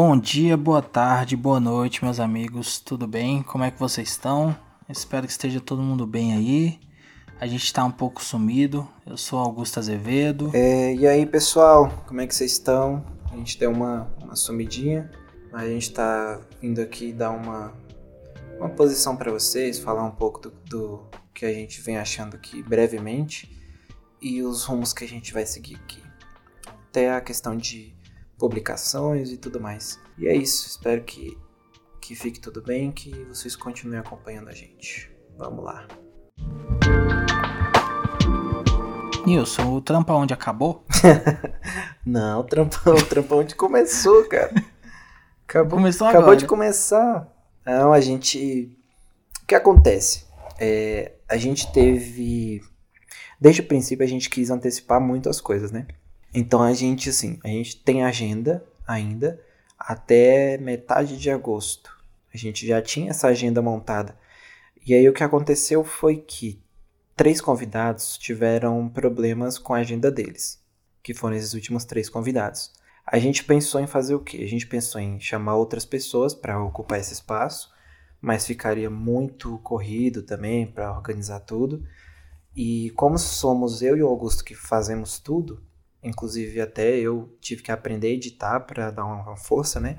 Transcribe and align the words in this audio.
Bom 0.00 0.16
dia, 0.16 0.56
boa 0.56 0.80
tarde, 0.80 1.36
boa 1.36 1.58
noite, 1.58 2.04
meus 2.04 2.20
amigos. 2.20 2.78
Tudo 2.78 3.04
bem? 3.04 3.42
Como 3.42 3.64
é 3.64 3.70
que 3.72 3.80
vocês 3.80 4.10
estão? 4.10 4.56
Espero 4.88 5.26
que 5.26 5.32
esteja 5.32 5.60
todo 5.60 5.82
mundo 5.82 6.06
bem 6.06 6.34
aí. 6.34 6.78
A 7.40 7.48
gente 7.48 7.64
está 7.64 7.84
um 7.84 7.90
pouco 7.90 8.22
sumido. 8.22 8.88
Eu 9.04 9.16
sou 9.16 9.40
Augusto 9.40 9.80
Azevedo. 9.80 10.52
É, 10.54 10.94
e 10.94 11.04
aí, 11.04 11.26
pessoal, 11.26 11.90
como 12.06 12.20
é 12.20 12.28
que 12.28 12.34
vocês 12.36 12.52
estão? 12.52 13.04
A 13.32 13.34
gente 13.34 13.58
deu 13.58 13.72
uma, 13.72 14.08
uma 14.22 14.36
sumidinha, 14.36 15.10
mas 15.50 15.62
a 15.62 15.68
gente 15.68 15.88
está 15.88 16.40
vindo 16.62 16.80
aqui 16.80 17.12
dar 17.12 17.30
uma, 17.30 17.74
uma 18.56 18.68
posição 18.68 19.16
para 19.16 19.32
vocês, 19.32 19.80
falar 19.80 20.04
um 20.04 20.12
pouco 20.12 20.38
do, 20.40 20.52
do 20.70 21.06
que 21.34 21.44
a 21.44 21.52
gente 21.52 21.80
vem 21.80 21.96
achando 21.96 22.36
aqui 22.36 22.62
brevemente 22.62 23.50
e 24.22 24.44
os 24.44 24.62
rumos 24.62 24.92
que 24.92 25.02
a 25.02 25.08
gente 25.08 25.32
vai 25.32 25.44
seguir 25.44 25.74
aqui. 25.74 26.00
Até 26.88 27.12
a 27.12 27.20
questão 27.20 27.56
de 27.56 27.97
publicações 28.38 29.30
e 29.30 29.36
tudo 29.36 29.60
mais. 29.60 29.98
E 30.16 30.26
é 30.28 30.34
isso, 30.34 30.66
espero 30.68 31.02
que, 31.02 31.36
que 32.00 32.14
fique 32.14 32.40
tudo 32.40 32.62
bem, 32.62 32.92
que 32.92 33.10
vocês 33.24 33.56
continuem 33.56 33.98
acompanhando 33.98 34.48
a 34.48 34.52
gente. 34.52 35.10
Vamos 35.36 35.64
lá. 35.64 35.86
Nilson, 39.26 39.74
o 39.74 39.80
trampa 39.82 40.14
onde 40.14 40.32
acabou? 40.32 40.84
Não, 42.06 42.40
o 42.40 42.44
trampa, 42.44 42.90
o 42.90 43.04
trampa 43.04 43.34
onde 43.34 43.54
começou, 43.54 44.24
cara. 44.26 44.54
Acabou, 45.46 45.78
Começou 45.78 46.06
acabou 46.06 46.24
agora. 46.24 46.36
de 46.38 46.46
começar. 46.46 47.26
Não, 47.64 47.92
a 47.92 48.00
gente. 48.00 48.76
O 49.42 49.46
que 49.46 49.54
acontece? 49.54 50.26
É, 50.58 51.12
a 51.28 51.36
gente 51.36 51.70
teve. 51.72 52.62
Desde 53.40 53.60
o 53.60 53.66
princípio 53.66 54.04
a 54.04 54.08
gente 54.08 54.28
quis 54.28 54.50
antecipar 54.50 55.00
muito 55.00 55.28
as 55.28 55.40
coisas, 55.40 55.70
né? 55.70 55.86
Então 56.32 56.62
a 56.62 56.72
gente, 56.72 57.08
assim, 57.08 57.38
a 57.42 57.48
gente 57.48 57.82
tem 57.82 58.04
agenda 58.04 58.64
ainda 58.86 59.40
até 59.78 60.58
metade 60.58 61.16
de 61.16 61.30
agosto. 61.30 61.96
A 62.32 62.36
gente 62.36 62.66
já 62.66 62.82
tinha 62.82 63.10
essa 63.10 63.28
agenda 63.28 63.62
montada. 63.62 64.18
E 64.86 64.94
aí 64.94 65.08
o 65.08 65.12
que 65.12 65.24
aconteceu 65.24 65.84
foi 65.84 66.16
que 66.16 66.62
três 67.16 67.40
convidados 67.40 68.16
tiveram 68.16 68.88
problemas 68.88 69.58
com 69.58 69.74
a 69.74 69.78
agenda 69.78 70.10
deles, 70.10 70.62
que 71.02 71.14
foram 71.14 71.36
esses 71.36 71.54
últimos 71.54 71.84
três 71.84 72.08
convidados. 72.08 72.72
A 73.06 73.18
gente 73.18 73.44
pensou 73.44 73.80
em 73.80 73.86
fazer 73.86 74.14
o 74.14 74.20
quê? 74.20 74.38
A 74.42 74.48
gente 74.48 74.66
pensou 74.66 75.00
em 75.00 75.18
chamar 75.18 75.56
outras 75.56 75.86
pessoas 75.86 76.34
para 76.34 76.62
ocupar 76.62 77.00
esse 77.00 77.14
espaço, 77.14 77.72
mas 78.20 78.46
ficaria 78.46 78.90
muito 78.90 79.58
corrido 79.58 80.22
também 80.22 80.66
para 80.66 80.92
organizar 80.92 81.40
tudo. 81.40 81.82
E 82.54 82.90
como 82.90 83.18
somos 83.18 83.80
eu 83.82 83.96
e 83.96 84.02
o 84.02 84.08
Augusto 84.08 84.44
que 84.44 84.54
fazemos 84.54 85.18
tudo, 85.18 85.62
inclusive 86.02 86.60
até 86.60 86.96
eu 86.98 87.36
tive 87.40 87.62
que 87.62 87.72
aprender 87.72 88.08
a 88.08 88.10
editar 88.10 88.60
para 88.60 88.90
dar 88.90 89.04
uma 89.04 89.36
força, 89.36 89.80
né? 89.80 89.98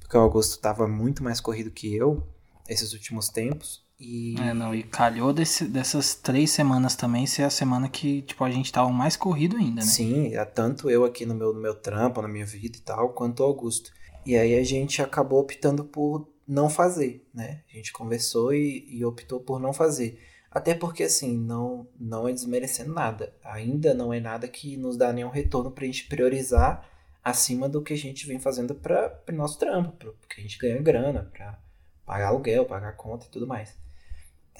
Porque 0.00 0.16
o 0.16 0.20
Augusto 0.20 0.52
estava 0.56 0.86
muito 0.88 1.22
mais 1.22 1.40
corrido 1.40 1.70
que 1.70 1.94
eu 1.94 2.26
esses 2.68 2.92
últimos 2.92 3.28
tempos. 3.28 3.86
E 4.00 4.36
É, 4.38 4.54
não, 4.54 4.74
e 4.74 4.82
calhou 4.84 5.32
desse- 5.32 5.66
dessas 5.66 6.14
três 6.14 6.50
semanas 6.50 6.94
também 6.94 7.26
ser 7.26 7.42
a 7.42 7.50
semana 7.50 7.88
que, 7.88 8.22
tipo, 8.22 8.44
a 8.44 8.50
gente 8.50 8.72
tava 8.72 8.90
mais 8.90 9.16
corrido 9.16 9.56
ainda, 9.56 9.80
né? 9.80 9.86
Sim, 9.86 10.34
é 10.34 10.44
tanto 10.44 10.88
eu 10.88 11.04
aqui 11.04 11.26
no 11.26 11.34
meu, 11.34 11.52
no 11.52 11.60
meu 11.60 11.74
trampo, 11.74 12.22
na 12.22 12.28
minha 12.28 12.46
vida 12.46 12.78
e 12.78 12.80
tal, 12.80 13.10
quanto 13.10 13.40
o 13.40 13.46
Augusto. 13.46 13.90
E 14.24 14.36
aí 14.36 14.56
a 14.56 14.62
gente 14.64 15.02
acabou 15.02 15.40
optando 15.40 15.84
por 15.84 16.28
não 16.46 16.70
fazer, 16.70 17.26
né? 17.34 17.62
A 17.72 17.76
gente 17.76 17.92
conversou 17.92 18.54
e, 18.54 18.86
e 18.88 19.04
optou 19.04 19.40
por 19.40 19.58
não 19.58 19.72
fazer. 19.72 20.18
Até 20.50 20.74
porque, 20.74 21.02
assim, 21.04 21.36
não, 21.36 21.86
não 22.00 22.26
é 22.26 22.32
desmerecendo 22.32 22.92
nada. 22.94 23.34
Ainda 23.44 23.92
não 23.94 24.12
é 24.12 24.20
nada 24.20 24.48
que 24.48 24.76
nos 24.76 24.96
dá 24.96 25.12
nenhum 25.12 25.28
retorno 25.30 25.70
pra 25.70 25.84
gente 25.84 26.06
priorizar 26.06 26.88
acima 27.22 27.68
do 27.68 27.82
que 27.82 27.92
a 27.92 27.96
gente 27.96 28.26
vem 28.26 28.38
fazendo 28.38 28.74
para 28.74 29.20
nosso 29.32 29.58
trampo, 29.58 29.92
pra- 29.92 30.12
porque 30.20 30.40
a 30.40 30.42
gente 30.42 30.58
ganha 30.58 30.80
grana 30.80 31.30
pra 31.32 31.58
pagar 32.06 32.28
aluguel, 32.28 32.64
pagar 32.64 32.96
conta 32.96 33.26
e 33.26 33.28
tudo 33.30 33.46
mais. 33.46 33.76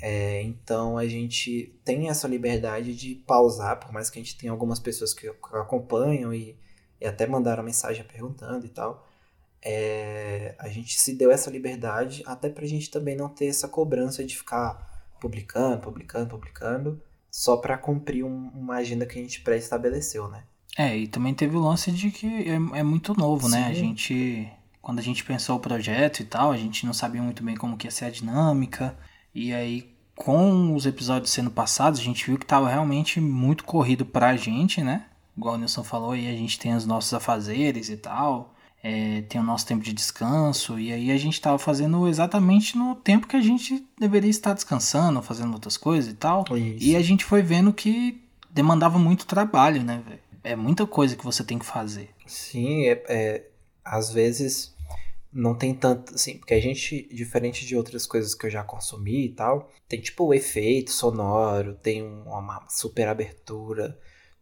É, 0.00 0.42
então 0.42 0.96
a 0.98 1.06
gente 1.08 1.74
tem 1.84 2.08
essa 2.08 2.28
liberdade 2.28 2.94
de 2.94 3.14
pausar, 3.16 3.78
por 3.80 3.92
mais 3.92 4.08
que 4.10 4.18
a 4.18 4.22
gente 4.22 4.38
tenha 4.38 4.52
algumas 4.52 4.78
pessoas 4.78 5.12
que 5.14 5.28
acompanham 5.52 6.32
e, 6.32 6.56
e 7.00 7.06
até 7.06 7.26
mandaram 7.26 7.62
mensagem 7.64 8.04
perguntando 8.04 8.64
e 8.66 8.68
tal. 8.68 9.06
É, 9.62 10.54
a 10.58 10.68
gente 10.68 11.00
se 11.00 11.14
deu 11.14 11.30
essa 11.32 11.50
liberdade 11.50 12.22
até 12.26 12.48
pra 12.48 12.66
gente 12.66 12.90
também 12.90 13.16
não 13.16 13.28
ter 13.28 13.46
essa 13.46 13.68
cobrança 13.68 14.24
de 14.24 14.36
ficar 14.36 14.97
publicando, 15.20 15.78
publicando, 15.80 16.28
publicando, 16.30 17.02
só 17.30 17.56
pra 17.56 17.76
cumprir 17.78 18.24
um- 18.24 18.50
uma 18.54 18.76
agenda 18.76 19.06
que 19.06 19.18
a 19.18 19.22
gente 19.22 19.40
pré-estabeleceu, 19.40 20.28
né? 20.28 20.42
É, 20.76 20.96
e 20.96 21.06
também 21.08 21.34
teve 21.34 21.56
o 21.56 21.60
lance 21.60 21.90
de 21.90 22.10
que 22.10 22.26
é, 22.48 22.54
é 22.78 22.82
muito 22.82 23.14
novo, 23.18 23.48
né? 23.48 23.64
A 23.66 23.68
Sim. 23.68 23.80
gente, 23.80 24.48
quando 24.80 24.98
a 24.98 25.02
gente 25.02 25.24
pensou 25.24 25.56
o 25.56 25.60
projeto 25.60 26.20
e 26.20 26.24
tal, 26.24 26.52
a 26.52 26.56
gente 26.56 26.86
não 26.86 26.92
sabia 26.92 27.22
muito 27.22 27.42
bem 27.42 27.56
como 27.56 27.76
que 27.76 27.86
ia 27.86 27.90
ser 27.90 28.04
a 28.06 28.10
dinâmica. 28.10 28.96
E 29.34 29.52
aí, 29.52 29.92
com 30.14 30.74
os 30.74 30.86
episódios 30.86 31.30
sendo 31.30 31.50
passados, 31.50 32.00
a 32.00 32.02
gente 32.02 32.24
viu 32.26 32.38
que 32.38 32.46
tava 32.46 32.68
realmente 32.68 33.20
muito 33.20 33.64
corrido 33.64 34.04
pra 34.06 34.36
gente, 34.36 34.82
né? 34.82 35.06
Igual 35.36 35.54
o 35.54 35.58
Nilson 35.58 35.84
falou, 35.84 36.12
aí 36.12 36.28
a 36.28 36.36
gente 36.36 36.58
tem 36.58 36.74
os 36.74 36.86
nossos 36.86 37.12
afazeres 37.14 37.88
e 37.88 37.96
tal. 37.96 38.54
É, 38.82 39.22
tem 39.22 39.40
o 39.40 39.44
nosso 39.44 39.66
tempo 39.66 39.82
de 39.82 39.92
descanso. 39.92 40.78
E 40.78 40.92
aí 40.92 41.10
a 41.10 41.16
gente 41.18 41.40
tava 41.40 41.58
fazendo 41.58 42.06
exatamente 42.08 42.76
no 42.76 42.94
tempo 42.94 43.26
que 43.26 43.36
a 43.36 43.40
gente 43.40 43.84
deveria 43.98 44.30
estar 44.30 44.54
descansando, 44.54 45.20
fazendo 45.22 45.52
outras 45.52 45.76
coisas 45.76 46.12
e 46.12 46.16
tal. 46.16 46.44
E 46.80 46.96
a 46.96 47.02
gente 47.02 47.24
foi 47.24 47.42
vendo 47.42 47.72
que 47.72 48.22
demandava 48.50 48.98
muito 48.98 49.26
trabalho, 49.26 49.82
né, 49.82 50.02
velho? 50.06 50.20
É 50.44 50.56
muita 50.56 50.86
coisa 50.86 51.16
que 51.16 51.24
você 51.24 51.42
tem 51.44 51.58
que 51.58 51.66
fazer. 51.66 52.10
Sim, 52.26 52.84
é, 52.86 53.02
é- 53.08 53.46
às 53.84 54.10
vezes 54.12 54.74
não 55.32 55.54
tem 55.54 55.74
tanto, 55.74 56.14
assim, 56.14 56.38
porque 56.38 56.54
a 56.54 56.60
gente, 56.60 57.06
diferente 57.12 57.66
de 57.66 57.76
outras 57.76 58.06
coisas 58.06 58.34
que 58.34 58.46
eu 58.46 58.50
já 58.50 58.62
consumi 58.62 59.26
e 59.26 59.28
tal, 59.30 59.70
tem 59.86 60.00
tipo 60.00 60.24
o 60.24 60.32
efeito 60.34 60.90
sonoro, 60.90 61.74
tem 61.74 62.02
um- 62.02 62.22
uma 62.24 62.64
super 62.68 63.08
abertura, 63.08 63.98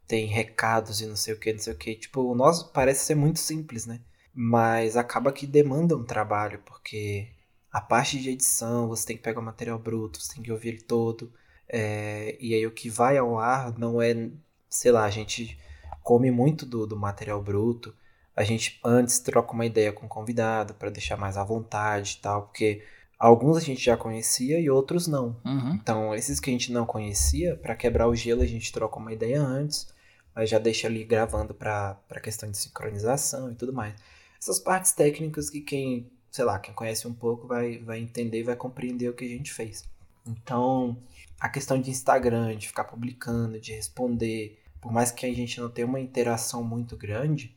tem 0.07 0.27
recados 0.27 1.01
e 1.01 1.07
não 1.07 1.17
sei 1.17 1.35
o 1.35 1.39
que, 1.41 1.53
não 1.53 1.59
sei 1.59 1.73
o 1.73 1.77
que. 1.77 1.95
Tipo, 1.97 2.21
o 2.21 2.35
nosso 2.35 2.71
parece 2.73 3.05
ser 3.05 3.17
muito 3.17 3.41
simples, 3.41 3.85
né? 3.87 4.01
Mas 4.39 4.99
acaba 4.99 5.33
que 5.33 5.47
demanda 5.47 5.97
um 5.97 6.05
trabalho, 6.05 6.61
porque 6.67 7.29
a 7.73 7.81
parte 7.81 8.21
de 8.21 8.31
edição, 8.31 8.87
você 8.87 9.07
tem 9.07 9.17
que 9.17 9.23
pegar 9.23 9.41
o 9.41 9.43
material 9.43 9.79
bruto, 9.79 10.21
você 10.21 10.35
tem 10.35 10.43
que 10.43 10.53
ouvir 10.53 10.69
ele 10.69 10.83
todo. 10.83 11.33
é, 11.69 12.37
e 12.39 12.55
aí 12.55 12.67
o 12.67 12.71
que 12.71 12.91
vai 12.91 13.17
ao 13.19 13.39
ar 13.39 13.77
não 13.79 14.01
é, 14.01 14.31
sei 14.69 14.93
lá, 14.93 15.05
a 15.05 15.11
gente 15.11 15.59
come 16.03 16.31
muito 16.31 16.67
do, 16.67 16.87
do 16.87 16.97
material 16.97 17.43
bruto. 17.43 17.95
A 18.37 18.45
gente 18.45 18.79
antes 18.85 19.19
troca 19.21 19.53
uma 19.55 19.65
ideia 19.67 19.93
com 19.93 20.07
o 20.07 20.09
convidado 20.09 20.75
para 20.75 20.91
deixar 20.91 21.17
mais 21.17 21.37
à 21.39 21.45
vontade 21.45 22.17
e 22.19 22.23
tal, 22.23 22.43
porque 22.43 22.85
alguns 23.19 23.57
a 23.57 23.61
gente 23.61 23.83
já 23.83 23.97
conhecia 23.97 24.61
e 24.61 24.69
outros 24.69 25.07
não. 25.07 25.41
Uhum. 25.45 25.75
Então, 25.75 26.15
esses 26.15 26.39
que 26.39 26.51
a 26.51 26.53
gente 26.53 26.71
não 26.73 26.85
conhecia, 26.85 27.57
para 27.57 27.75
quebrar 27.75 28.07
o 28.09 28.15
gelo, 28.15 28.43
a 28.43 28.47
gente 28.47 28.71
troca 28.73 28.99
uma 28.99 29.13
ideia 29.13 29.41
antes, 29.41 29.89
mas 30.35 30.51
já 30.51 30.59
deixa 30.59 30.87
ali 30.87 31.05
gravando 31.05 31.55
para 31.55 31.95
para 32.07 32.21
questão 32.21 32.51
de 32.51 32.59
sincronização 32.59 33.51
e 33.51 33.55
tudo 33.55 33.73
mais. 33.73 33.95
Essas 34.41 34.59
partes 34.59 34.93
técnicas 34.93 35.51
que 35.51 35.61
quem, 35.61 36.11
sei 36.31 36.45
lá, 36.45 36.59
quem 36.59 36.75
conhece 36.75 37.07
um 37.07 37.15
pouco 37.15 37.47
vai, 37.47 37.79
vai 37.79 37.99
entender 37.99 38.41
e 38.41 38.45
vai 38.45 38.57
compreender 38.57 39.09
o 39.09 39.15
que 39.15 39.25
a 39.25 39.29
gente 39.29 39.53
fez. 39.53 39.85
Então, 40.27 40.97
a 41.39 41.49
questão 41.49 41.81
de 41.81 41.91
Instagram, 41.91 42.57
de 42.57 42.69
ficar 42.69 42.85
publicando, 42.85 43.61
de 43.61 43.73
responder, 43.73 44.59
por 44.81 44.93
mais 44.93 45.11
que 45.11 45.27
a 45.27 45.35
gente 45.35 45.61
não 45.61 45.71
tenha 45.71 45.87
uma 45.87 46.01
interação 46.01 46.63
muito 46.63 46.97
grande, 46.97 47.57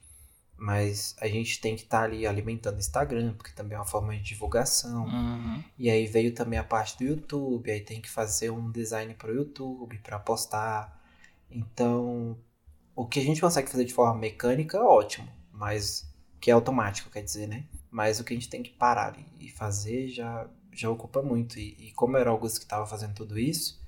mas 0.59 1.15
a 1.21 1.27
gente 1.27 1.61
tem 1.61 1.75
que 1.75 1.83
estar 1.83 2.03
ali 2.03 2.27
alimentando 2.27 2.75
o 2.75 2.79
Instagram, 2.79 3.33
porque 3.33 3.53
também 3.53 3.75
é 3.75 3.79
uma 3.79 3.85
forma 3.85 4.15
de 4.15 4.21
divulgação. 4.21 5.05
Uhum. 5.05 5.63
E 5.77 5.89
aí 5.89 6.05
veio 6.05 6.33
também 6.33 6.59
a 6.59 6.63
parte 6.63 6.97
do 6.97 7.05
YouTube, 7.05 7.71
aí 7.71 7.79
tem 7.79 8.01
que 8.01 8.09
fazer 8.09 8.49
um 8.49 8.69
design 8.69 9.13
para 9.13 9.31
o 9.31 9.35
YouTube 9.35 9.97
para 9.99 10.19
postar. 10.19 11.01
Então, 11.49 12.37
o 12.93 13.05
que 13.05 13.19
a 13.19 13.23
gente 13.23 13.39
consegue 13.39 13.69
fazer 13.69 13.85
de 13.85 13.93
forma 13.93 14.19
mecânica, 14.19 14.83
ótimo, 14.83 15.29
mas 15.51 16.08
que 16.39 16.49
é 16.49 16.53
automático, 16.53 17.09
quer 17.09 17.21
dizer, 17.21 17.47
né? 17.47 17.65
Mas 17.91 18.19
o 18.19 18.23
que 18.23 18.33
a 18.33 18.35
gente 18.35 18.49
tem 18.49 18.63
que 18.63 18.71
parar 18.71 19.15
e 19.39 19.49
fazer 19.49 20.09
já 20.09 20.47
já 20.71 20.89
ocupa 20.89 21.21
muito. 21.21 21.59
E, 21.59 21.75
e 21.79 21.91
como 21.91 22.17
era 22.17 22.29
o 22.29 22.33
Augusto 22.33 22.59
que 22.59 22.65
estava 22.65 22.85
fazendo 22.85 23.13
tudo 23.13 23.37
isso, 23.37 23.81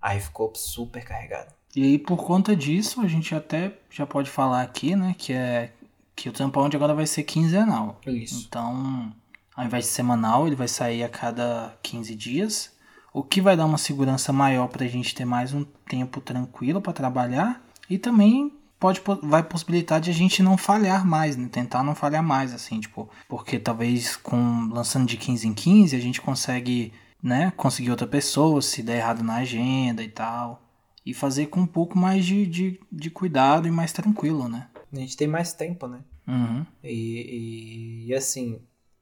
aí 0.00 0.20
ficou 0.20 0.52
super 0.54 1.04
carregado. 1.04 1.52
E 1.74 1.82
aí, 1.82 1.98
por 1.98 2.24
conta 2.24 2.54
disso, 2.54 3.00
a 3.00 3.08
gente 3.08 3.34
até 3.34 3.76
já 3.90 4.06
pode 4.06 4.30
falar 4.30 4.62
aqui, 4.62 4.94
né, 4.94 5.14
que 5.18 5.32
é 5.32 5.72
que 6.14 6.28
o 6.28 6.32
Tampão 6.32 6.68
de 6.68 6.76
agora 6.76 6.94
vai 6.94 7.06
ser 7.06 7.24
quinzenal. 7.24 8.00
Isso. 8.06 8.46
Então, 8.46 9.12
ao 9.56 9.64
invés 9.64 9.84
de 9.84 9.90
semanal, 9.90 10.46
ele 10.46 10.54
vai 10.54 10.68
sair 10.68 11.02
a 11.02 11.08
cada 11.08 11.76
15 11.82 12.14
dias, 12.14 12.72
o 13.12 13.22
que 13.22 13.40
vai 13.40 13.56
dar 13.56 13.66
uma 13.66 13.78
segurança 13.78 14.32
maior 14.32 14.68
pra 14.68 14.86
gente 14.86 15.12
ter 15.12 15.24
mais 15.24 15.52
um 15.52 15.64
tempo 15.88 16.20
tranquilo 16.20 16.80
pra 16.80 16.92
trabalhar 16.92 17.64
e 17.90 17.98
também 17.98 18.52
pode 18.84 19.00
po- 19.00 19.18
vai 19.22 19.42
possibilitar 19.42 19.98
de 19.98 20.10
a 20.10 20.12
gente 20.12 20.42
não 20.42 20.58
falhar 20.58 21.06
mais, 21.06 21.38
né? 21.38 21.48
Tentar 21.50 21.82
não 21.82 21.94
falhar 21.94 22.22
mais 22.22 22.52
assim, 22.52 22.78
tipo, 22.80 23.08
porque 23.30 23.58
talvez 23.58 24.14
com 24.14 24.68
lançando 24.70 25.06
de 25.06 25.16
15 25.16 25.48
em 25.48 25.54
15 25.54 25.96
a 25.96 25.98
gente 25.98 26.20
consegue, 26.20 26.92
né, 27.22 27.50
conseguir 27.56 27.90
outra 27.90 28.06
pessoa 28.06 28.60
se 28.60 28.82
der 28.82 28.98
errado 28.98 29.22
na 29.22 29.36
agenda 29.36 30.02
e 30.02 30.08
tal. 30.08 30.62
E 31.06 31.14
fazer 31.14 31.46
com 31.46 31.60
um 31.60 31.66
pouco 31.66 31.96
mais 31.96 32.26
de, 32.26 32.44
de, 32.44 32.78
de 32.92 33.08
cuidado 33.10 33.66
e 33.66 33.70
mais 33.70 33.90
tranquilo, 33.90 34.50
né? 34.50 34.68
A 34.92 34.96
gente 34.96 35.16
tem 35.16 35.28
mais 35.28 35.54
tempo, 35.54 35.86
né? 35.86 36.00
Uhum. 36.28 36.66
E, 36.82 36.90
e, 36.92 38.06
e 38.08 38.14
assim, 38.14 38.60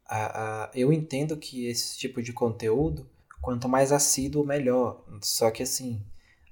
a, 0.09 0.63
a, 0.67 0.71
eu 0.77 0.93
entendo 0.93 1.37
que 1.37 1.67
esse 1.67 1.99
tipo 1.99 2.23
de 2.23 2.33
conteúdo, 2.33 3.11
quanto 3.41 3.69
mais 3.69 3.91
assíduo, 3.91 4.47
melhor. 4.47 5.05
Só 5.21 5.51
que 5.51 5.65
assim, 5.65 6.01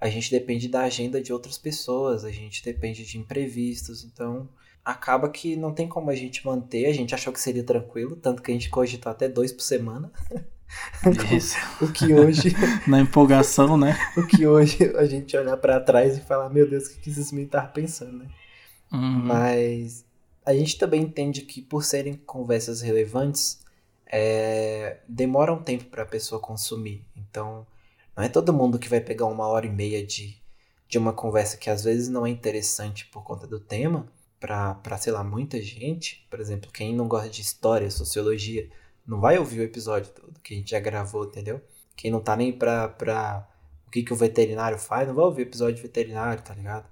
a 0.00 0.08
gente 0.08 0.31
depende 0.31 0.69
da 0.69 0.82
agenda 0.82 1.20
de 1.20 1.32
outras 1.32 1.58
pessoas, 1.58 2.25
a 2.25 2.31
gente 2.31 2.64
depende 2.64 3.05
de 3.05 3.19
imprevistos, 3.19 4.02
então 4.02 4.49
acaba 4.85 5.29
que 5.29 5.56
não 5.56 5.73
tem 5.73 5.87
como 5.87 6.11
a 6.11 6.14
gente 6.14 6.44
manter. 6.44 6.87
A 6.87 6.93
gente 6.93 7.14
achou 7.14 7.32
que 7.32 7.41
seria 7.41 7.62
tranquilo, 7.62 8.17
tanto 8.17 8.43
que 8.43 8.50
a 8.50 8.55
gente 8.55 8.70
cogitou 8.70 9.12
até 9.12 9.29
dois 9.29 9.52
por 9.52 9.62
semana. 9.62 10.11
Isso. 11.37 11.56
o 11.81 11.93
que 11.93 12.14
hoje. 12.14 12.55
Na 12.87 13.00
empolgação, 13.00 13.76
né? 13.76 13.97
o 14.17 14.26
que 14.26 14.47
hoje 14.47 14.85
a 14.97 15.05
gente 15.05 15.37
olhar 15.37 15.56
para 15.56 15.81
trás 15.81 16.17
e 16.17 16.20
falar, 16.20 16.49
meu 16.49 16.69
Deus, 16.69 16.87
o 16.87 16.94
que, 16.94 17.00
que 17.00 17.11
esses 17.11 17.31
meninos 17.32 17.49
estavam 17.49 17.73
pensando, 17.73 18.19
né? 18.19 18.26
Uhum. 18.93 19.25
Mas 19.25 20.05
a 20.44 20.55
gente 20.55 20.79
também 20.79 21.03
entende 21.03 21.43
que 21.43 21.61
por 21.61 21.85
serem 21.85 22.14
conversas 22.14 22.81
relevantes, 22.81 23.61
é, 24.06 24.99
demora 25.08 25.53
um 25.53 25.62
tempo 25.62 25.85
para 25.85 26.03
a 26.03 26.06
pessoa 26.06 26.41
consumir. 26.41 27.05
Então, 27.17 27.67
não 28.16 28.24
é 28.24 28.28
todo 28.28 28.52
mundo 28.52 28.78
que 28.78 28.88
vai 28.88 29.00
pegar 29.00 29.26
uma 29.26 29.46
hora 29.46 29.66
e 29.66 29.70
meia 29.70 30.04
de, 30.04 30.36
de 30.88 30.98
uma 30.98 31.12
conversa 31.12 31.56
que 31.56 31.70
às 31.70 31.84
vezes 31.84 32.08
não 32.08 32.26
é 32.26 32.30
interessante 32.30 33.06
por 33.06 33.22
conta 33.22 33.46
do 33.46 33.60
tema, 33.60 34.06
para, 34.40 34.98
sei 34.98 35.12
lá, 35.12 35.22
muita 35.22 35.60
gente. 35.60 36.26
Por 36.30 36.40
exemplo, 36.40 36.70
quem 36.72 36.94
não 36.94 37.06
gosta 37.06 37.28
de 37.28 37.42
história, 37.42 37.90
sociologia, 37.90 38.68
não 39.06 39.20
vai 39.20 39.38
ouvir 39.38 39.60
o 39.60 39.64
episódio 39.64 40.10
todo 40.12 40.40
que 40.40 40.54
a 40.54 40.56
gente 40.56 40.70
já 40.70 40.80
gravou, 40.80 41.24
entendeu? 41.24 41.60
Quem 41.94 42.10
não 42.10 42.20
tá 42.20 42.34
nem 42.34 42.52
pra, 42.52 42.88
pra 42.88 43.46
o 43.86 43.90
que, 43.90 44.02
que 44.02 44.12
o 44.12 44.16
veterinário 44.16 44.78
faz, 44.78 45.06
não 45.06 45.14
vai 45.14 45.24
ouvir 45.24 45.42
o 45.42 45.48
episódio 45.48 45.76
de 45.76 45.82
veterinário, 45.82 46.42
tá 46.42 46.54
ligado? 46.54 46.86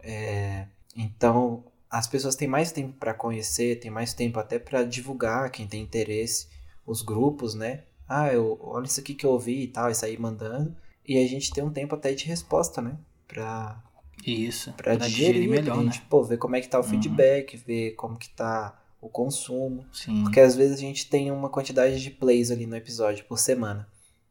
É, 0.00 0.66
então, 0.94 1.64
as 1.88 2.06
pessoas 2.06 2.36
têm 2.36 2.48
mais 2.48 2.70
tempo 2.70 2.92
para 2.98 3.14
conhecer, 3.14 3.80
têm 3.80 3.90
mais 3.90 4.12
tempo 4.12 4.38
até 4.38 4.58
para 4.58 4.82
divulgar, 4.82 5.50
quem 5.50 5.66
tem 5.66 5.82
interesse, 5.82 6.48
os 6.86 7.02
grupos, 7.02 7.54
né? 7.54 7.84
Ah, 8.10 8.32
eu, 8.32 8.58
olha 8.60 8.86
isso 8.86 8.98
aqui 8.98 9.14
que 9.14 9.24
eu 9.24 9.30
ouvi 9.30 9.62
e 9.62 9.68
tal, 9.68 9.88
e 9.88 9.94
sair 9.94 10.18
mandando. 10.18 10.74
E 11.06 11.16
a 11.16 11.28
gente 11.28 11.52
tem 11.52 11.62
um 11.62 11.70
tempo 11.70 11.94
até 11.94 12.12
de 12.12 12.26
resposta, 12.26 12.82
né? 12.82 12.98
Pra, 13.28 13.80
isso, 14.26 14.72
pra, 14.72 14.96
pra 14.96 15.06
digerir, 15.06 15.34
digerir 15.34 15.50
melhor, 15.50 15.82
gente, 15.82 16.00
né? 16.00 16.06
Pô, 16.10 16.24
ver 16.24 16.36
como 16.36 16.56
é 16.56 16.60
que 16.60 16.68
tá 16.68 16.80
o 16.80 16.82
uhum. 16.82 16.88
feedback, 16.88 17.56
ver 17.56 17.92
como 17.92 18.18
que 18.18 18.28
tá 18.30 18.76
o 19.00 19.08
consumo. 19.08 19.86
Sim. 19.92 20.24
Porque 20.24 20.40
às 20.40 20.56
vezes 20.56 20.76
a 20.76 20.80
gente 20.80 21.08
tem 21.08 21.30
uma 21.30 21.48
quantidade 21.48 22.02
de 22.02 22.10
plays 22.10 22.50
ali 22.50 22.66
no 22.66 22.76
episódio 22.76 23.24
por 23.26 23.38
semana. 23.38 23.88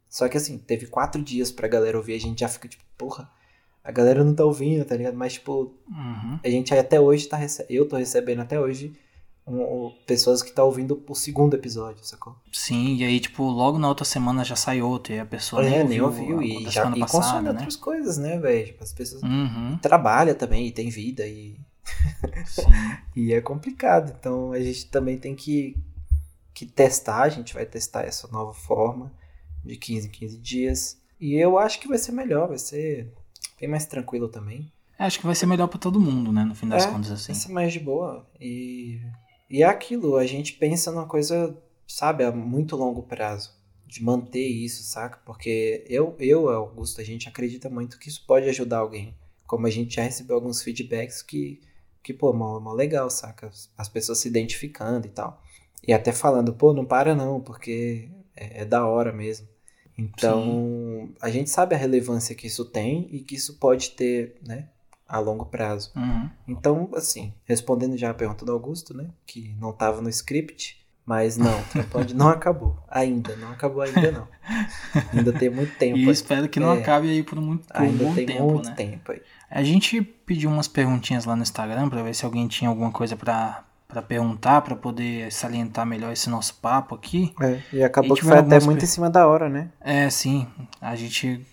Só 0.10 0.28
que 0.28 0.36
assim, 0.36 0.58
teve 0.58 0.88
quatro 0.88 1.22
dias 1.22 1.50
pra 1.50 1.68
galera 1.68 1.98
ouvir, 1.98 2.16
a 2.16 2.20
gente 2.20 2.40
já 2.40 2.50
fica 2.50 2.68
tipo, 2.68 2.84
porra, 2.98 3.32
a 3.84 3.92
galera 3.92 4.24
não 4.24 4.36
tá 4.36 4.44
ouvindo, 4.44 4.84
tá 4.84 4.96
ligado? 4.96 5.16
Mas, 5.16 5.34
tipo, 5.34 5.74
uhum. 5.88 6.40
a 6.44 6.50
gente 6.50 6.74
até 6.74 7.00
hoje 7.00 7.28
tá 7.28 7.38
recebendo. 7.38 7.72
Eu 7.72 7.88
tô 7.88 7.96
recebendo 7.96 8.42
até 8.42 8.60
hoje 8.60 8.94
um, 9.50 9.92
pessoas 10.06 10.42
que 10.42 10.52
tá 10.52 10.64
ouvindo 10.64 11.04
o 11.08 11.16
segundo 11.16 11.56
episódio, 11.56 12.06
sacou? 12.06 12.36
Sim, 12.52 12.96
e 12.96 13.04
aí, 13.04 13.20
tipo, 13.20 13.44
logo 13.44 13.78
na 13.78 13.88
outra 13.88 14.06
semana 14.06 14.44
já 14.44 14.56
sai 14.56 14.82
outro, 14.82 15.14
e 15.14 15.20
a 15.20 15.26
pessoa 15.26 15.66
é, 15.66 15.84
nem 15.84 16.02
ouviu. 16.02 16.42
e 16.42 16.70
já 16.70 16.90
e 16.90 17.00
passada, 17.00 17.06
consome 17.06 17.44
né? 17.44 17.50
outras 17.52 17.76
coisas, 17.76 18.18
né, 18.18 18.38
velho? 18.38 18.68
Tipo, 18.68 18.84
as 18.84 18.94
pessoas 18.94 19.24
uhum. 19.24 19.78
trabalham 19.82 20.36
também 20.36 20.68
e 20.68 20.72
tem 20.72 20.90
vida 20.90 21.26
e. 21.28 21.60
E 23.16 23.34
é 23.34 23.42
complicado. 23.42 24.16
Então 24.18 24.54
a 24.54 24.60
gente 24.62 24.86
também 24.86 25.18
tem 25.18 25.36
que, 25.36 25.76
que 26.54 26.66
testar, 26.66 27.24
a 27.24 27.30
gente 27.30 27.54
vai 27.54 27.66
testar 27.66 28.04
essa 28.04 28.30
nova 28.30 28.54
forma 28.54 29.12
de 29.66 29.76
15 29.76 30.08
em 30.08 30.12
15 30.12 30.38
dias. 30.38 30.98
E 31.20 31.36
eu 31.36 31.58
acho 31.58 31.80
que 31.80 31.88
vai 31.88 31.98
ser 31.98 32.14
melhor, 32.14 32.48
vai 32.48 32.58
ser 32.58 33.12
bem 33.60 33.70
mais 33.70 33.86
tranquilo 33.86 34.30
também. 34.30 34.72
É, 34.98 35.06
acho 35.06 35.20
que 35.20 35.26
vai 35.26 35.36
ser 35.36 35.46
melhor 35.46 35.68
para 35.68 35.80
todo 35.80 36.00
mundo, 36.00 36.32
né? 36.32 36.44
No 36.44 36.54
fim 36.54 36.68
das 36.68 36.86
é, 36.86 36.92
contas, 36.92 37.12
assim. 37.12 37.32
Vai 37.32 37.42
ser 37.42 37.52
mais 37.52 37.74
de 37.74 37.80
boa. 37.80 38.28
E, 38.40 39.00
e 39.50 39.64
é 39.64 39.66
aquilo, 39.66 40.16
a 40.16 40.26
gente 40.26 40.54
pensa 40.54 40.92
numa 40.92 41.08
coisa, 41.08 41.58
sabe, 41.88 42.24
a 42.24 42.32
muito 42.32 42.76
longo 42.76 43.04
prazo. 43.04 43.58
De 43.88 44.04
manter 44.04 44.48
isso, 44.48 44.84
saca? 44.84 45.20
Porque 45.26 45.84
eu, 45.90 46.16
eu, 46.20 46.48
Augusto, 46.50 47.02
a 47.02 47.04
gente 47.04 47.28
acredita 47.28 47.72
muito 47.72 47.98
que 47.98 48.08
isso 48.08 48.24
pode 48.28 48.48
ajudar 48.48 48.78
alguém. 48.78 49.16
Como 49.48 49.66
a 49.66 49.70
gente 49.72 49.96
já 49.96 50.04
recebeu 50.04 50.36
alguns 50.36 50.62
feedbacks 50.62 51.24
que, 51.24 51.60
que 52.04 52.14
pô, 52.14 52.32
mó, 52.32 52.60
mó 52.60 52.72
legal, 52.72 53.10
saca? 53.10 53.50
As 53.76 53.90
pessoas 53.90 54.20
se 54.20 54.28
identificando 54.28 55.08
e 55.08 55.10
tal. 55.10 55.42
E 55.88 55.92
até 55.92 56.12
falando, 56.12 56.54
pô, 56.54 56.72
não 56.72 56.86
para 56.86 57.16
não, 57.16 57.42
porque 57.42 58.12
é, 58.36 58.62
é 58.62 58.66
da 58.66 58.86
hora 58.86 59.12
mesmo. 59.12 59.48
Então, 59.98 60.44
Sim. 60.44 61.16
a 61.20 61.30
gente 61.30 61.50
sabe 61.50 61.76
a 61.76 61.78
relevância 61.78 62.36
que 62.36 62.48
isso 62.48 62.64
tem 62.64 63.08
e 63.12 63.22
que 63.22 63.36
isso 63.36 63.58
pode 63.58 63.92
ter, 63.92 64.38
né, 64.46 64.70
a 65.10 65.18
longo 65.18 65.46
prazo. 65.46 65.92
Uhum. 65.96 66.30
Então, 66.48 66.90
assim, 66.94 67.34
respondendo 67.44 67.98
já 67.98 68.12
a 68.12 68.14
pergunta 68.14 68.46
do 68.46 68.52
Augusto, 68.52 68.96
né, 68.96 69.08
que 69.26 69.56
não 69.60 69.72
estava 69.72 70.02
no 70.02 70.10
script, 70.10 70.80
mas 71.04 71.36
não, 71.36 71.60
Trapond 71.74 72.14
não 72.14 72.30
acabou. 72.30 72.78
Ainda, 72.88 73.36
não 73.38 73.52
acabou 73.52 73.82
ainda 73.82 74.12
não. 74.12 74.28
Ainda 75.12 75.34
tem 75.34 75.50
muito 75.50 75.76
tempo. 75.78 75.98
E 75.98 76.10
espero 76.10 76.48
que 76.48 76.60
não 76.60 76.74
é, 76.74 76.80
acabe 76.80 77.10
aí 77.10 77.24
por 77.24 77.42
muito 77.42 77.68
por 77.68 77.82
ainda 77.82 78.04
um 78.04 78.14
tem 78.14 78.26
tempo, 78.28 78.44
muito 78.44 78.70
né? 78.70 78.76
tempo 78.76 79.12
aí. 79.12 79.22
A 79.50 79.64
gente 79.64 80.02
pediu 80.02 80.50
umas 80.50 80.68
perguntinhas 80.68 81.26
lá 81.26 81.36
no 81.36 81.42
Instagram 81.42 81.90
para 81.90 82.04
ver 82.04 82.14
se 82.14 82.26
alguém 82.26 82.48
tinha 82.48 82.70
alguma 82.70 82.92
coisa 82.92 83.16
para 83.16 83.64
para 83.88 84.04
perguntar, 84.04 84.62
para 84.62 84.76
poder 84.76 85.32
salientar 85.32 85.84
melhor 85.84 86.14
esse 86.14 86.30
nosso 86.30 86.54
papo 86.62 86.94
aqui. 86.94 87.34
É, 87.42 87.60
e 87.74 87.84
acabou 87.84 88.16
e 88.16 88.20
que 88.20 88.24
foi 88.24 88.38
até 88.38 88.60
muito 88.60 88.78
per... 88.78 88.84
em 88.84 88.88
cima 88.88 89.10
da 89.10 89.28
hora, 89.28 89.50
né? 89.50 89.70
É, 89.82 90.08
sim. 90.12 90.48
A 90.80 90.96
gente 90.96 91.44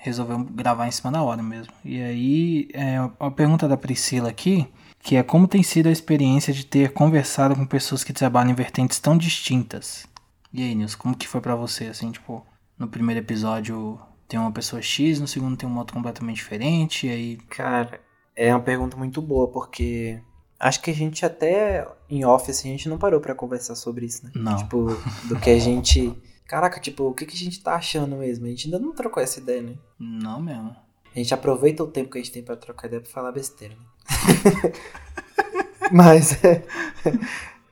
resolveu 0.00 0.38
gravar 0.44 0.88
em 0.88 0.90
cima 0.90 1.12
da 1.12 1.22
hora 1.22 1.42
mesmo. 1.42 1.72
E 1.84 2.00
aí, 2.00 2.68
é, 2.72 2.96
a 3.18 3.30
pergunta 3.30 3.68
da 3.68 3.76
Priscila 3.76 4.30
aqui, 4.30 4.66
que 4.98 5.16
é 5.16 5.22
como 5.22 5.46
tem 5.46 5.62
sido 5.62 5.88
a 5.88 5.92
experiência 5.92 6.52
de 6.52 6.64
ter 6.64 6.92
conversado 6.92 7.54
com 7.54 7.66
pessoas 7.66 8.02
que 8.02 8.12
trabalham 8.12 8.50
em 8.50 8.54
vertentes 8.54 8.98
tão 8.98 9.16
distintas? 9.16 10.06
E 10.52 10.62
aí, 10.62 10.74
Nilson, 10.74 10.98
como 10.98 11.16
que 11.16 11.28
foi 11.28 11.40
para 11.40 11.54
você, 11.54 11.86
assim, 11.86 12.10
tipo, 12.10 12.44
no 12.78 12.88
primeiro 12.88 13.20
episódio 13.20 14.00
tem 14.26 14.38
uma 14.38 14.52
pessoa 14.52 14.80
X, 14.80 15.20
no 15.20 15.26
segundo 15.26 15.56
tem 15.56 15.68
um 15.68 15.76
outro 15.76 15.94
completamente 15.94 16.36
diferente, 16.36 17.06
e 17.06 17.10
aí... 17.10 17.36
Cara, 17.48 18.00
é 18.34 18.54
uma 18.54 18.62
pergunta 18.62 18.96
muito 18.96 19.20
boa, 19.20 19.48
porque 19.48 20.20
Acho 20.60 20.82
que 20.82 20.90
a 20.90 20.94
gente 20.94 21.24
até 21.24 21.88
em 22.08 22.22
office 22.26 22.60
a 22.60 22.68
gente 22.68 22.86
não 22.86 22.98
parou 22.98 23.18
para 23.18 23.34
conversar 23.34 23.74
sobre 23.74 24.04
isso, 24.04 24.26
né? 24.26 24.30
Não. 24.34 24.58
Tipo, 24.58 24.94
do 25.24 25.40
que 25.40 25.48
a 25.48 25.58
gente. 25.58 26.12
Caraca, 26.50 26.80
tipo, 26.80 27.04
o 27.04 27.14
que, 27.14 27.24
que 27.24 27.36
a 27.36 27.38
gente 27.38 27.62
tá 27.62 27.76
achando 27.76 28.16
mesmo? 28.16 28.44
A 28.44 28.48
gente 28.48 28.66
ainda 28.66 28.80
não 28.80 28.92
trocou 28.92 29.22
essa 29.22 29.38
ideia, 29.38 29.62
né? 29.62 29.74
Não 29.96 30.42
mesmo. 30.42 30.74
A 31.14 31.16
gente 31.16 31.32
aproveita 31.32 31.84
o 31.84 31.86
tempo 31.86 32.10
que 32.10 32.18
a 32.18 32.20
gente 32.20 32.32
tem 32.32 32.42
para 32.42 32.56
trocar 32.56 32.88
ideia 32.88 33.00
pra 33.00 33.08
falar 33.08 33.30
besteira, 33.30 33.76
né? 33.76 34.72
Mas 35.94 36.42
é, 36.44 36.64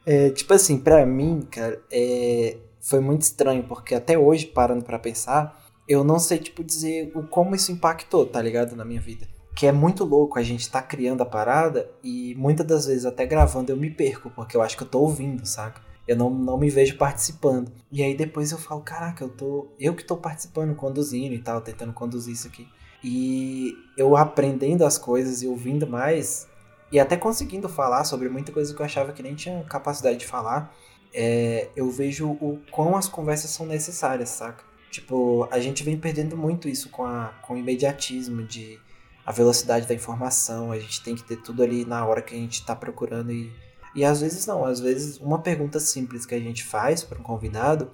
é, 0.07 0.31
Tipo 0.31 0.55
assim, 0.55 0.79
pra 0.79 1.05
mim, 1.05 1.45
cara, 1.51 1.83
é, 1.91 2.57
foi 2.81 3.01
muito 3.01 3.23
estranho, 3.23 3.65
porque 3.65 3.97
até 3.97 4.17
hoje, 4.17 4.47
parando 4.47 4.85
para 4.85 4.97
pensar, 4.97 5.61
eu 5.89 6.05
não 6.05 6.21
sei, 6.21 6.39
tipo, 6.39 6.63
dizer 6.63 7.11
o 7.17 7.25
como 7.25 7.57
isso 7.57 7.73
impactou, 7.73 8.27
tá 8.27 8.41
ligado? 8.41 8.77
Na 8.77 8.85
minha 8.85 9.01
vida 9.01 9.27
que 9.57 9.67
é 9.67 9.73
muito 9.73 10.05
louco 10.05 10.39
a 10.39 10.43
gente 10.45 10.71
tá 10.71 10.81
criando 10.81 11.21
a 11.21 11.27
parada 11.27 11.91
e 12.01 12.33
muitas 12.37 12.65
das 12.65 12.87
vezes 12.87 13.05
até 13.05 13.27
gravando 13.27 13.73
eu 13.73 13.77
me 13.77 13.91
perco, 13.91 14.31
porque 14.31 14.57
eu 14.57 14.63
acho 14.63 14.77
que 14.77 14.85
eu 14.85 14.89
tô 14.89 15.01
ouvindo, 15.01 15.45
saca? 15.45 15.81
Eu 16.09 16.17
não, 16.17 16.31
não 16.31 16.57
me 16.57 16.71
vejo 16.71 16.97
participando. 16.97 17.71
E 17.93 18.03
aí 18.03 18.17
depois 18.17 18.51
eu 18.51 18.59
falo, 18.59 18.81
caraca, 18.81 19.23
eu 19.23 19.29
tô. 19.29 19.69
Eu 19.79 19.95
que 19.95 20.03
tô 20.03 20.17
participando, 20.17 20.75
conduzindo 20.75 21.35
e 21.35 21.39
tal, 21.39 21.61
tentando 21.61 21.93
conduzir 21.93 22.33
isso 22.33 22.49
aqui. 22.49 22.67
E 23.05 23.77
eu 23.97 24.17
aprendendo 24.17 24.85
as 24.85 24.97
coisas 24.97 25.43
e 25.43 25.47
ouvindo 25.47 25.87
mais, 25.87 26.49
e 26.91 26.99
até 26.99 27.17
conseguindo 27.17 27.69
falar 27.69 28.05
sobre 28.05 28.29
muita 28.29 28.51
coisa 28.51 28.75
que 28.75 28.81
eu 28.81 28.87
achava 28.87 29.13
que 29.13 29.23
nem 29.23 29.35
tinha 29.35 29.63
capacidade 29.65 30.17
de 30.17 30.27
falar, 30.27 30.75
é, 31.13 31.69
eu 31.77 31.91
vejo 31.91 32.29
o 32.29 32.59
quão 32.71 32.97
as 32.97 33.09
conversas 33.09 33.51
são 33.51 33.67
necessárias, 33.67 34.31
saca? 34.31 34.65
Tipo, 34.91 35.47
a 35.51 35.61
gente 35.61 35.85
vem 35.85 35.99
perdendo 35.99 36.37
muito 36.37 36.69
isso 36.69 36.89
com, 36.89 37.05
a, 37.05 37.35
com 37.43 37.55
o 37.55 37.59
imediatismo 37.59 38.43
de 38.43 38.81
a 39.25 39.31
velocidade 39.31 39.87
da 39.87 39.95
informação, 39.95 40.73
a 40.73 40.79
gente 40.79 41.03
tem 41.03 41.15
que 41.15 41.23
ter 41.23 41.37
tudo 41.37 41.63
ali 41.63 41.85
na 41.85 42.05
hora 42.07 42.23
que 42.23 42.35
a 42.35 42.39
gente 42.39 42.61
está 42.61 42.75
procurando 42.75 43.31
e 43.31 43.53
e 43.99 44.05
às 44.05 44.21
vezes 44.21 44.47
não, 44.47 44.65
às 44.65 44.81
vezes 44.81 45.19
uma 45.19 45.41
pergunta 45.41 45.81
simples 45.81 46.25
que 46.25 46.35
a 46.35 46.39
gente 46.39 46.65
faz 46.65 47.03
para 47.03 47.19
um 47.19 47.23
convidado, 47.23 47.91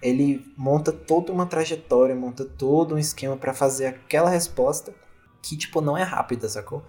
ele 0.00 0.44
monta 0.56 0.92
toda 0.92 1.32
uma 1.32 1.46
trajetória, 1.46 2.14
monta 2.14 2.44
todo 2.44 2.94
um 2.94 2.98
esquema 2.98 3.36
para 3.36 3.52
fazer 3.52 3.86
aquela 3.86 4.30
resposta 4.30 4.94
que 5.42 5.56
tipo 5.56 5.80
não 5.80 5.96
é 5.96 6.02
rápida, 6.02 6.48
sacou? 6.48 6.82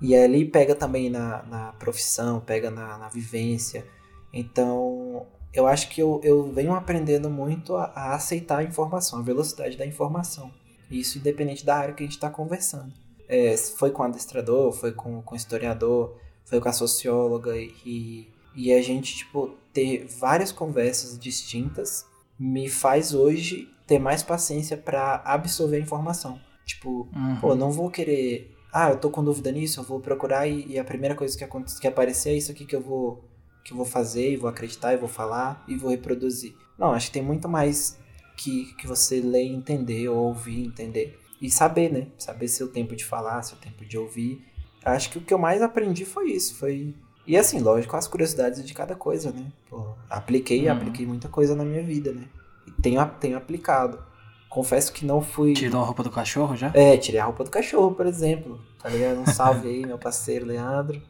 E 0.00 0.14
ali 0.14 0.44
pega 0.44 0.74
também 0.74 1.10
na, 1.10 1.42
na 1.44 1.72
profissão, 1.72 2.40
pega 2.40 2.70
na, 2.70 2.96
na 2.96 3.08
vivência. 3.08 3.84
Então, 4.32 5.26
eu 5.52 5.66
acho 5.66 5.88
que 5.88 6.00
eu, 6.00 6.20
eu 6.22 6.52
venho 6.52 6.72
aprendendo 6.74 7.28
muito 7.28 7.74
a, 7.74 7.92
a 7.94 8.14
aceitar 8.14 8.58
a 8.58 8.64
informação, 8.64 9.18
a 9.18 9.22
velocidade 9.22 9.76
da 9.76 9.84
informação. 9.84 10.52
Isso 10.90 11.18
independente 11.18 11.64
da 11.66 11.76
área 11.76 11.94
que 11.94 12.02
a 12.02 12.06
gente 12.06 12.16
está 12.16 12.30
conversando 12.30 12.92
é, 13.28 13.56
foi 13.56 13.90
com 13.90 14.02
adestrador, 14.02 14.72
foi 14.72 14.90
com, 14.92 15.20
com 15.20 15.36
historiador, 15.36 16.16
foi 16.48 16.60
com 16.60 16.68
a 16.68 16.72
socióloga 16.72 17.56
e, 17.56 18.28
e 18.54 18.72
a 18.72 18.82
gente, 18.82 19.16
tipo, 19.16 19.56
ter 19.72 20.06
várias 20.06 20.50
conversas 20.50 21.18
distintas 21.18 22.06
me 22.38 22.68
faz 22.68 23.14
hoje 23.14 23.68
ter 23.86 23.98
mais 23.98 24.22
paciência 24.22 24.76
para 24.76 25.22
absorver 25.24 25.76
a 25.76 25.80
informação. 25.80 26.40
Tipo, 26.64 27.08
uhum. 27.14 27.36
pô, 27.40 27.54
não 27.54 27.70
vou 27.70 27.90
querer 27.90 28.54
ah, 28.72 28.90
eu 28.90 28.98
tô 28.98 29.10
com 29.10 29.24
dúvida 29.24 29.50
nisso, 29.50 29.80
eu 29.80 29.84
vou 29.84 29.98
procurar 29.98 30.46
e, 30.46 30.66
e 30.66 30.78
a 30.78 30.84
primeira 30.84 31.14
coisa 31.14 31.36
que, 31.36 31.80
que 31.80 31.86
aparecer 31.86 32.30
é 32.30 32.34
isso 32.34 32.52
aqui 32.52 32.66
que 32.66 32.76
eu 32.76 32.82
vou 32.82 33.24
que 33.64 33.72
eu 33.72 33.76
vou 33.76 33.84
fazer, 33.84 34.32
e 34.32 34.36
vou 34.36 34.48
acreditar, 34.48 34.94
e 34.94 34.96
vou 34.96 35.08
falar 35.08 35.62
e 35.68 35.76
vou 35.76 35.90
reproduzir. 35.90 36.54
Não, 36.78 36.92
acho 36.92 37.08
que 37.08 37.12
tem 37.12 37.22
muito 37.22 37.48
mais 37.48 37.98
que, 38.34 38.74
que 38.76 38.86
você 38.86 39.20
ler 39.20 39.44
e 39.44 39.52
entender, 39.52 40.08
ou 40.08 40.16
ouvir 40.16 40.64
entender. 40.64 41.18
E 41.40 41.50
saber, 41.50 41.92
né? 41.92 42.06
Saber 42.16 42.48
seu 42.48 42.68
tempo 42.68 42.96
de 42.96 43.04
falar, 43.04 43.42
seu 43.42 43.58
tempo 43.58 43.84
de 43.84 43.98
ouvir. 43.98 44.42
Acho 44.92 45.10
que 45.10 45.18
o 45.18 45.20
que 45.20 45.32
eu 45.32 45.38
mais 45.38 45.62
aprendi 45.62 46.04
foi 46.04 46.32
isso. 46.32 46.54
Foi. 46.56 46.94
E 47.26 47.36
assim, 47.36 47.60
lógico, 47.60 47.96
as 47.96 48.08
curiosidades 48.08 48.64
de 48.64 48.74
cada 48.74 48.94
coisa, 48.94 49.30
né? 49.30 49.46
Pô, 49.68 49.94
apliquei, 50.08 50.66
uhum. 50.66 50.72
apliquei 50.72 51.06
muita 51.06 51.28
coisa 51.28 51.54
na 51.54 51.64
minha 51.64 51.82
vida, 51.82 52.12
né? 52.12 52.24
E 52.66 52.70
tenho, 52.82 53.04
tenho 53.20 53.36
aplicado. 53.36 54.02
Confesso 54.48 54.92
que 54.92 55.04
não 55.04 55.20
fui. 55.20 55.52
Tirou 55.52 55.82
a 55.82 55.84
roupa 55.84 56.02
do 56.02 56.10
cachorro 56.10 56.56
já? 56.56 56.72
É, 56.74 56.96
tirei 56.96 57.20
a 57.20 57.24
roupa 57.24 57.44
do 57.44 57.50
cachorro, 57.50 57.94
por 57.94 58.06
exemplo. 58.06 58.58
Tá 58.82 58.88
ligado? 58.88 59.20
Um 59.20 59.26
salve 59.26 59.68
aí, 59.68 59.84
meu 59.84 59.98
parceiro 59.98 60.46
Leandro. 60.46 61.02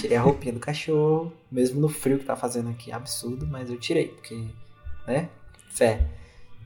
Tirei 0.00 0.16
a 0.16 0.22
roupinha 0.22 0.52
do 0.52 0.60
cachorro, 0.60 1.32
mesmo 1.50 1.80
no 1.80 1.88
frio 1.88 2.18
que 2.18 2.24
tá 2.24 2.36
fazendo 2.36 2.70
aqui, 2.70 2.92
absurdo, 2.92 3.46
mas 3.46 3.70
eu 3.70 3.76
tirei, 3.76 4.08
porque, 4.08 4.46
né? 5.06 5.28
Fé. 5.70 6.08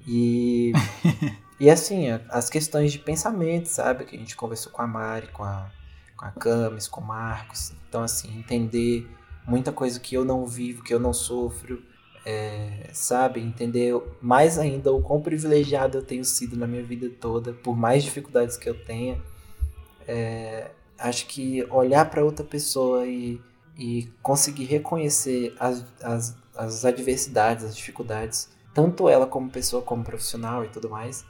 E. 0.07 0.73
e 1.59 1.71
assim, 1.71 2.09
as 2.29 2.51
questões 2.51 2.93
de 2.93 2.99
pensamento, 2.99 3.67
sabe? 3.67 4.05
Que 4.05 4.17
a 4.17 4.19
gente 4.19 4.37
conversou 4.37 4.71
com 4.71 4.83
a 4.83 4.87
Mari, 4.87 5.29
com 5.29 5.45
a, 5.45 5.71
com 6.17 6.25
a 6.25 6.31
Camis, 6.31 6.89
com 6.89 7.01
o 7.01 7.05
Marcos. 7.05 7.73
Então, 7.89 8.03
assim, 8.03 8.37
entender 8.39 9.09
muita 9.47 9.73
coisa 9.73 10.01
que 10.01 10.15
eu 10.15 10.25
não 10.25 10.47
vivo, 10.47 10.83
que 10.83 10.93
eu 10.93 10.99
não 10.99 11.13
sofro 11.13 11.83
é, 12.27 12.91
sabe? 12.93 13.41
Entender 13.41 13.95
mais 14.21 14.59
ainda 14.59 14.93
o 14.93 15.01
quão 15.01 15.23
privilegiado 15.23 15.99
eu 15.99 16.03
tenho 16.03 16.25
sido 16.25 16.57
na 16.57 16.67
minha 16.67 16.83
vida 16.83 17.09
toda, 17.09 17.53
por 17.53 17.77
mais 17.77 18.03
dificuldades 18.03 18.57
que 18.57 18.69
eu 18.69 18.75
tenha. 18.85 19.23
É, 20.09 20.73
acho 20.99 21.27
que 21.27 21.65
olhar 21.71 22.11
para 22.11 22.25
outra 22.25 22.45
pessoa 22.45 23.07
e, 23.07 23.41
e 23.79 24.11
conseguir 24.23 24.65
reconhecer 24.65 25.55
as, 25.61 25.85
as, 26.03 26.37
as 26.57 26.85
adversidades, 26.85 27.65
as 27.65 27.77
dificuldades, 27.77 28.49
tanto 28.75 29.09
ela 29.09 29.27
como 29.27 29.49
pessoa, 29.49 29.81
como 29.81 30.03
profissional 30.03 30.65
e 30.65 30.69
tudo 30.69 30.91
mais, 30.91 31.25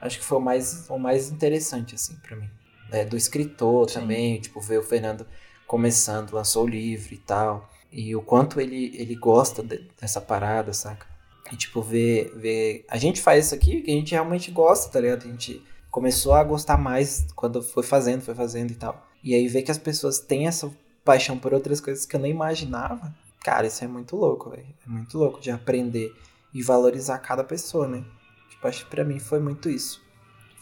acho 0.00 0.18
que 0.18 0.24
foi 0.24 0.38
o 0.38 0.40
mais, 0.40 0.88
o 0.88 0.98
mais 0.98 1.30
interessante, 1.30 1.94
assim, 1.94 2.16
para 2.22 2.36
mim. 2.36 2.48
É, 2.90 3.04
do 3.04 3.16
escritor 3.16 3.88
Sim. 3.88 4.00
também, 4.00 4.40
tipo, 4.40 4.60
ver 4.60 4.78
o 4.78 4.82
Fernando 4.82 5.26
começando, 5.66 6.32
lançou 6.32 6.64
o 6.64 6.68
livro 6.68 7.12
e 7.14 7.18
tal. 7.18 7.68
E 7.92 8.14
o 8.16 8.22
quanto 8.22 8.60
ele, 8.60 8.94
ele 8.96 9.14
gosta 9.14 9.62
de, 9.62 9.86
dessa 10.00 10.20
parada, 10.20 10.72
saca? 10.72 11.06
E, 11.52 11.56
tipo, 11.56 11.82
ver, 11.82 12.32
ver. 12.36 12.84
A 12.88 12.98
gente 12.98 13.20
faz 13.20 13.46
isso 13.46 13.54
aqui 13.54 13.82
que 13.82 13.90
a 13.90 13.94
gente 13.94 14.12
realmente 14.12 14.50
gosta, 14.50 14.90
tá 14.90 15.00
ligado? 15.00 15.24
A 15.24 15.30
gente 15.30 15.62
começou 15.90 16.34
a 16.34 16.44
gostar 16.44 16.76
mais 16.76 17.26
quando 17.34 17.62
foi 17.62 17.82
fazendo, 17.82 18.22
foi 18.22 18.34
fazendo 18.34 18.70
e 18.70 18.74
tal. 18.74 19.06
E 19.22 19.34
aí 19.34 19.48
ver 19.48 19.62
que 19.62 19.70
as 19.70 19.78
pessoas 19.78 20.18
têm 20.18 20.46
essa 20.46 20.70
paixão 21.04 21.38
por 21.38 21.54
outras 21.54 21.80
coisas 21.80 22.04
que 22.04 22.14
eu 22.16 22.20
nem 22.20 22.30
imaginava. 22.30 23.14
Cara, 23.42 23.66
isso 23.66 23.82
é 23.82 23.88
muito 23.88 24.14
louco, 24.16 24.50
velho. 24.50 24.66
É 24.86 24.90
muito 24.90 25.16
louco 25.16 25.40
de 25.40 25.50
aprender 25.50 26.14
e 26.52 26.62
valorizar 26.62 27.18
cada 27.18 27.42
pessoa, 27.42 27.88
né? 27.88 28.04
Tipo, 28.50 28.68
acho 28.68 28.84
que 28.84 28.90
pra 28.90 29.04
mim 29.04 29.18
foi 29.18 29.38
muito 29.38 29.70
isso. 29.70 30.02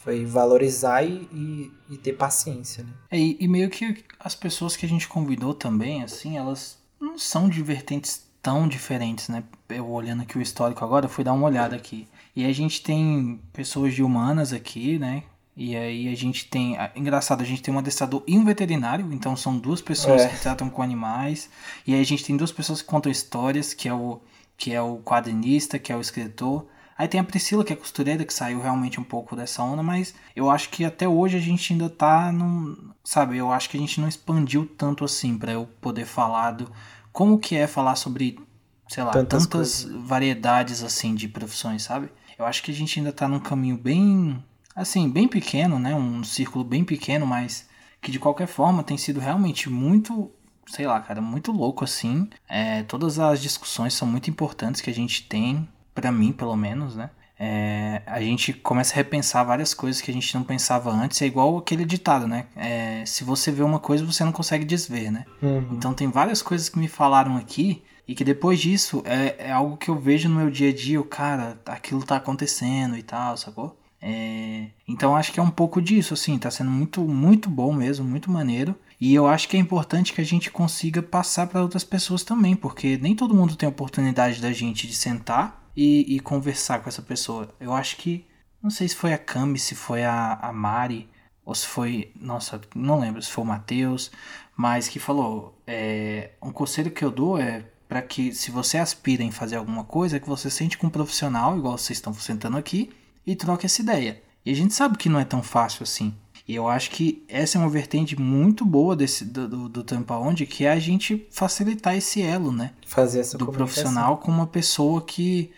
Foi 0.07 0.23
valorizar 0.23 1.03
e, 1.03 1.27
e, 1.33 1.71
e 1.89 1.97
ter 1.97 2.13
paciência, 2.13 2.81
né? 2.81 2.89
É, 3.11 3.19
e, 3.19 3.35
e 3.41 3.45
meio 3.45 3.69
que 3.69 4.05
as 4.17 4.33
pessoas 4.33 4.77
que 4.77 4.85
a 4.85 4.89
gente 4.89 5.05
convidou 5.05 5.53
também, 5.53 6.01
assim, 6.01 6.37
elas 6.37 6.77
não 6.97 7.19
são 7.19 7.49
de 7.49 7.61
vertentes 7.61 8.25
tão 8.41 8.69
diferentes, 8.69 9.27
né? 9.27 9.43
Eu 9.67 9.89
olhando 9.89 10.21
aqui 10.21 10.37
o 10.37 10.41
histórico 10.41 10.81
agora, 10.85 11.09
fui 11.09 11.25
dar 11.25 11.33
uma 11.33 11.45
olhada 11.45 11.75
aqui. 11.75 12.07
E 12.33 12.45
a 12.45 12.53
gente 12.53 12.81
tem 12.81 13.41
pessoas 13.51 13.93
de 13.93 14.01
humanas 14.01 14.53
aqui, 14.53 14.97
né? 14.97 15.23
E 15.57 15.75
aí 15.75 16.07
a 16.07 16.15
gente 16.15 16.47
tem. 16.47 16.77
Engraçado, 16.95 17.41
a 17.41 17.45
gente 17.45 17.61
tem 17.61 17.73
um 17.73 17.79
adestrador 17.79 18.23
e 18.25 18.37
um 18.37 18.45
veterinário, 18.45 19.11
então 19.11 19.35
são 19.35 19.57
duas 19.57 19.81
pessoas 19.81 20.21
é. 20.21 20.29
que 20.29 20.39
tratam 20.39 20.69
com 20.69 20.81
animais. 20.81 21.49
E 21.85 21.93
aí 21.93 21.99
a 21.99 22.05
gente 22.05 22.23
tem 22.23 22.37
duas 22.37 22.53
pessoas 22.53 22.81
que 22.81 22.87
contam 22.87 23.11
histórias, 23.11 23.73
que 23.73 23.89
é 23.89 23.93
o, 23.93 24.21
que 24.55 24.73
é 24.73 24.81
o 24.81 24.99
quadrinista, 24.99 25.77
que 25.77 25.91
é 25.91 25.97
o 25.97 25.99
escritor. 25.99 26.65
Aí 26.97 27.07
tem 27.07 27.19
a 27.19 27.23
Priscila, 27.23 27.63
que 27.63 27.71
é 27.71 27.75
costureira, 27.75 28.25
que 28.25 28.33
saiu 28.33 28.59
realmente 28.59 28.99
um 28.99 29.03
pouco 29.03 29.35
dessa 29.35 29.61
onda, 29.61 29.83
mas 29.83 30.15
eu 30.35 30.49
acho 30.49 30.69
que 30.69 30.83
até 30.83 31.07
hoje 31.07 31.37
a 31.37 31.39
gente 31.39 31.71
ainda 31.71 31.89
tá 31.89 32.31
num. 32.31 32.75
Sabe, 33.03 33.37
eu 33.37 33.51
acho 33.51 33.69
que 33.69 33.77
a 33.77 33.79
gente 33.79 34.01
não 34.01 34.07
expandiu 34.07 34.65
tanto 34.65 35.05
assim 35.05 35.37
para 35.37 35.51
eu 35.51 35.67
poder 35.79 36.05
falar 36.05 36.51
do. 36.51 36.71
Como 37.13 37.37
que 37.37 37.55
é 37.55 37.67
falar 37.67 37.95
sobre, 37.95 38.39
sei 38.87 39.03
lá, 39.03 39.11
Tantas, 39.11 39.45
tantas 39.45 39.83
variedades 39.83 40.81
assim 40.81 41.13
de 41.13 41.27
profissões, 41.27 41.83
sabe? 41.83 42.09
Eu 42.37 42.45
acho 42.45 42.63
que 42.63 42.71
a 42.71 42.73
gente 42.73 42.99
ainda 42.99 43.11
tá 43.11 43.27
num 43.27 43.39
caminho 43.39 43.77
bem. 43.77 44.43
Assim, 44.75 45.09
bem 45.09 45.27
pequeno, 45.27 45.77
né? 45.77 45.93
Um 45.95 46.23
círculo 46.23 46.63
bem 46.63 46.83
pequeno, 46.83 47.25
mas 47.27 47.67
que 48.01 48.11
de 48.11 48.19
qualquer 48.19 48.47
forma 48.47 48.83
tem 48.83 48.97
sido 48.97 49.19
realmente 49.19 49.69
muito 49.69 50.31
sei 50.67 50.85
lá, 50.85 50.99
cara, 50.99 51.21
muito 51.21 51.51
louco 51.51 51.83
assim. 51.83 52.29
É, 52.47 52.83
todas 52.83 53.19
as 53.19 53.41
discussões 53.41 53.93
são 53.93 54.07
muito 54.07 54.29
importantes 54.29 54.81
que 54.81 54.89
a 54.89 54.93
gente 54.93 55.23
tem 55.23 55.67
para 55.97 56.11
mim 56.11 56.31
pelo 56.31 56.55
menos, 56.55 56.95
né? 56.95 57.09
É, 57.39 58.01
a 58.05 58.21
gente 58.21 58.53
começa 58.53 58.93
a 58.93 58.95
repensar 58.95 59.43
várias 59.43 59.73
coisas 59.73 59.99
que 59.99 60.11
a 60.11 60.13
gente 60.13 60.33
não 60.35 60.43
pensava 60.43 60.91
antes. 60.91 61.21
É 61.21 61.25
igual 61.25 61.57
aquele 61.57 61.85
ditado, 61.85 62.27
né? 62.27 62.45
É, 62.55 63.03
se 63.05 63.23
você 63.23 63.51
vê 63.51 63.63
uma 63.63 63.79
coisa, 63.79 64.05
você 64.05 64.23
não 64.23 64.31
consegue 64.31 64.63
desver, 64.63 65.11
né? 65.11 65.25
Uhum. 65.41 65.69
Então 65.71 65.93
tem 65.93 66.07
várias 66.07 66.41
coisas 66.41 66.69
que 66.69 66.77
me 66.77 66.87
falaram 66.87 67.35
aqui 67.35 67.83
e 68.07 68.13
que 68.13 68.23
depois 68.23 68.59
disso 68.59 69.01
é, 69.05 69.47
é 69.49 69.51
algo 69.51 69.75
que 69.75 69.89
eu 69.89 69.95
vejo 69.95 70.29
no 70.29 70.35
meu 70.35 70.51
dia 70.51 70.69
a 70.69 70.73
dia. 70.73 71.01
O 71.01 71.03
cara, 71.03 71.59
aquilo 71.65 72.03
tá 72.03 72.17
acontecendo 72.17 72.95
e 72.95 73.03
tal, 73.03 73.35
sacou? 73.35 73.79
É, 73.99 74.67
então 74.87 75.15
acho 75.15 75.31
que 75.31 75.39
é 75.39 75.43
um 75.43 75.49
pouco 75.49 75.81
disso, 75.81 76.13
assim, 76.13 76.37
tá 76.37 76.51
sendo 76.51 76.69
muito, 76.69 77.01
muito 77.01 77.49
bom 77.49 77.73
mesmo, 77.73 78.05
muito 78.05 78.31
maneiro. 78.31 78.75
E 78.99 79.13
eu 79.13 79.27
acho 79.27 79.47
que 79.47 79.57
é 79.57 79.59
importante 79.59 80.11
que 80.11 80.21
a 80.21 80.25
gente 80.25 80.49
consiga 80.49 81.03
passar 81.03 81.47
para 81.47 81.61
outras 81.61 81.83
pessoas 81.83 82.23
também, 82.23 82.55
porque 82.55 82.97
nem 82.97 83.15
todo 83.15 83.35
mundo 83.35 83.55
tem 83.55 83.67
a 83.67 83.69
oportunidade 83.69 84.41
da 84.41 84.51
gente 84.51 84.87
de 84.87 84.95
sentar 84.95 85.66
e, 85.77 86.15
e, 86.15 86.19
conversar 86.19 86.79
com 86.79 86.89
essa 86.89 87.03
pessoa. 87.03 87.47
Eu 87.59 87.71
acho 87.71 87.97
que. 87.97 88.25
Não 88.61 88.71
sei 88.71 88.87
se 88.87 88.95
foi 88.95 89.13
a 89.13 89.17
Cami, 89.19 89.59
se 89.59 89.75
foi 89.75 90.03
a, 90.03 90.33
a 90.33 90.51
Mari, 90.51 91.07
ou 91.45 91.53
se 91.53 91.67
foi. 91.67 92.11
Nossa, 92.19 92.59
não 92.75 92.99
lembro 92.99 93.21
se 93.21 93.31
foi 93.31 93.43
o 93.43 93.47
Matheus, 93.47 94.11
mas 94.55 94.89
que 94.89 94.99
falou: 94.99 95.61
é, 95.67 96.31
um 96.41 96.51
conselho 96.51 96.89
que 96.89 97.05
eu 97.05 97.11
dou 97.11 97.37
é 97.37 97.63
para 97.87 98.01
que, 98.01 98.33
se 98.33 98.49
você 98.51 98.77
aspira 98.77 99.23
em 99.23 99.31
fazer 99.31 99.55
alguma 99.55 99.83
coisa, 99.83 100.19
que 100.19 100.27
você 100.27 100.49
sente 100.49 100.77
com 100.77 100.87
um 100.87 100.89
profissional, 100.89 101.57
igual 101.57 101.77
vocês 101.77 101.97
estão 101.97 102.13
sentando 102.13 102.57
aqui, 102.57 102.89
e 103.25 103.35
troque 103.35 103.65
essa 103.65 103.81
ideia. 103.81 104.21
E 104.43 104.51
a 104.51 104.55
gente 104.55 104.73
sabe 104.73 104.97
que 104.97 105.07
não 105.07 105.19
é 105.19 105.25
tão 105.25 105.43
fácil 105.43 105.83
assim. 105.83 106.13
E 106.47 106.55
eu 106.55 106.67
acho 106.67 106.91
que 106.91 107.23
essa 107.27 107.57
é 107.57 107.61
uma 107.61 107.69
vertente 107.69 108.19
muito 108.19 108.65
boa 108.65 108.95
desse, 108.95 109.25
do, 109.25 109.47
do, 109.47 109.69
do 109.69 109.83
Tampa 109.83 110.17
Onde, 110.17 110.45
que 110.45 110.65
é 110.65 110.71
a 110.71 110.79
gente 110.79 111.27
facilitar 111.29 111.95
esse 111.95 112.21
elo, 112.21 112.51
né? 112.51 112.71
Fazer 112.85 113.19
essa 113.19 113.37
Do 113.37 113.47
profissional 113.47 114.17
com 114.17 114.31
uma 114.31 114.47
pessoa 114.47 115.01
que 115.01 115.51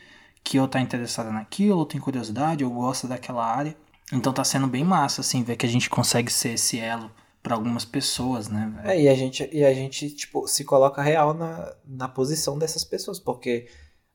que 0.50 0.60
ou 0.60 0.68
tá 0.68 0.82
interessada 0.82 1.30
naquilo, 1.30 1.78
ou 1.78 1.86
tem 1.86 2.02
curiosidade, 2.02 2.66
ou 2.66 2.72
gosta 2.72 3.08
daquela 3.08 3.46
área. 3.46 3.78
Então 4.12 4.34
tá 4.34 4.44
sendo 4.44 4.66
bem 4.66 4.84
massa, 4.84 5.22
assim, 5.22 5.44
ver 5.44 5.56
que 5.56 5.66
a 5.68 5.70
gente 5.70 5.88
consegue 5.88 6.34
ser 6.34 6.54
esse 6.54 6.80
elo 6.80 7.12
para 7.44 7.54
algumas 7.54 7.86
pessoas, 7.86 8.48
né? 8.50 8.74
Véio? 8.78 8.90
É, 8.90 9.02
e 9.04 9.08
a 9.08 9.14
gente, 9.14 9.48
e 9.54 9.64
a 9.64 9.72
gente 9.76 10.10
tipo, 10.10 10.48
se 10.48 10.66
coloca 10.66 11.04
real 11.04 11.36
na, 11.36 11.72
na 11.86 12.08
posição 12.08 12.58
dessas 12.58 12.84
pessoas, 12.84 13.20
porque 13.20 13.68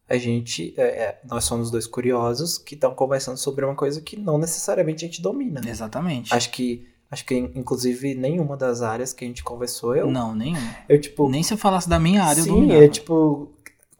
a 0.09 0.17
gente, 0.17 0.75
é, 0.77 0.83
é, 0.83 1.21
nós 1.25 1.45
somos 1.45 1.71
dois 1.71 1.87
curiosos 1.87 2.59
que 2.59 2.75
estão 2.75 2.93
conversando 2.97 3.37
sobre 3.37 3.65
uma 3.65 3.77
coisa 3.77 4.01
que 4.01 4.17
não 4.17 4.37
necessariamente 4.37 5.05
a 5.05 5.09
gente 5.09 5.23
domina. 5.23 5.61
Né? 5.61 5.71
Exatamente. 5.71 6.35
Acho 6.35 6.51
que, 6.51 6.85
acho 7.09 7.25
que 7.25 7.37
inclusive 7.37 8.17
nenhuma 8.17 8.57
das 8.57 8.83
áreas 8.83 9.13
que 9.13 9.25
a 9.25 9.29
gente 9.29 9.45
conversou 9.45 9.95
eu. 9.95 10.11
Não, 10.11 10.35
nenhuma. 10.35 10.79
Eu 10.89 11.01
tipo. 11.01 11.29
Nem 11.29 11.45
se 11.45 11.55
eu 11.55 11.59
falasse 11.59 11.89
da 11.89 12.01
minha 12.01 12.25
área, 12.25 12.43
sim, 12.43 12.49
eu 12.49 12.55
dominava. 12.57 12.83
eu 12.83 12.91
tipo 12.91 13.54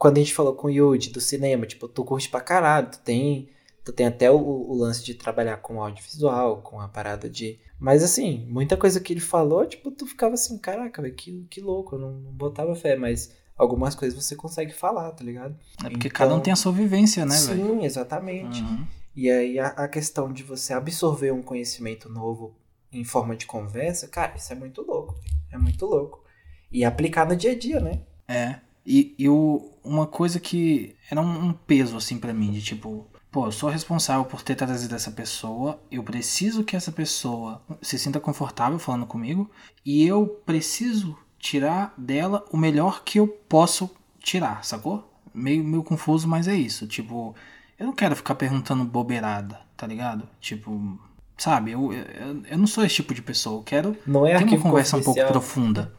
quando 0.05 0.19
a 0.19 0.21
gente 0.21 0.35
falou 0.35 0.53
com 0.53 0.67
o 0.67 0.71
Yuji 0.71 1.09
do 1.09 1.19
cinema, 1.19 1.65
tipo, 1.65 1.89
tu 1.89 2.05
curte 2.05 2.29
pra 2.29 2.39
caralho, 2.39 2.91
tu 2.91 2.99
tem, 2.99 3.49
tu 3.83 3.91
tem 3.91 4.05
até 4.05 4.31
o, 4.31 4.37
o 4.37 4.75
lance 4.75 5.03
de 5.03 5.15
trabalhar 5.15 5.57
com 5.57 5.83
audiovisual, 5.83 6.61
com 6.61 6.79
a 6.79 6.87
parada 6.87 7.27
de. 7.27 7.59
Mas 7.81 8.03
assim, 8.03 8.47
muita 8.51 8.77
coisa 8.77 9.01
que 9.01 9.15
ele 9.15 9.21
falou, 9.21 9.65
tipo, 9.65 9.91
tu 9.91 10.07
ficava 10.07 10.35
assim, 10.35 10.59
caraca, 10.59 11.01
véio, 11.01 11.15
que, 11.15 11.47
que 11.49 11.59
louco, 11.59 11.95
eu 11.95 12.01
não, 12.01 12.13
não 12.21 12.33
botava 12.33 12.77
fé, 12.77 12.97
mas 12.97 13.35
algumas 13.57 13.95
coisas 13.95 14.23
você 14.23 14.37
consegue 14.37 14.75
falar, 14.75 15.11
tá 15.13 15.25
ligado? 15.25 15.57
É 15.83 15.89
porque 15.89 16.09
então, 16.09 16.19
cada 16.19 16.35
um 16.35 16.41
tem 16.41 16.53
a 16.53 16.57
sua 16.57 16.73
vivência, 16.73 17.25
né, 17.25 17.41
velho? 17.41 17.67
Sim, 17.67 17.85
exatamente. 17.87 18.61
Uhum. 18.61 18.87
E 19.17 19.31
aí 19.31 19.59
a, 19.59 19.69
a, 19.69 19.89
questão 19.89 20.31
de 20.31 20.43
você 20.43 20.75
absorver 20.75 21.33
um 21.33 21.41
conhecimento 21.43 22.11
novo 22.11 22.55
em 22.93 23.05
forma 23.05 23.35
de 23.35 23.47
conversa, 23.47 24.07
cara, 24.07 24.35
isso 24.37 24.53
é 24.53 24.55
muito 24.55 24.83
louco. 24.83 25.19
É 25.51 25.57
muito 25.57 25.87
louco. 25.87 26.23
E 26.71 26.85
aplicar 26.85 27.27
no 27.27 27.35
dia 27.35 27.53
a 27.53 27.59
dia, 27.59 27.81
né? 27.81 28.03
É. 28.29 28.61
E, 28.87 29.15
e 29.19 29.29
o, 29.29 29.73
uma 29.83 30.07
coisa 30.07 30.39
que 30.39 30.95
era 31.11 31.21
um, 31.21 31.49
um 31.49 31.53
peso, 31.53 31.97
assim, 31.97 32.19
para 32.19 32.35
mim, 32.35 32.53
de 32.53 32.63
tipo, 32.63 33.07
pô, 33.31 33.47
eu 33.47 33.53
sou 33.53 33.69
responsável 33.71 34.25
por 34.25 34.43
ter 34.43 34.55
trazido 34.55 34.95
essa 34.95 35.11
pessoa, 35.11 35.81
eu 35.91 36.03
preciso 36.03 36.65
que 36.65 36.77
essa 36.77 36.93
pessoa 36.93 37.63
se 37.81 37.99
sinta 37.99 38.21
confortável 38.21 38.79
falando 38.79 39.07
comigo, 39.07 39.51
e 39.85 40.07
eu 40.07 40.27
preciso 40.47 41.17
tirar 41.39 41.93
dela 41.99 42.45
o 42.51 42.57
melhor 42.57 43.03
que 43.05 43.19
eu 43.19 43.27
posso 43.27 43.91
tirar, 44.19 44.65
sacou? 44.65 45.13
Meio, 45.33 45.65
meio 45.65 45.83
confuso, 45.83 46.29
mas 46.29 46.47
é 46.49 46.55
isso. 46.55 46.87
Tipo, 46.87 47.35
eu 47.79 47.87
não 47.87 47.93
quero 47.93 48.15
ficar 48.15 48.35
perguntando 48.35 48.85
bobeirada, 48.85 49.61
tá 49.77 49.87
ligado? 49.87 50.29
Tipo, 50.41 50.99
sabe? 51.37 51.73
Eu, 51.73 51.93
eu, 51.93 52.43
eu 52.51 52.59
não 52.59 52.67
sou 52.67 52.85
esse 52.85 52.95
tipo 52.97 53.13
de 53.13 53.21
pessoa. 53.21 53.59
Eu 53.59 53.63
quero 53.63 53.97
Não 54.07 54.27
é 54.27 54.39
ter 54.39 54.45
uma 54.45 54.59
conversa 54.59 54.97
um 54.97 55.03
pouco 55.03 55.27
profunda. 55.27 55.93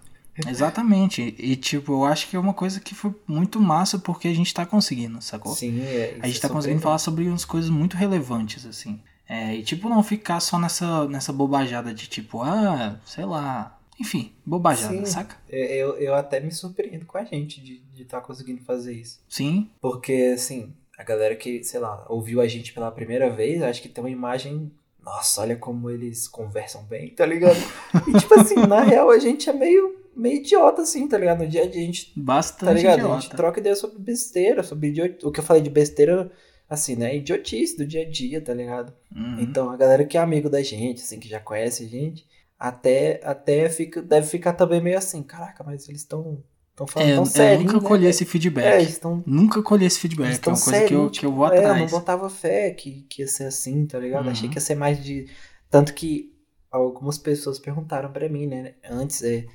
Exatamente. 0.47 1.35
E, 1.37 1.55
tipo, 1.55 1.93
eu 1.93 2.05
acho 2.05 2.29
que 2.29 2.35
é 2.35 2.39
uma 2.39 2.53
coisa 2.53 2.79
que 2.79 2.93
foi 2.93 3.13
muito 3.27 3.59
massa 3.59 3.97
porque 3.99 4.27
a 4.27 4.33
gente 4.33 4.53
tá 4.53 4.65
conseguindo, 4.65 5.21
sacou? 5.21 5.53
Sim, 5.53 5.81
é, 5.81 6.17
a 6.19 6.25
gente 6.25 6.33
isso 6.33 6.41
tá 6.41 6.47
é 6.47 6.51
conseguindo 6.51 6.81
falar 6.81 6.97
sobre 6.97 7.27
umas 7.27 7.45
coisas 7.45 7.69
muito 7.69 7.95
relevantes, 7.95 8.65
assim. 8.65 8.99
É, 9.27 9.55
e 9.55 9.63
tipo, 9.63 9.89
não 9.89 10.03
ficar 10.03 10.39
só 10.39 10.59
nessa, 10.59 11.07
nessa 11.07 11.33
bobajada 11.33 11.93
de 11.93 12.07
tipo, 12.07 12.41
ah, 12.41 12.99
sei 13.05 13.25
lá. 13.25 13.79
Enfim, 13.99 14.33
bobajada, 14.45 14.93
Sim. 14.93 15.05
saca? 15.05 15.37
É, 15.49 15.77
Eu, 15.77 15.97
eu 15.97 16.13
até 16.13 16.39
me 16.41 16.51
surpreendo 16.51 17.05
com 17.05 17.17
a 17.17 17.23
gente 17.23 17.61
de 17.61 17.81
estar 18.01 18.19
conseguindo 18.19 18.61
fazer 18.61 18.93
isso. 18.93 19.21
Sim, 19.29 19.69
Porque, 19.79 20.33
assim, 20.35 20.73
a 20.97 21.03
galera 21.03 21.35
que, 21.35 21.63
sei 21.63 21.79
lá, 21.79 22.05
ouviu 22.09 22.41
a 22.41 22.47
gente 22.47 22.73
pela 22.73 22.91
primeira 22.91 23.29
vez, 23.29 23.61
acho 23.61 23.81
que 23.81 23.89
tem 23.89 24.03
uma 24.03 24.09
imagem. 24.09 24.71
Nossa, 25.01 25.41
olha 25.41 25.55
como 25.55 25.89
eles 25.89 26.27
conversam 26.27 26.83
bem, 26.83 27.09
tá 27.09 27.25
ligado? 27.25 27.55
E, 28.07 28.19
tipo 28.19 28.33
assim, 28.39 28.55
na 28.67 28.81
real, 28.81 29.09
a 29.09 29.19
gente 29.19 29.49
é 29.49 29.53
meio, 29.53 29.95
meio 30.15 30.37
idiota, 30.37 30.81
assim, 30.83 31.07
tá 31.07 31.17
ligado? 31.17 31.39
No 31.43 31.47
dia 31.47 31.63
a 31.63 31.67
dia 31.69 31.81
a 31.81 31.85
gente, 31.85 32.13
bastante 32.15 32.65
tá 32.65 32.73
ligado? 32.73 32.95
A 32.99 33.01
idiota. 33.03 33.21
gente 33.21 33.35
troca 33.35 33.59
ideia 33.59 33.75
sobre 33.75 33.99
besteira, 33.99 34.63
sobre 34.63 34.89
idiot... 34.89 35.25
O 35.25 35.31
que 35.31 35.39
eu 35.39 35.43
falei 35.43 35.61
de 35.61 35.69
besteira, 35.69 36.31
assim, 36.69 36.95
né? 36.95 37.15
Idiotice 37.15 37.77
do 37.77 37.85
dia 37.85 38.01
a 38.03 38.09
dia, 38.09 38.41
tá 38.41 38.53
ligado? 38.53 38.93
Uhum. 39.15 39.39
Então, 39.39 39.69
a 39.69 39.77
galera 39.77 40.05
que 40.05 40.17
é 40.17 40.21
amigo 40.21 40.49
da 40.49 40.61
gente, 40.61 41.01
assim, 41.01 41.19
que 41.19 41.27
já 41.29 41.39
conhece 41.39 41.83
a 41.83 41.87
gente, 41.87 42.25
até, 42.57 43.19
até 43.23 43.69
fica, 43.69 44.01
deve 44.01 44.27
ficar 44.27 44.53
também 44.53 44.81
meio 44.81 44.97
assim, 44.97 45.21
caraca, 45.21 45.63
mas 45.63 45.87
eles 45.89 46.01
estão 46.01 46.41
tão 46.75 46.87
falando 46.87 47.09
É, 47.09 47.13
tão 47.15 47.23
eu 47.23 47.25
sério, 47.25 47.65
nunca 47.65 47.79
né? 47.81 47.87
colhi 47.87 48.05
esse 48.05 48.23
É, 48.23 48.27
feedback. 48.27 48.73
eles 48.81 48.89
estão 48.93 49.23
Nunca 49.25 49.61
colhi 49.61 49.85
esse 49.85 49.99
feedback. 49.99 50.33
É 50.35 50.37
tão 50.37 50.53
uma 50.53 50.61
coisa 50.61 50.85
que 50.85 50.93
eu, 50.93 51.09
que 51.09 51.25
eu 51.25 51.31
vou 51.33 51.45
tipo, 51.45 51.55
É, 51.55 51.63
eu 51.65 51.67
atrás. 51.71 51.91
não 51.91 51.99
botava 51.99 52.29
fé 52.29 52.71
que, 52.71 53.01
que 53.09 53.21
ia 53.21 53.27
ser 53.27 53.45
assim, 53.45 53.85
tá 53.85 53.99
ligado? 53.99 54.25
Uhum. 54.25 54.31
Achei 54.31 54.47
que 54.49 54.55
ia 54.55 54.61
ser 54.61 54.75
mais 54.75 55.03
de. 55.03 55.27
Tanto 55.69 55.93
que 55.93 56.33
algumas 56.71 57.17
pessoas 57.17 57.59
perguntaram 57.59 58.11
pra 58.11 58.27
mim, 58.29 58.47
né? 58.47 58.75
Antes, 58.89 59.21
é. 59.23 59.45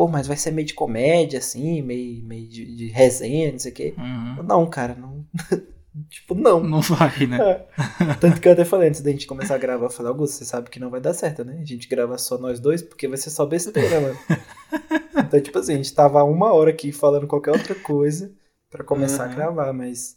Pô, 0.00 0.08
mas 0.08 0.26
vai 0.26 0.34
ser 0.38 0.50
meio 0.50 0.66
de 0.66 0.72
comédia, 0.72 1.38
assim, 1.40 1.82
meio, 1.82 2.24
meio 2.24 2.48
de, 2.48 2.74
de 2.74 2.86
resenha, 2.86 3.52
não 3.52 3.58
sei 3.58 3.70
o 3.70 3.74
quê. 3.74 3.94
Uhum. 3.98 4.42
Não, 4.44 4.66
cara, 4.66 4.94
não. 4.94 5.26
tipo, 6.08 6.34
não. 6.34 6.64
Não 6.64 6.80
vai, 6.80 7.26
né? 7.26 7.66
Tanto 8.18 8.40
que 8.40 8.48
eu 8.48 8.52
até 8.52 8.64
falei 8.64 8.88
antes 8.88 9.02
da 9.02 9.10
gente 9.10 9.26
começar 9.26 9.56
a 9.56 9.58
gravar, 9.58 9.84
eu 9.84 9.90
falei, 9.90 10.10
Augusto, 10.10 10.36
você 10.36 10.46
sabe 10.46 10.70
que 10.70 10.80
não 10.80 10.88
vai 10.88 11.02
dar 11.02 11.12
certo, 11.12 11.44
né? 11.44 11.58
A 11.60 11.66
gente 11.66 11.86
grava 11.86 12.16
só 12.16 12.38
nós 12.38 12.58
dois, 12.58 12.80
porque 12.80 13.06
vai 13.06 13.18
ser 13.18 13.28
só 13.28 13.44
besteira, 13.44 14.00
mano. 14.00 14.18
Então, 15.22 15.38
tipo 15.38 15.58
assim, 15.58 15.74
a 15.74 15.76
gente 15.76 15.92
tava 15.92 16.24
uma 16.24 16.50
hora 16.50 16.70
aqui 16.70 16.92
falando 16.92 17.26
qualquer 17.26 17.50
outra 17.50 17.74
coisa 17.74 18.32
pra 18.70 18.82
começar 18.82 19.26
Uhum. 19.26 19.32
a 19.32 19.34
gravar, 19.34 19.72
mas. 19.74 20.16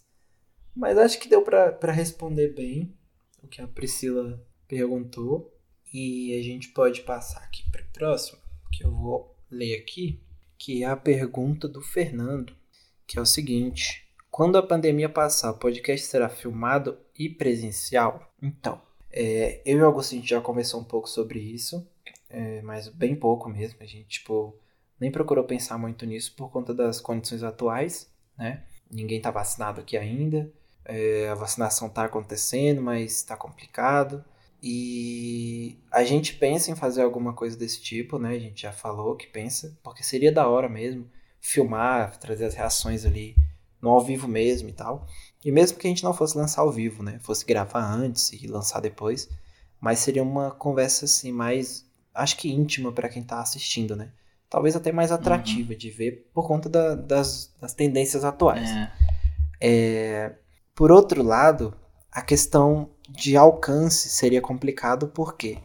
Mas 0.73 0.97
acho 0.97 1.19
que 1.19 1.27
deu 1.27 1.41
pra 1.41 1.91
responder 1.91 2.53
bem 2.55 2.95
o 3.43 3.47
que 3.49 3.61
a 3.61 3.67
Priscila 3.67 4.41
perguntou. 4.65 5.53
E 5.93 6.39
a 6.39 6.41
gente 6.41 6.69
pode 6.69 7.01
passar 7.01 7.41
aqui 7.43 7.69
pro 7.69 7.83
próximo, 7.91 8.39
que 8.71 8.85
eu 8.85 8.91
vou 8.91 9.32
ler 9.53 9.77
aqui, 9.77 10.19
que 10.57 10.83
é 10.83 10.87
a 10.87 10.95
pergunta 10.95 11.67
do 11.67 11.81
Fernando, 11.81 12.55
que 13.05 13.17
é 13.17 13.21
o 13.21 13.25
seguinte. 13.25 14.07
Quando 14.31 14.57
a 14.57 14.63
pandemia 14.63 15.07
passar, 15.07 15.51
o 15.51 15.57
podcast 15.57 16.07
será 16.07 16.27
filmado 16.27 16.97
e 17.17 17.29
presencial? 17.29 18.33
Então, 18.41 18.81
é, 19.11 19.61
eu 19.65 19.77
e 19.77 19.81
o 19.81 19.85
Augusto 19.85 20.15
a 20.15 20.17
gente 20.17 20.29
já 20.29 20.41
conversou 20.41 20.81
um 20.81 20.83
pouco 20.83 21.07
sobre 21.07 21.39
isso, 21.39 21.87
é, 22.29 22.61
mas 22.63 22.87
bem 22.87 23.15
pouco 23.15 23.47
mesmo. 23.47 23.77
A 23.79 23.85
gente, 23.85 24.07
tipo, 24.07 24.57
nem 24.99 25.11
procurou 25.11 25.43
pensar 25.43 25.77
muito 25.77 26.05
nisso 26.05 26.33
por 26.35 26.49
conta 26.49 26.73
das 26.73 26.99
condições 26.99 27.43
atuais, 27.43 28.09
né? 28.37 28.63
Ninguém 28.89 29.21
tá 29.21 29.29
vacinado 29.29 29.81
aqui 29.81 29.97
ainda, 29.97 30.51
é, 30.85 31.29
a 31.29 31.35
vacinação 31.35 31.89
tá 31.89 32.05
acontecendo, 32.05 32.81
mas 32.81 33.21
tá 33.23 33.37
complicado. 33.37 34.23
E 34.65 35.77
a 35.91 36.05
gente 36.05 36.35
pensa 36.35 36.71
em 36.71 36.75
fazer 36.75 37.01
alguma 37.01 37.33
coisa 37.33 37.57
desse 37.57 37.81
tipo, 37.81 38.17
né? 38.17 38.29
A 38.29 38.39
gente 38.39 38.61
já 38.61 38.71
falou 38.71 39.17
que 39.17 39.27
pensa, 39.27 39.77
porque 39.83 40.01
seria 40.01 40.31
da 40.31 40.47
hora 40.47 40.69
mesmo 40.69 41.05
filmar, 41.41 42.15
trazer 42.17 42.45
as 42.45 42.53
reações 42.55 43.03
ali 43.05 43.35
no 43.81 43.89
ao 43.89 43.99
vivo 44.01 44.25
mesmo 44.25 44.69
e 44.69 44.71
tal. 44.71 45.05
E 45.43 45.51
mesmo 45.51 45.77
que 45.77 45.85
a 45.85 45.89
gente 45.89 46.05
não 46.05 46.13
fosse 46.13 46.37
lançar 46.37 46.61
ao 46.61 46.71
vivo, 46.71 47.03
né? 47.03 47.19
Fosse 47.21 47.45
gravar 47.45 47.83
antes 47.83 48.31
e 48.31 48.47
lançar 48.47 48.79
depois, 48.79 49.27
mas 49.81 49.99
seria 49.99 50.23
uma 50.23 50.51
conversa 50.51 51.03
assim 51.03 51.33
mais, 51.33 51.85
acho 52.15 52.37
que 52.37 52.49
íntima 52.49 52.93
para 52.93 53.09
quem 53.09 53.21
tá 53.21 53.41
assistindo, 53.41 53.97
né? 53.97 54.13
Talvez 54.49 54.77
até 54.77 54.93
mais 54.93 55.11
atrativa 55.11 55.75
de 55.75 55.89
ver 55.89 56.29
por 56.33 56.47
conta 56.47 56.69
da- 56.69 56.95
das, 56.95 57.53
das 57.59 57.73
tendências 57.73 58.23
atuais. 58.23 58.69
É. 58.69 58.91
É, 59.59 60.35
por 60.73 60.89
outro 60.89 61.21
lado, 61.21 61.75
a 62.11 62.21
questão 62.21 62.89
de 63.09 63.35
alcance 63.37 64.09
seria 64.09 64.41
complicado, 64.41 65.07
por 65.07 65.35
quê? 65.37 65.59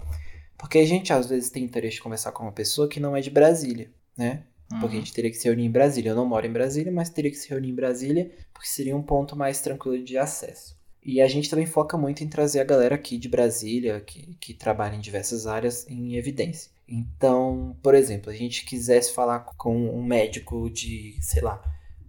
Porque 0.56 0.78
a 0.78 0.86
gente 0.86 1.12
às 1.12 1.28
vezes 1.28 1.50
tem 1.50 1.64
interesse 1.64 1.96
de 1.96 2.02
conversar 2.02 2.32
com 2.32 2.42
uma 2.44 2.52
pessoa 2.52 2.88
que 2.88 3.00
não 3.00 3.16
é 3.16 3.20
de 3.20 3.30
Brasília, 3.30 3.90
né? 4.16 4.44
Porque 4.78 4.96
a 4.96 4.98
Uhum. 4.98 5.04
gente 5.04 5.12
teria 5.12 5.30
que 5.30 5.36
se 5.36 5.44
reunir 5.48 5.64
em 5.64 5.70
Brasília. 5.70 6.10
Eu 6.10 6.16
não 6.16 6.26
moro 6.26 6.46
em 6.46 6.52
Brasília, 6.52 6.92
mas 6.92 7.10
teria 7.10 7.30
que 7.30 7.36
se 7.36 7.48
reunir 7.48 7.70
em 7.70 7.74
Brasília, 7.74 8.30
porque 8.52 8.68
seria 8.68 8.96
um 8.96 9.02
ponto 9.02 9.34
mais 9.36 9.60
tranquilo 9.60 10.02
de 10.04 10.18
acesso. 10.18 10.76
E 11.02 11.20
a 11.20 11.28
gente 11.28 11.48
também 11.48 11.66
foca 11.66 11.96
muito 11.96 12.22
em 12.22 12.28
trazer 12.28 12.60
a 12.60 12.64
galera 12.64 12.94
aqui 12.94 13.16
de 13.18 13.28
Brasília, 13.28 14.00
que, 14.00 14.34
que 14.40 14.52
trabalha 14.54 14.94
em 14.96 15.00
diversas 15.00 15.46
áreas, 15.46 15.86
em 15.88 16.16
evidência. 16.16 16.70
Então, 16.86 17.76
por 17.82 17.94
exemplo, 17.94 18.30
a 18.30 18.34
gente 18.34 18.64
quisesse 18.64 19.12
falar 19.14 19.40
com 19.56 19.74
um 19.90 20.02
médico 20.02 20.68
de, 20.70 21.16
sei 21.20 21.42
lá, 21.42 21.62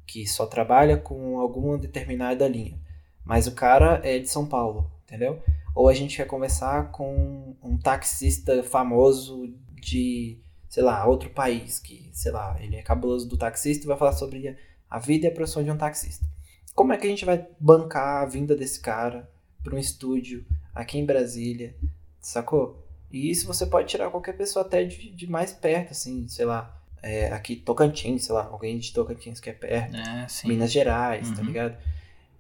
que 0.05 0.25
só 0.27 0.45
trabalha 0.45 0.97
com 0.97 1.39
alguma 1.39 1.77
determinada 1.77 2.47
linha, 2.47 2.79
mas 3.23 3.47
o 3.47 3.51
cara 3.53 4.01
é 4.03 4.19
de 4.19 4.29
São 4.29 4.45
Paulo, 4.47 4.91
entendeu? 5.09 5.41
Ou 5.75 5.87
a 5.89 5.93
gente 5.93 6.15
quer 6.17 6.25
conversar 6.25 6.91
com 6.91 7.55
um 7.63 7.77
taxista 7.77 8.63
famoso 8.63 9.53
de, 9.81 10.37
sei 10.69 10.83
lá, 10.83 11.05
outro 11.05 11.29
país, 11.29 11.79
que, 11.79 12.09
sei 12.13 12.31
lá, 12.31 12.57
ele 12.61 12.75
é 12.75 12.81
cabuloso 12.81 13.27
do 13.27 13.37
taxista 13.37 13.83
e 13.85 13.87
vai 13.87 13.97
falar 13.97 14.13
sobre 14.13 14.55
a 14.89 14.99
vida 14.99 15.25
e 15.27 15.29
a 15.29 15.33
profissão 15.33 15.63
de 15.63 15.71
um 15.71 15.77
taxista. 15.77 16.25
Como 16.75 16.93
é 16.93 16.97
que 16.97 17.05
a 17.07 17.09
gente 17.09 17.25
vai 17.25 17.45
bancar 17.59 18.23
a 18.23 18.25
vinda 18.25 18.55
desse 18.55 18.79
cara 18.79 19.29
para 19.63 19.75
um 19.75 19.79
estúdio 19.79 20.45
aqui 20.73 20.97
em 20.97 21.05
Brasília, 21.05 21.75
sacou? 22.19 22.85
E 23.11 23.29
isso 23.29 23.47
você 23.47 23.65
pode 23.65 23.87
tirar 23.87 24.09
qualquer 24.09 24.37
pessoa 24.37 24.63
até 24.65 24.83
de, 24.83 25.09
de 25.11 25.27
mais 25.29 25.51
perto, 25.51 25.91
assim, 25.91 26.27
sei 26.27 26.45
lá, 26.45 26.75
é, 27.01 27.31
aqui 27.31 27.55
Tocantins, 27.55 28.25
sei 28.25 28.35
lá, 28.35 28.45
alguém 28.51 28.77
de 28.77 28.93
Tocantins 28.93 29.39
que 29.39 29.49
é 29.49 29.53
perto. 29.53 29.95
É. 29.95 30.27
Minas 30.45 30.71
Gerais, 30.71 31.29
tá 31.31 31.39
Uhum. 31.41 31.47
ligado? 31.47 31.77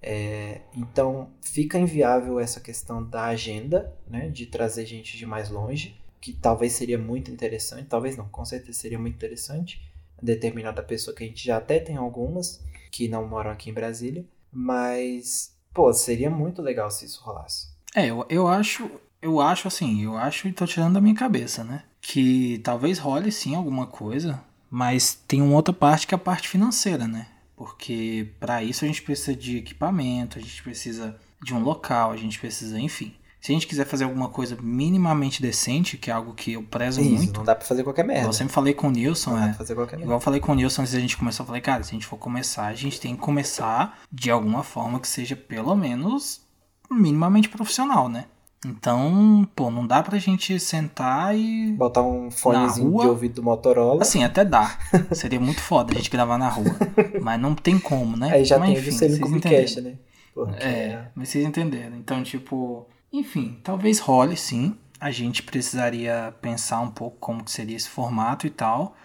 É, 0.01 0.61
então 0.75 1.29
fica 1.41 1.77
inviável 1.77 2.39
essa 2.39 2.59
questão 2.59 3.03
da 3.03 3.25
agenda, 3.25 3.93
né? 4.07 4.29
De 4.29 4.45
trazer 4.45 4.85
gente 4.85 5.17
de 5.17 5.25
mais 5.25 5.49
longe, 5.49 5.99
que 6.21 6.33
talvez 6.33 6.73
seria 6.73 6.97
muito 6.97 7.31
interessante, 7.31 7.87
talvez 7.87 8.17
não, 8.17 8.27
com 8.27 8.45
certeza 8.45 8.79
seria 8.79 8.99
muito 8.99 9.15
interessante. 9.15 9.81
Determinada 10.21 10.83
pessoa 10.83 11.15
que 11.15 11.23
a 11.23 11.27
gente 11.27 11.45
já 11.45 11.57
até 11.57 11.79
tem 11.79 11.95
algumas 11.95 12.63
que 12.91 13.07
não 13.07 13.27
moram 13.27 13.51
aqui 13.51 13.69
em 13.69 13.73
Brasília, 13.73 14.25
mas 14.51 15.55
pô, 15.73 15.93
seria 15.93 16.29
muito 16.29 16.61
legal 16.61 16.89
se 16.91 17.05
isso 17.05 17.21
rolasse. 17.23 17.69
É, 17.95 18.07
eu, 18.07 18.25
eu 18.29 18.47
acho, 18.47 18.89
eu 19.21 19.39
acho 19.39 19.67
assim, 19.67 20.03
eu 20.03 20.17
acho 20.17 20.47
e 20.47 20.53
tô 20.53 20.65
tirando 20.65 20.93
da 20.93 21.01
minha 21.01 21.15
cabeça, 21.15 21.63
né? 21.63 21.83
Que 22.01 22.59
talvez 22.59 22.99
role 22.99 23.31
sim 23.31 23.55
alguma 23.55 23.87
coisa, 23.87 24.43
mas 24.69 25.13
tem 25.27 25.41
uma 25.41 25.55
outra 25.55 25.73
parte 25.73 26.05
que 26.05 26.13
é 26.13 26.17
a 26.17 26.19
parte 26.19 26.47
financeira, 26.47 27.07
né? 27.07 27.27
Porque 27.59 28.29
para 28.39 28.63
isso 28.63 28.85
a 28.85 28.87
gente 28.87 29.01
precisa 29.01 29.35
de 29.35 29.57
equipamento, 29.57 30.39
a 30.39 30.41
gente 30.41 30.63
precisa 30.63 31.19
de 31.43 31.53
um 31.53 31.61
local, 31.61 32.11
a 32.11 32.15
gente 32.15 32.39
precisa, 32.39 32.79
enfim. 32.79 33.13
Se 33.41 33.51
a 33.51 33.53
gente 33.53 33.67
quiser 33.67 33.85
fazer 33.85 34.05
alguma 34.05 34.29
coisa 34.29 34.57
minimamente 34.61 35.41
decente, 35.41 35.97
que 35.97 36.09
é 36.09 36.13
algo 36.13 36.33
que 36.33 36.53
eu 36.53 36.63
prezo 36.63 37.01
Isso, 37.01 37.11
muito, 37.11 37.37
não 37.37 37.43
dá 37.43 37.53
pra 37.53 37.67
fazer 37.67 37.83
qualquer 37.83 38.05
merda. 38.05 38.29
eu 38.29 38.33
sempre 38.33 38.53
falei 38.53 38.73
com 38.73 38.87
o 38.87 38.91
Nilson, 38.91 39.31
não 39.31 39.39
dá 39.39 39.43
é, 39.43 39.47
pra 39.49 39.57
fazer 39.57 39.75
qualquer 39.75 39.97
merda. 39.97 40.05
Igual 40.05 40.19
eu 40.19 40.23
falei 40.23 40.39
com 40.39 40.53
o 40.53 40.55
Nilson 40.55 40.83
antes 40.83 40.93
da 40.93 41.01
gente 41.01 41.17
começar, 41.17 41.43
eu 41.43 41.47
falei, 41.47 41.61
cara, 41.61 41.83
se 41.83 41.89
a 41.89 41.93
gente 41.95 42.05
for 42.05 42.15
começar, 42.15 42.65
a 42.65 42.73
gente 42.73 42.97
tem 42.97 43.13
que 43.13 43.21
começar 43.21 43.99
de 44.09 44.31
alguma 44.31 44.63
forma 44.63 44.97
que 44.97 45.07
seja 45.09 45.35
pelo 45.35 45.75
menos 45.75 46.41
minimamente 46.89 47.49
profissional, 47.49 48.07
né? 48.07 48.23
Então, 48.65 49.47
pô, 49.55 49.71
não 49.71 49.87
dá 49.87 50.03
pra 50.03 50.17
gente 50.17 50.59
sentar 50.59 51.35
e. 51.37 51.71
Botar 51.73 52.01
um 52.03 52.29
fonezinho 52.29 52.89
rua? 52.91 53.03
de 53.03 53.09
ouvido 53.09 53.35
do 53.35 53.43
Motorola. 53.43 54.01
Assim, 54.01 54.23
até 54.23 54.43
dá. 54.43 54.77
Seria 55.13 55.39
muito 55.39 55.61
foda 55.61 55.93
a 55.93 55.95
gente 55.95 56.09
gravar 56.09 56.37
na 56.37 56.49
rua. 56.49 56.75
Mas 57.21 57.39
não 57.39 57.55
tem 57.55 57.79
como, 57.79 58.17
né? 58.17 58.31
aí 58.33 58.43
já 58.43 58.59
Mas, 58.59 58.69
tem 58.69 58.77
enfim, 58.79 58.91
vocês 58.91 59.17
entenderam. 59.19 59.83
né? 59.83 59.97
Porque 60.33 60.63
É, 60.63 61.07
mas 61.15 61.29
vocês 61.29 61.45
entenderam. 61.45 61.97
Então, 61.97 62.21
tipo, 62.23 62.85
enfim, 63.11 63.59
talvez 63.63 63.99
role 63.99 64.35
sim. 64.37 64.75
A 64.99 65.11
gente 65.11 65.41
precisaria 65.43 66.33
pensar 66.41 66.81
um 66.81 66.91
pouco 66.91 67.17
como 67.19 67.43
que 67.43 67.51
seria 67.51 67.75
esse 67.75 67.89
formato 67.89 68.45
e 68.45 68.49
tal. 68.49 68.95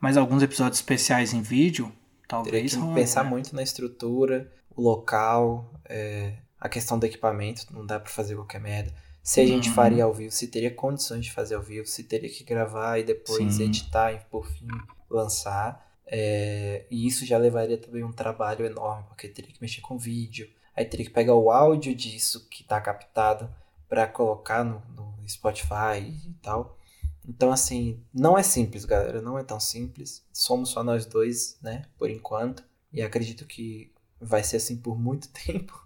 Mas 0.00 0.16
alguns 0.16 0.42
episódios 0.42 0.78
especiais 0.78 1.32
em 1.32 1.40
vídeo, 1.42 1.86
Teria 1.86 1.94
talvez 2.28 2.74
que 2.74 2.80
role, 2.80 2.94
pensar 2.94 3.24
né? 3.24 3.30
muito 3.30 3.54
na 3.54 3.62
estrutura, 3.62 4.50
o 4.74 4.82
local, 4.82 5.70
é, 5.86 6.32
a 6.64 6.68
questão 6.70 6.98
do 6.98 7.04
equipamento, 7.04 7.66
não 7.70 7.84
dá 7.84 8.00
pra 8.00 8.10
fazer 8.10 8.34
qualquer 8.34 8.58
merda. 8.58 8.90
Se 9.22 9.38
a 9.40 9.46
gente 9.46 9.68
Uhum. 9.68 9.74
faria 9.74 10.04
ao 10.04 10.14
vivo, 10.14 10.32
se 10.32 10.48
teria 10.48 10.70
condições 10.70 11.26
de 11.26 11.30
fazer 11.32 11.54
ao 11.56 11.62
vivo, 11.62 11.86
se 11.86 12.04
teria 12.04 12.28
que 12.30 12.42
gravar 12.42 12.98
e 12.98 13.04
depois 13.04 13.54
Sim. 13.54 13.64
editar 13.64 14.12
e 14.12 14.18
por 14.30 14.46
fim 14.46 14.66
lançar. 15.10 15.86
É, 16.06 16.86
e 16.90 17.06
isso 17.06 17.24
já 17.26 17.36
levaria 17.36 17.76
também 17.76 18.02
um 18.02 18.12
trabalho 18.12 18.64
enorme, 18.64 19.04
porque 19.08 19.28
teria 19.28 19.52
que 19.52 19.60
mexer 19.60 19.82
com 19.82 19.98
vídeo, 19.98 20.48
aí 20.74 20.84
teria 20.86 21.04
que 21.06 21.12
pegar 21.12 21.34
o 21.34 21.50
áudio 21.50 21.94
disso 21.94 22.48
que 22.48 22.64
tá 22.64 22.80
captado 22.80 23.48
para 23.88 24.06
colocar 24.06 24.64
no, 24.64 24.82
no 24.96 25.14
Spotify 25.28 25.98
e 26.00 26.32
tal. 26.42 26.78
Então, 27.26 27.50
assim, 27.52 28.00
não 28.12 28.36
é 28.38 28.42
simples, 28.42 28.84
galera. 28.84 29.20
Não 29.22 29.38
é 29.38 29.42
tão 29.44 29.58
simples. 29.60 30.22
Somos 30.32 30.70
só 30.70 30.82
nós 30.82 31.06
dois, 31.06 31.58
né? 31.62 31.84
Por 31.98 32.10
enquanto. 32.10 32.62
E 32.92 33.00
acredito 33.02 33.46
que 33.46 33.90
vai 34.24 34.42
ser 34.42 34.56
assim 34.56 34.76
por 34.76 34.98
muito 34.98 35.28
tempo. 35.46 35.78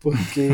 Porque, 0.00 0.48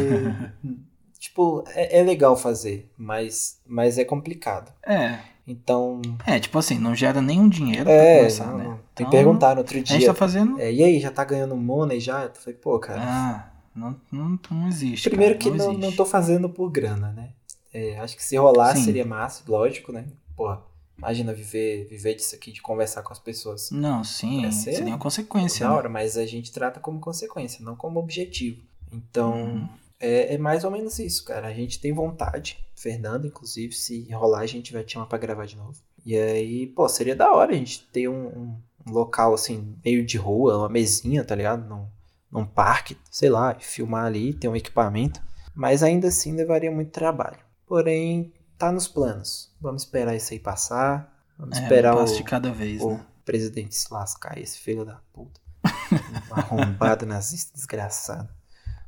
tipo, 1.18 1.64
é, 1.68 2.00
é, 2.00 2.02
legal 2.02 2.36
fazer, 2.36 2.90
mas, 2.96 3.60
mas 3.66 3.98
é 3.98 4.04
complicado. 4.04 4.72
É. 4.86 5.18
Então. 5.46 6.00
É, 6.26 6.38
tipo 6.38 6.58
assim, 6.58 6.78
não 6.78 6.94
gera 6.94 7.20
nenhum 7.20 7.48
dinheiro 7.48 7.88
é, 7.90 8.12
pra 8.12 8.18
começar, 8.18 8.46
não, 8.46 8.58
né? 8.58 8.64
Não. 8.64 8.80
Então, 8.94 9.06
Me 9.06 9.12
perguntaram 9.12 9.58
outro 9.58 9.82
dia. 9.82 9.96
A 9.96 9.98
gente 9.98 10.06
tá 10.06 10.14
fazendo. 10.14 10.58
É, 10.58 10.72
e 10.72 10.82
aí, 10.82 11.00
já 11.00 11.10
tá 11.10 11.24
ganhando 11.24 11.56
money 11.56 12.00
já? 12.00 12.24
Eu 12.24 12.34
falei, 12.34 12.58
pô, 12.58 12.78
cara. 12.78 13.00
Ah, 13.02 13.50
não, 13.74 13.96
não, 14.10 14.38
não 14.50 14.68
existe. 14.68 15.10
Primeiro 15.10 15.38
cara, 15.38 15.50
que 15.50 15.58
não, 15.58 15.72
não, 15.72 15.80
não 15.80 15.92
tô 15.92 16.06
fazendo 16.06 16.48
por 16.48 16.70
grana, 16.70 17.12
né? 17.12 17.30
É, 17.72 17.98
acho 17.98 18.16
que 18.16 18.22
se 18.22 18.36
rolar 18.36 18.76
Sim. 18.76 18.84
seria 18.84 19.04
massa, 19.04 19.42
lógico, 19.46 19.92
né? 19.92 20.06
Porra, 20.36 20.62
imagina 20.96 21.32
viver, 21.32 21.86
viver 21.86 22.14
disso 22.14 22.34
aqui, 22.34 22.52
de 22.52 22.62
conversar 22.62 23.02
com 23.02 23.12
as 23.12 23.18
pessoas. 23.18 23.70
Não, 23.70 24.04
sim, 24.04 24.50
seria 24.50 24.86
uma 24.86 24.98
consequência. 24.98 25.66
Da 25.66 25.72
né? 25.72 25.76
hora, 25.76 25.88
mas 25.88 26.16
a 26.16 26.26
gente 26.26 26.52
trata 26.52 26.80
como 26.80 27.00
consequência, 27.00 27.64
não 27.64 27.76
como 27.76 28.00
objetivo. 28.00 28.62
Então, 28.92 29.32
uhum. 29.32 29.68
é, 29.98 30.34
é, 30.34 30.38
mais 30.38 30.64
ou 30.64 30.70
menos 30.70 30.98
isso, 30.98 31.24
cara. 31.24 31.48
A 31.48 31.52
gente 31.52 31.80
tem 31.80 31.92
vontade, 31.92 32.58
Fernando, 32.74 33.26
inclusive, 33.26 33.72
se 33.74 34.10
rolar, 34.12 34.40
a 34.40 34.46
gente 34.46 34.72
vai 34.72 34.84
te 34.84 34.92
chamar 34.92 35.06
pra 35.06 35.18
gravar 35.18 35.46
de 35.46 35.56
novo. 35.56 35.78
E 36.06 36.16
aí, 36.16 36.66
pô, 36.66 36.88
seria 36.88 37.16
da 37.16 37.32
hora 37.32 37.52
a 37.52 37.56
gente 37.56 37.86
ter 37.92 38.08
um, 38.08 38.26
um, 38.26 38.56
um 38.86 38.92
local, 38.92 39.34
assim, 39.34 39.74
meio 39.84 40.04
de 40.04 40.16
rua, 40.16 40.58
uma 40.58 40.68
mesinha, 40.68 41.24
tá 41.24 41.34
ligado? 41.34 41.66
Num, 41.66 41.86
num 42.30 42.46
parque, 42.46 42.96
sei 43.10 43.30
lá, 43.30 43.56
filmar 43.58 44.06
ali, 44.06 44.32
ter 44.32 44.48
um 44.48 44.56
equipamento. 44.56 45.20
Mas 45.54 45.82
ainda 45.82 46.08
assim 46.08 46.34
levaria 46.34 46.70
muito 46.70 46.90
trabalho. 46.90 47.38
Porém, 47.66 48.32
tá 48.58 48.72
nos 48.72 48.88
planos. 48.88 49.52
Vamos 49.60 49.82
esperar 49.82 50.14
isso 50.14 50.32
aí 50.32 50.38
passar. 50.38 51.12
Vamos 51.38 51.58
é, 51.58 51.62
esperar 51.62 51.96
um 51.96 52.02
o, 52.02 52.04
de 52.04 52.22
cada 52.22 52.52
vez, 52.52 52.80
o 52.80 52.90
né? 52.90 53.06
presidente 53.24 53.74
se 53.74 53.92
lascar, 53.92 54.38
esse 54.38 54.58
filho 54.58 54.84
da 54.84 55.00
puta. 55.12 55.40
arrombado 56.30 57.06
nazista 57.06 57.52
desgraçado. 57.54 58.28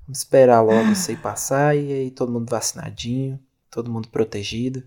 Vamos 0.02 0.18
esperar 0.18 0.60
logo 0.60 0.92
isso 0.92 1.10
aí 1.10 1.16
passar 1.16 1.76
e 1.76 1.92
aí 1.92 2.10
todo 2.10 2.30
mundo 2.30 2.48
vacinadinho, 2.48 3.40
todo 3.70 3.90
mundo 3.90 4.08
protegido. 4.08 4.82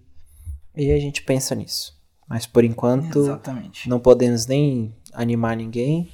E 0.75 0.91
aí 0.91 0.97
a 0.97 0.99
gente 0.99 1.23
pensa 1.23 1.53
nisso. 1.55 1.99
Mas 2.27 2.45
por 2.45 2.63
enquanto 2.63 3.19
Exatamente. 3.19 3.89
não 3.89 3.99
podemos 3.99 4.45
nem 4.45 4.95
animar 5.13 5.57
ninguém. 5.57 6.09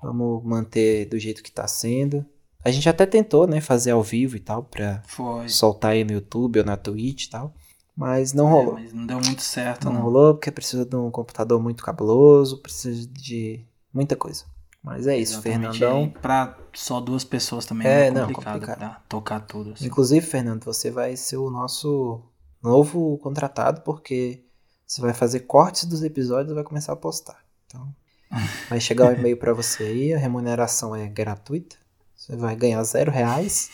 Vamos 0.00 0.44
manter 0.44 1.06
do 1.06 1.18
jeito 1.18 1.42
que 1.42 1.50
tá 1.50 1.66
sendo. 1.66 2.24
A 2.64 2.70
gente 2.70 2.88
até 2.88 3.04
tentou, 3.04 3.46
né, 3.46 3.60
fazer 3.60 3.90
ao 3.90 4.02
vivo 4.02 4.36
e 4.36 4.40
tal, 4.40 4.62
pra 4.62 5.02
Foi. 5.06 5.48
soltar 5.48 5.92
aí 5.92 6.04
no 6.04 6.12
YouTube 6.12 6.60
ou 6.60 6.64
na 6.64 6.76
Twitch 6.76 7.24
e 7.24 7.30
tal. 7.30 7.54
Mas 7.98 8.32
não 8.32 8.46
rolou. 8.48 8.78
É, 8.78 8.82
mas 8.82 8.92
não 8.92 9.04
deu 9.04 9.20
muito 9.20 9.42
certo, 9.42 9.86
não. 9.86 9.94
não. 9.94 10.02
rolou 10.02 10.34
porque 10.34 10.52
precisa 10.52 10.84
de 10.86 10.94
um 10.94 11.10
computador 11.10 11.60
muito 11.60 11.82
cabuloso, 11.82 12.62
precisa 12.62 13.08
de 13.08 13.66
muita 13.92 14.14
coisa. 14.14 14.44
Mas 14.80 15.08
é 15.08 15.18
isso, 15.18 15.32
Exatamente. 15.34 15.78
Fernandão. 15.80 16.04
E 16.04 16.08
pra 16.20 16.56
só 16.72 17.00
duas 17.00 17.24
pessoas 17.24 17.66
também 17.66 17.88
É, 17.88 18.06
é, 18.06 18.10
não, 18.12 18.28
complicado, 18.28 18.52
complicado. 18.60 18.78
pra 18.78 19.02
tocar 19.08 19.40
tudo. 19.40 19.72
assim. 19.72 19.86
Inclusive, 19.86 20.24
Fernando, 20.24 20.64
você 20.64 20.92
vai 20.92 21.16
ser 21.16 21.38
o 21.38 21.50
nosso 21.50 22.22
novo 22.62 23.18
contratado, 23.18 23.80
porque 23.80 24.44
você 24.86 25.00
vai 25.00 25.12
fazer 25.12 25.40
cortes 25.40 25.84
dos 25.84 26.04
episódios 26.04 26.52
e 26.52 26.54
vai 26.54 26.62
começar 26.62 26.92
a 26.92 26.96
postar. 26.96 27.44
Então, 27.66 27.92
vai 28.70 28.80
chegar 28.80 29.08
o 29.08 29.12
e-mail 29.12 29.36
pra 29.36 29.52
você 29.52 29.82
aí, 29.82 30.14
a 30.14 30.18
remuneração 30.18 30.94
é 30.94 31.08
gratuita. 31.08 31.74
Você 32.14 32.36
vai 32.36 32.54
ganhar 32.54 32.80
zero 32.84 33.10
reais. 33.10 33.70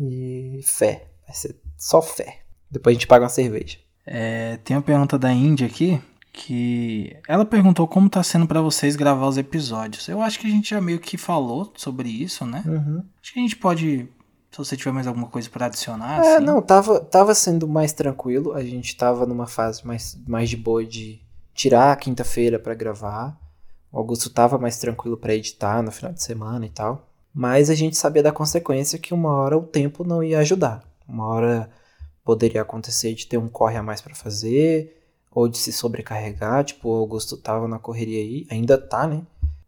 E 0.00 0.60
fé. 0.64 1.10
Vai 1.26 1.36
ser 1.36 1.60
só 1.76 2.00
fé. 2.00 2.43
Depois 2.74 2.94
a 2.94 2.98
gente 2.98 3.06
paga 3.06 3.24
uma 3.24 3.28
cerveja. 3.30 3.78
É, 4.06 4.58
tem 4.64 4.76
uma 4.76 4.82
pergunta 4.82 5.18
da 5.18 5.32
Índia 5.32 5.66
aqui, 5.66 5.98
que 6.32 7.16
ela 7.28 7.44
perguntou 7.44 7.86
como 7.86 8.10
tá 8.10 8.22
sendo 8.22 8.46
pra 8.46 8.60
vocês 8.60 8.96
gravar 8.96 9.26
os 9.28 9.38
episódios. 9.38 10.08
Eu 10.08 10.20
acho 10.20 10.38
que 10.38 10.46
a 10.46 10.50
gente 10.50 10.70
já 10.70 10.80
meio 10.80 10.98
que 10.98 11.16
falou 11.16 11.72
sobre 11.76 12.08
isso, 12.08 12.44
né? 12.44 12.62
Uhum. 12.66 13.02
Acho 13.22 13.32
que 13.32 13.38
a 13.38 13.42
gente 13.42 13.56
pode, 13.56 14.08
se 14.50 14.58
você 14.58 14.76
tiver 14.76 14.92
mais 14.92 15.06
alguma 15.06 15.28
coisa 15.28 15.48
pra 15.48 15.66
adicionar, 15.66 16.22
É, 16.24 16.36
assim. 16.36 16.44
não, 16.44 16.60
tava, 16.60 17.00
tava 17.00 17.34
sendo 17.34 17.66
mais 17.68 17.92
tranquilo. 17.92 18.52
A 18.52 18.62
gente 18.64 18.96
tava 18.96 19.24
numa 19.24 19.46
fase 19.46 19.86
mais, 19.86 20.18
mais 20.26 20.50
de 20.50 20.56
boa 20.56 20.84
de 20.84 21.20
tirar 21.54 21.92
a 21.92 21.96
quinta-feira 21.96 22.58
pra 22.58 22.74
gravar. 22.74 23.38
O 23.92 23.98
Augusto 23.98 24.28
tava 24.28 24.58
mais 24.58 24.76
tranquilo 24.78 25.16
pra 25.16 25.34
editar 25.34 25.80
no 25.82 25.92
final 25.92 26.12
de 26.12 26.22
semana 26.22 26.66
e 26.66 26.70
tal. 26.70 27.08
Mas 27.32 27.70
a 27.70 27.74
gente 27.74 27.96
sabia 27.96 28.22
da 28.24 28.32
consequência 28.32 28.98
que 28.98 29.14
uma 29.14 29.30
hora 29.30 29.56
o 29.56 29.62
tempo 29.62 30.02
não 30.04 30.22
ia 30.22 30.40
ajudar. 30.40 30.82
Uma 31.08 31.26
hora 31.26 31.70
poderia 32.24 32.62
acontecer 32.62 33.14
de 33.14 33.26
ter 33.26 33.38
um 33.38 33.48
corre 33.48 33.76
a 33.76 33.82
mais 33.82 34.00
pra 34.00 34.14
fazer, 34.14 35.04
ou 35.30 35.48
de 35.48 35.58
se 35.58 35.72
sobrecarregar. 35.72 36.64
Tipo, 36.64 36.88
o 36.88 36.94
Augusto 36.94 37.36
tava 37.36 37.68
na 37.68 37.78
correria 37.78 38.20
aí, 38.20 38.46
ainda 38.50 38.78
tá, 38.78 39.06
né? 39.06 39.22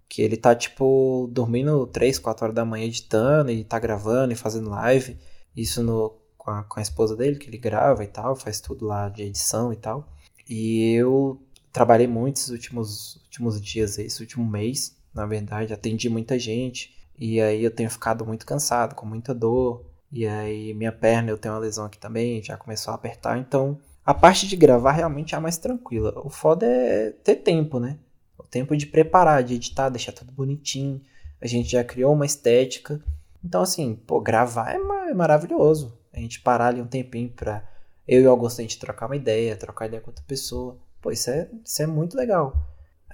Que 0.09 0.23
ele 0.23 0.37
tá, 0.37 0.55
tipo, 0.55 1.29
dormindo 1.33 1.87
3, 1.89 2.19
4 2.19 2.45
horas 2.45 2.55
da 2.55 2.65
manhã 2.65 2.87
editando 2.87 3.51
e 3.51 3.65
tá 3.65 3.79
gravando 3.79 4.33
e 4.33 4.37
fazendo 4.37 4.71
live. 4.71 5.19
Isso 5.55 5.83
no, 5.83 6.17
com, 6.39 6.51
a, 6.51 6.63
com 6.63 6.79
a 6.79 6.83
esposa 6.83 7.17
dele, 7.17 7.39
que 7.39 7.49
ele 7.51 7.59
grava 7.59 8.05
e 8.05 8.07
tal, 8.07 8.37
faz 8.37 8.61
tudo 8.61 8.87
lá 8.87 9.09
de 9.09 9.25
edição 9.25 9.73
e 9.73 9.77
tal. 9.77 10.09
E 10.49 10.95
eu 10.95 11.43
trabalhei 11.73 12.07
muito 12.07 12.37
esses 12.37 12.51
últimos, 12.51 13.17
últimos 13.25 13.61
dias, 13.61 13.99
esse 13.99 14.21
último 14.23 14.49
mês, 14.49 14.97
na 15.13 15.27
verdade, 15.27 15.73
atendi 15.75 16.09
muita 16.09 16.39
gente. 16.39 16.95
E 17.19 17.41
aí 17.41 17.65
eu 17.65 17.71
tenho 17.71 17.91
ficado 17.91 18.25
muito 18.25 18.47
cansado, 18.47 18.95
com 18.95 19.07
muita 19.07 19.35
dor. 19.35 19.85
E 20.11 20.27
aí 20.27 20.73
minha 20.75 20.93
perna, 20.93 21.31
eu 21.31 21.39
tenho 21.39 21.55
uma 21.55 21.61
lesão 21.61 21.85
aqui 21.85 21.99
também, 21.99 22.43
já 22.43 22.57
começou 22.57 22.93
a 22.93 22.95
apertar. 22.95 23.39
Então 23.39 23.79
a 24.05 24.15
parte 24.15 24.47
de 24.47 24.57
gravar 24.57 24.93
realmente 24.93 25.35
é 25.35 25.39
a 25.39 25.41
mais 25.41 25.59
tranquila. 25.59 26.13
O 26.25 26.31
foda 26.31 26.67
é 26.67 27.11
ter 27.11 27.37
tempo, 27.37 27.79
né? 27.81 27.99
O 28.39 28.43
tempo 28.45 28.77
de 28.77 28.87
preparar, 28.87 29.43
de 29.43 29.55
editar, 29.55 29.89
deixar 29.89 30.13
tudo 30.13 30.33
bonitinho. 30.33 31.01
A 31.41 31.47
gente 31.47 31.69
já 31.71 31.83
criou 31.85 32.13
uma 32.13 32.27
estética. 32.27 33.01
Então 33.45 33.63
assim, 33.63 33.95
pô, 34.07 34.21
gravar 34.21 34.71
é, 34.75 34.79
ma- 34.79 35.11
é 35.11 35.15
maravilhoso. 35.15 35.99
A 36.13 36.19
gente 36.21 36.41
parar 36.41 36.69
ali 36.69 36.81
um 36.81 36.87
tempinho 36.87 37.29
pra 37.31 37.63
eu 38.09 38.23
e 38.23 38.27
o 38.27 38.31
Augusto 38.31 38.61
a 38.61 38.63
gente 38.63 38.79
trocar 38.79 39.07
uma 39.07 39.17
ideia, 39.17 39.57
trocar 39.57 39.87
ideia 39.87 40.01
com 40.01 40.11
outra 40.11 40.25
pessoa. 40.27 40.79
Pô, 41.03 41.11
isso 41.11 41.29
é, 41.31 41.49
isso 41.65 41.83
é 41.83 41.87
muito 41.87 42.17
legal. 42.17 42.57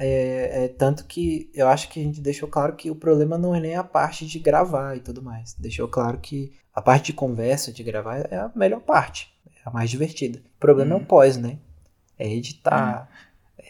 É, 0.04 0.64
é 0.64 0.68
tanto 0.68 1.04
que 1.04 1.48
eu 1.54 1.68
acho 1.68 1.88
que 1.88 2.00
a 2.00 2.02
gente 2.02 2.20
deixou 2.20 2.48
claro 2.48 2.74
que 2.74 2.90
o 2.90 2.94
problema 2.96 3.38
não 3.38 3.54
é 3.54 3.60
nem 3.60 3.76
a 3.76 3.84
parte 3.84 4.26
de 4.26 4.38
gravar 4.38 4.96
e 4.96 5.00
tudo 5.00 5.22
mais. 5.22 5.54
Deixou 5.58 5.86
claro 5.86 6.18
que 6.18 6.52
a 6.74 6.82
parte 6.82 7.06
de 7.06 7.12
conversa, 7.12 7.72
de 7.72 7.82
gravar, 7.82 8.16
é 8.30 8.36
a 8.36 8.50
melhor 8.56 8.80
parte. 8.80 9.32
É 9.56 9.68
a 9.68 9.70
mais 9.70 9.90
divertida. 9.90 10.40
O 10.56 10.60
problema 10.60 10.94
é 10.94 10.98
Hum. 10.98 11.02
o 11.02 11.04
pós, 11.06 11.36
né? 11.36 11.58
É 12.18 12.28
editar. 12.28 13.08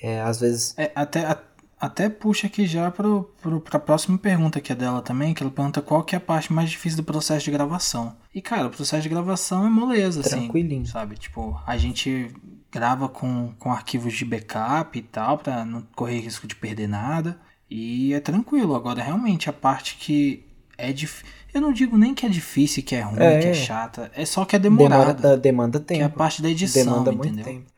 É, 0.02 0.20
às 0.22 0.40
vezes. 0.40 0.74
É, 0.78 0.90
até, 0.94 1.24
a- 1.24 1.38
até 1.78 2.08
puxa 2.08 2.46
aqui 2.46 2.64
já 2.66 2.90
pro, 2.90 3.24
pra 3.64 3.78
próxima 3.78 4.16
pergunta 4.16 4.60
que 4.60 4.72
é 4.72 4.74
dela 4.74 5.02
também, 5.02 5.34
que 5.34 5.42
ela 5.42 5.50
pergunta 5.52 5.82
qual 5.82 6.02
que 6.04 6.14
é 6.14 6.18
a 6.18 6.20
parte 6.20 6.52
mais 6.52 6.70
difícil 6.70 6.96
do 6.98 7.04
processo 7.04 7.44
de 7.44 7.50
gravação. 7.50 8.16
E, 8.34 8.40
cara, 8.40 8.68
o 8.68 8.70
processo 8.70 9.02
de 9.02 9.08
gravação 9.08 9.66
é 9.66 9.68
moleza, 9.70 10.20
assim. 10.20 10.38
Tranquilinho. 10.42 10.86
Sabe? 10.86 11.16
Tipo, 11.16 11.60
a 11.66 11.76
gente 11.76 12.32
grava 12.72 13.08
com, 13.08 13.52
com 13.58 13.70
arquivos 13.70 14.14
de 14.14 14.24
backup 14.24 14.98
e 14.98 15.02
tal, 15.02 15.38
pra 15.38 15.64
não 15.64 15.82
correr 15.94 16.20
risco 16.20 16.46
de 16.46 16.56
perder 16.56 16.88
nada. 16.88 17.38
E 17.70 18.12
é 18.14 18.20
tranquilo. 18.20 18.74
Agora, 18.74 19.02
realmente, 19.02 19.48
a 19.48 19.52
parte 19.52 19.96
que 19.96 20.44
é 20.78 20.92
difícil. 20.92 21.26
Eu 21.54 21.60
não 21.60 21.72
digo 21.72 21.96
nem 21.98 22.14
que 22.14 22.24
é 22.24 22.28
difícil, 22.30 22.82
que 22.82 22.94
é 22.94 23.02
ruim, 23.02 23.20
É. 23.20 23.38
que 23.40 23.46
é 23.48 23.54
chata. 23.54 24.10
É 24.14 24.24
só 24.24 24.44
que 24.44 24.56
é 24.56 24.58
demorado. 24.58 25.20
Demora, 25.20 25.36
demanda 25.36 25.78
que 25.80 25.94
é 25.94 25.96
a 25.98 26.08
tempo. 26.08 26.16
parte 26.18 26.40
da 26.42 26.48
edição, 26.48 27.04
demanda 27.04 27.10
entendeu? 27.12 27.44
muito 27.44 27.44
tempo. 27.44 27.72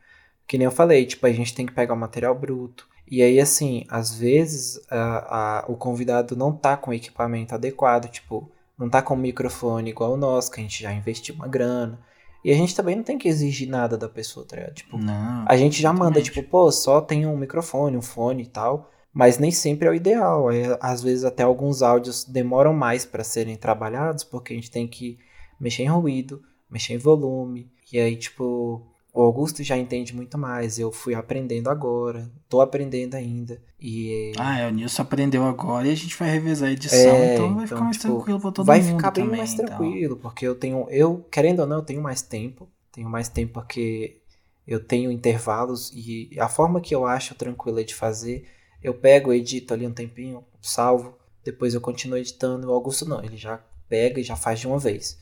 Que 0.46 0.56
nem 0.58 0.64
eu 0.64 0.70
falei, 0.70 1.04
tipo, 1.06 1.26
a 1.26 1.32
gente 1.32 1.54
tem 1.54 1.66
que 1.66 1.72
pegar 1.72 1.94
o 1.94 1.96
material 1.96 2.34
bruto. 2.38 2.86
E 3.10 3.20
aí, 3.22 3.40
assim, 3.40 3.84
às 3.90 4.14
vezes 4.14 4.80
a, 4.90 5.60
a- 5.60 5.64
o 5.68 5.76
convidado 5.76 6.36
não 6.36 6.52
tá 6.52 6.76
com 6.76 6.90
o 6.90 6.94
equipamento 6.94 7.54
adequado, 7.54 8.08
tipo, 8.08 8.50
não 8.78 8.88
tá 8.88 9.02
com 9.02 9.14
o 9.14 9.16
microfone 9.18 9.90
igual 9.90 10.12
o 10.12 10.16
nosso, 10.16 10.50
que 10.50 10.60
a 10.60 10.62
gente 10.62 10.82
já 10.82 10.92
investiu 10.92 11.34
uma 11.34 11.48
grana. 11.48 11.98
E 12.44 12.52
a 12.52 12.54
gente 12.54 12.76
também 12.76 12.94
não 12.94 13.02
tem 13.02 13.16
que 13.16 13.26
exigir 13.26 13.68
nada 13.68 13.96
da 13.96 14.08
pessoa, 14.08 14.46
tá 14.46 14.56
ligado? 14.56 14.74
Tipo, 14.74 14.98
Não. 14.98 15.46
a 15.48 15.56
gente 15.56 15.80
já 15.80 15.92
manda, 15.94 16.20
tipo, 16.20 16.42
pô, 16.42 16.70
só 16.70 17.00
tem 17.00 17.26
um 17.26 17.36
microfone, 17.36 17.96
um 17.96 18.02
fone 18.02 18.42
e 18.42 18.46
tal. 18.46 18.90
Mas 19.12 19.38
nem 19.38 19.50
sempre 19.50 19.88
é 19.88 19.90
o 19.90 19.94
ideal. 19.94 20.50
É, 20.50 20.76
às 20.80 21.02
vezes 21.02 21.24
até 21.24 21.42
alguns 21.42 21.80
áudios 21.80 22.24
demoram 22.24 22.74
mais 22.74 23.06
para 23.06 23.24
serem 23.24 23.56
trabalhados, 23.56 24.24
porque 24.24 24.52
a 24.52 24.56
gente 24.56 24.70
tem 24.70 24.86
que 24.86 25.18
mexer 25.58 25.84
em 25.84 25.88
ruído, 25.88 26.42
mexer 26.68 26.94
em 26.94 26.98
volume. 26.98 27.70
E 27.92 27.98
aí, 27.98 28.16
tipo, 28.16 28.84
o 29.14 29.22
Augusto 29.22 29.62
já 29.62 29.78
entende 29.78 30.14
muito 30.14 30.36
mais. 30.36 30.78
Eu 30.78 30.92
fui 30.92 31.14
aprendendo 31.14 31.70
agora, 31.70 32.30
tô 32.48 32.60
aprendendo 32.60 33.14
ainda. 33.14 33.62
E 33.80 34.32
Ah, 34.36 34.58
é, 34.60 34.68
o 34.68 34.70
Nilson 34.72 35.02
aprendeu 35.02 35.44
agora 35.44 35.86
e 35.86 35.90
a 35.92 35.94
gente 35.94 36.16
vai 36.16 36.28
revezar 36.30 36.68
a 36.68 36.72
edição, 36.72 36.98
É, 36.98 37.34
então 37.34 37.54
vai 37.54 37.64
então, 37.64 37.66
ficar 37.68 37.84
mais 37.84 37.96
tipo, 37.96 38.08
tranquilo 38.08 38.40
pra 38.40 38.50
todo 38.52 38.66
vai 38.66 38.80
mundo 38.80 38.96
ficar 38.96 39.10
bem 39.12 39.24
também, 39.24 39.38
mais 39.38 39.52
então. 39.54 39.66
tranquilo, 39.66 40.16
porque 40.16 40.46
eu 40.46 40.54
tenho, 40.54 40.86
eu 40.90 41.24
querendo 41.30 41.60
ou 41.60 41.66
não, 41.66 41.76
eu 41.76 41.82
tenho 41.84 42.02
mais 42.02 42.22
tempo, 42.22 42.68
tenho 42.92 43.08
mais 43.08 43.28
tempo 43.28 43.52
porque 43.54 44.20
eu 44.66 44.82
tenho 44.82 45.10
intervalos 45.12 45.92
e 45.94 46.30
a 46.38 46.48
forma 46.48 46.80
que 46.80 46.94
eu 46.94 47.06
acho 47.06 47.34
tranquila 47.34 47.84
de 47.84 47.94
fazer, 47.94 48.48
eu 48.82 48.94
pego, 48.94 49.32
edito 49.32 49.72
ali 49.74 49.86
um 49.86 49.92
tempinho, 49.92 50.44
salvo, 50.60 51.16
depois 51.44 51.74
eu 51.74 51.80
continuo 51.80 52.18
editando. 52.18 52.68
O 52.68 52.72
Augusto 52.72 53.06
não, 53.08 53.22
ele 53.22 53.36
já 53.36 53.58
pega 53.88 54.18
e 54.20 54.24
já 54.24 54.34
faz 54.36 54.60
de 54.60 54.66
uma 54.66 54.78
vez. 54.78 55.18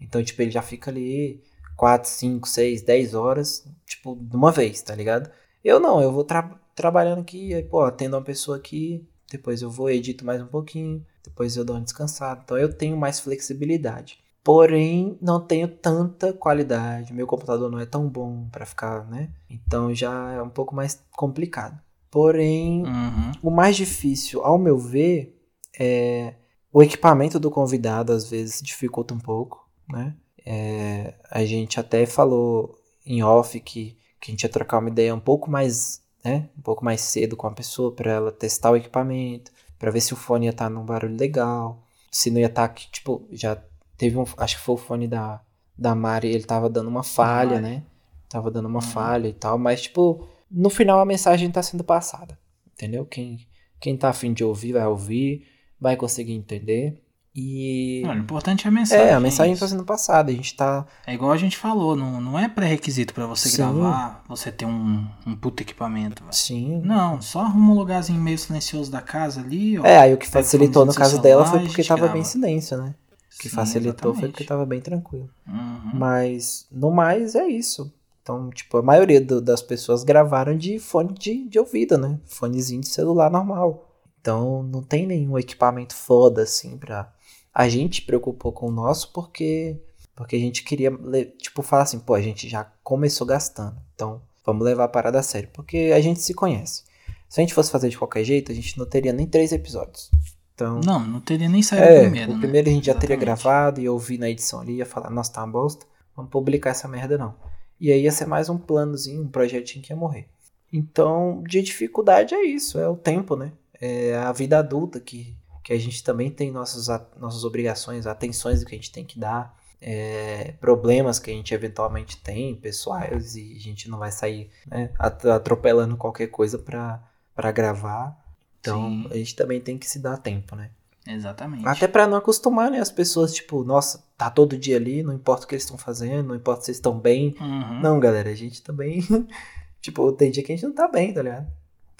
Então, 0.00 0.22
tipo, 0.22 0.42
ele 0.42 0.50
já 0.50 0.62
fica 0.62 0.90
ali 0.90 1.42
4, 1.82 2.08
5, 2.08 2.48
6, 2.48 2.82
10 2.82 3.12
horas, 3.12 3.66
tipo, 3.84 4.14
de 4.14 4.36
uma 4.36 4.52
vez, 4.52 4.80
tá 4.82 4.94
ligado? 4.94 5.28
Eu 5.64 5.80
não, 5.80 6.00
eu 6.00 6.12
vou 6.12 6.22
tra 6.22 6.48
trabalhando 6.76 7.22
aqui, 7.22 7.52
aí, 7.52 7.64
pô, 7.64 7.80
atendo 7.82 8.14
uma 8.16 8.22
pessoa 8.22 8.56
aqui, 8.56 9.04
depois 9.28 9.62
eu 9.62 9.68
vou 9.68 9.90
edito 9.90 10.24
mais 10.24 10.40
um 10.40 10.46
pouquinho, 10.46 11.04
depois 11.24 11.56
eu 11.56 11.64
dou 11.64 11.74
uma 11.74 11.82
descansada. 11.82 12.40
Então 12.44 12.56
eu 12.56 12.72
tenho 12.72 12.96
mais 12.96 13.18
flexibilidade. 13.18 14.20
Porém, 14.44 15.18
não 15.20 15.40
tenho 15.44 15.66
tanta 15.66 16.32
qualidade. 16.32 17.12
Meu 17.12 17.26
computador 17.26 17.68
não 17.68 17.80
é 17.80 17.84
tão 17.84 18.08
bom 18.08 18.46
para 18.52 18.64
ficar, 18.64 19.04
né? 19.10 19.30
Então 19.50 19.92
já 19.92 20.34
é 20.34 20.40
um 20.40 20.50
pouco 20.50 20.76
mais 20.76 21.02
complicado. 21.10 21.76
Porém, 22.08 22.84
Uhum. 22.84 23.32
o 23.42 23.50
mais 23.50 23.74
difícil, 23.74 24.44
ao 24.44 24.56
meu 24.56 24.78
ver, 24.78 25.36
é 25.76 26.34
o 26.72 26.80
equipamento 26.80 27.40
do 27.40 27.50
convidado 27.50 28.12
às 28.12 28.30
vezes 28.30 28.62
dificulta 28.62 29.12
um 29.14 29.18
pouco, 29.18 29.68
né? 29.88 30.14
É, 30.44 31.14
a 31.30 31.44
gente 31.44 31.78
até 31.78 32.04
falou 32.06 32.78
em 33.06 33.22
off 33.22 33.58
que, 33.60 33.96
que 34.20 34.30
a 34.30 34.32
gente 34.32 34.42
ia 34.42 34.48
trocar 34.48 34.78
uma 34.78 34.88
ideia 34.88 35.14
um 35.14 35.20
pouco 35.20 35.50
mais, 35.50 36.02
né? 36.24 36.48
Um 36.58 36.62
pouco 36.62 36.84
mais 36.84 37.00
cedo 37.00 37.36
com 37.36 37.46
a 37.46 37.52
pessoa 37.52 37.92
para 37.94 38.10
ela 38.12 38.32
testar 38.32 38.70
o 38.70 38.76
equipamento, 38.76 39.52
para 39.78 39.90
ver 39.90 40.00
se 40.00 40.12
o 40.12 40.16
fone 40.16 40.46
ia 40.46 40.50
estar 40.50 40.68
num 40.70 40.84
barulho 40.84 41.16
legal, 41.16 41.82
se 42.10 42.30
não 42.30 42.40
ia 42.40 42.46
estar, 42.46 42.68
tipo, 42.74 43.26
já 43.30 43.56
teve 43.96 44.16
um, 44.16 44.24
acho 44.36 44.56
que 44.56 44.62
foi 44.62 44.74
o 44.74 44.78
fone 44.78 45.06
da 45.08 45.40
da 45.76 45.94
Mari, 45.94 46.28
ele 46.28 46.44
tava 46.44 46.68
dando 46.68 46.88
uma 46.88 47.02
falha, 47.02 47.60
Mari. 47.60 47.62
né? 47.62 47.82
Tava 48.28 48.50
dando 48.50 48.66
uma 48.66 48.78
Uhum. 48.78 48.82
falha 48.82 49.26
e 49.28 49.32
tal, 49.32 49.58
mas 49.58 49.82
tipo, 49.82 50.26
no 50.50 50.70
final 50.70 51.00
a 51.00 51.04
mensagem 51.04 51.50
tá 51.50 51.62
sendo 51.62 51.82
passada, 51.82 52.38
entendeu? 52.72 53.04
Quem 53.06 53.46
quem 53.80 53.96
tá 53.96 54.10
afim 54.10 54.32
de 54.32 54.44
ouvir 54.44 54.74
vai 54.74 54.86
ouvir, 54.86 55.44
vai 55.80 55.96
conseguir 55.96 56.34
entender. 56.34 57.02
E 57.34 58.02
Olha, 58.04 58.18
o 58.20 58.22
importante 58.22 58.66
é 58.66 58.68
a 58.68 58.70
mensagem. 58.70 59.06
é, 59.06 59.12
a 59.14 59.20
mensagem 59.20 59.52
isso. 59.54 59.60
tá 59.60 59.68
sendo 59.68 59.84
passada, 59.84 60.30
a 60.30 60.34
gente 60.34 60.54
tá 60.54 60.84
É 61.06 61.14
igual 61.14 61.32
a 61.32 61.36
gente 61.38 61.56
falou, 61.56 61.96
não, 61.96 62.20
não 62.20 62.38
é 62.38 62.46
pré-requisito 62.46 63.14
pra 63.14 63.26
você 63.26 63.48
Sim. 63.48 63.56
gravar, 63.56 64.22
você 64.28 64.52
ter 64.52 64.66
um, 64.66 65.06
um 65.26 65.34
puto 65.34 65.62
equipamento. 65.62 66.22
velho. 66.22 66.34
sim. 66.34 66.82
Não, 66.84 67.22
só 67.22 67.40
arruma 67.40 67.72
um 67.72 67.76
lugarzinho 67.78 68.20
meio 68.20 68.38
silencioso 68.38 68.90
da 68.90 69.00
casa 69.00 69.40
ali, 69.40 69.78
ó. 69.78 69.84
É, 69.86 69.98
aí 69.98 70.12
o 70.12 70.18
que 70.18 70.28
facilitou 70.28 70.84
no 70.84 70.92
caso 70.94 71.22
dela 71.22 71.46
foi 71.46 71.60
porque 71.60 71.82
tava 71.82 72.00
grava. 72.02 72.12
bem 72.12 72.20
em 72.22 72.24
silêncio, 72.26 72.76
né? 72.76 72.94
O 73.34 73.38
que 73.42 73.48
Sim, 73.48 73.56
facilitou 73.56 74.12
foi 74.12 74.24
exatamente. 74.24 74.30
porque 74.32 74.44
tava 74.44 74.66
bem 74.66 74.80
tranquilo. 74.82 75.30
Uhum. 75.48 75.90
Mas 75.94 76.66
no 76.70 76.90
mais 76.90 77.34
é 77.34 77.46
isso. 77.46 77.90
Então, 78.22 78.50
tipo, 78.50 78.76
a 78.76 78.82
maioria 78.82 79.20
do- 79.22 79.40
das 79.40 79.62
pessoas 79.62 80.04
gravaram 80.04 80.54
de 80.56 80.78
fone 80.78 81.14
de, 81.14 81.48
de 81.48 81.58
ouvido, 81.58 81.96
né? 81.96 82.20
Fonezinho 82.26 82.82
de 82.82 82.88
celular 82.88 83.30
normal. 83.30 83.88
Então 84.20 84.62
não 84.62 84.82
tem 84.82 85.06
nenhum 85.06 85.36
equipamento 85.38 85.94
foda 85.96 86.42
assim 86.42 86.76
pra. 86.76 87.10
A 87.54 87.68
gente 87.68 88.02
preocupou 88.02 88.52
com 88.52 88.66
o 88.66 88.72
nosso 88.72 89.12
porque 89.12 89.76
porque 90.14 90.36
a 90.36 90.38
gente 90.38 90.62
queria, 90.62 90.92
tipo, 91.38 91.62
falar 91.62 91.84
assim, 91.84 91.98
pô, 91.98 92.14
a 92.14 92.20
gente 92.20 92.48
já 92.48 92.64
começou 92.84 93.26
gastando. 93.26 93.76
Então, 93.94 94.20
vamos 94.44 94.64
levar 94.64 94.84
a 94.84 94.88
parada 94.88 95.18
a 95.18 95.22
sério, 95.22 95.48
porque 95.52 95.90
a 95.94 96.00
gente 96.00 96.20
se 96.20 96.34
conhece. 96.34 96.84
Se 97.28 97.40
a 97.40 97.42
gente 97.42 97.54
fosse 97.54 97.70
fazer 97.70 97.88
de 97.88 97.96
qualquer 97.96 98.22
jeito, 98.22 98.52
a 98.52 98.54
gente 98.54 98.78
não 98.78 98.84
teria 98.84 99.12
nem 99.12 99.26
três 99.26 99.52
episódios. 99.52 100.10
Então, 100.54 100.80
Não, 100.84 101.00
não 101.00 101.20
teria 101.20 101.48
nem 101.48 101.62
saído 101.62 101.86
é, 101.86 101.98
o 101.98 102.00
primeiro, 102.02 102.30
o 102.30 102.34
né? 102.34 102.40
primeiro 102.40 102.68
a 102.68 102.72
gente 102.72 102.86
já 102.86 102.94
teria 102.94 103.16
Exatamente. 103.16 103.42
gravado 103.42 103.80
e 103.80 103.88
ouvir 103.88 104.18
na 104.18 104.28
edição 104.28 104.60
ali, 104.60 104.76
ia 104.76 104.86
falar, 104.86 105.08
nossa, 105.08 105.32
tá 105.32 105.40
uma 105.42 105.50
bosta, 105.50 105.86
vamos 106.14 106.30
publicar 106.30 106.70
essa 106.70 106.86
merda 106.86 107.16
não. 107.16 107.34
E 107.80 107.90
aí 107.90 108.02
ia 108.02 108.12
ser 108.12 108.26
mais 108.26 108.50
um 108.50 108.58
planozinho, 108.58 109.22
um 109.22 109.28
projetinho 109.28 109.82
que 109.82 109.92
ia 109.92 109.96
morrer. 109.96 110.28
Então, 110.70 111.42
de 111.48 111.62
dificuldade 111.62 112.34
é 112.34 112.44
isso, 112.44 112.78
é 112.78 112.86
o 112.86 112.96
tempo, 112.96 113.34
né? 113.34 113.52
É 113.80 114.14
a 114.14 114.30
vida 114.30 114.58
adulta 114.58 115.00
que, 115.00 115.34
que 115.62 115.72
a 115.72 115.78
gente 115.78 116.02
também 116.02 116.30
tem 116.30 116.50
nossas, 116.50 116.88
nossas 117.18 117.44
obrigações, 117.44 118.06
atenções 118.06 118.64
que 118.64 118.74
a 118.74 118.78
gente 118.78 118.90
tem 118.92 119.04
que 119.04 119.18
dar, 119.18 119.56
é, 119.80 120.54
problemas 120.60 121.18
que 121.18 121.30
a 121.30 121.34
gente 121.34 121.52
eventualmente 121.54 122.16
tem, 122.18 122.54
pessoais, 122.54 123.34
e 123.36 123.54
a 123.56 123.60
gente 123.60 123.88
não 123.90 123.98
vai 123.98 124.12
sair 124.12 124.50
né, 124.66 124.90
at- 124.98 125.24
atropelando 125.26 125.96
qualquer 125.96 126.28
coisa 126.28 126.58
pra 126.58 127.52
gravar. 127.52 128.16
Então, 128.60 128.88
Sim. 128.88 129.08
a 129.10 129.16
gente 129.16 129.34
também 129.34 129.60
tem 129.60 129.76
que 129.76 129.88
se 129.88 129.98
dar 129.98 130.16
tempo, 130.18 130.54
né? 130.54 130.70
Exatamente. 131.04 131.66
Até 131.66 131.88
pra 131.88 132.06
não 132.06 132.16
acostumar, 132.16 132.70
né? 132.70 132.78
As 132.78 132.90
pessoas, 132.92 133.34
tipo, 133.34 133.64
nossa, 133.64 134.04
tá 134.16 134.30
todo 134.30 134.56
dia 134.56 134.76
ali, 134.76 135.02
não 135.02 135.12
importa 135.12 135.44
o 135.44 135.48
que 135.48 135.54
eles 135.56 135.64
estão 135.64 135.76
fazendo, 135.76 136.28
não 136.28 136.36
importa 136.36 136.62
se 136.62 136.70
eles 136.70 136.76
estão 136.78 136.96
bem. 136.96 137.34
Uhum. 137.40 137.80
Não, 137.80 137.98
galera, 137.98 138.30
a 138.30 138.34
gente 138.36 138.62
também. 138.62 139.02
tipo, 139.82 140.12
tem 140.12 140.30
dia 140.30 140.44
que 140.44 140.52
a 140.52 140.54
gente 140.54 140.64
não 140.64 140.72
tá 140.72 140.86
bem, 140.86 141.12
tá 141.12 141.22
ligado? 141.22 141.46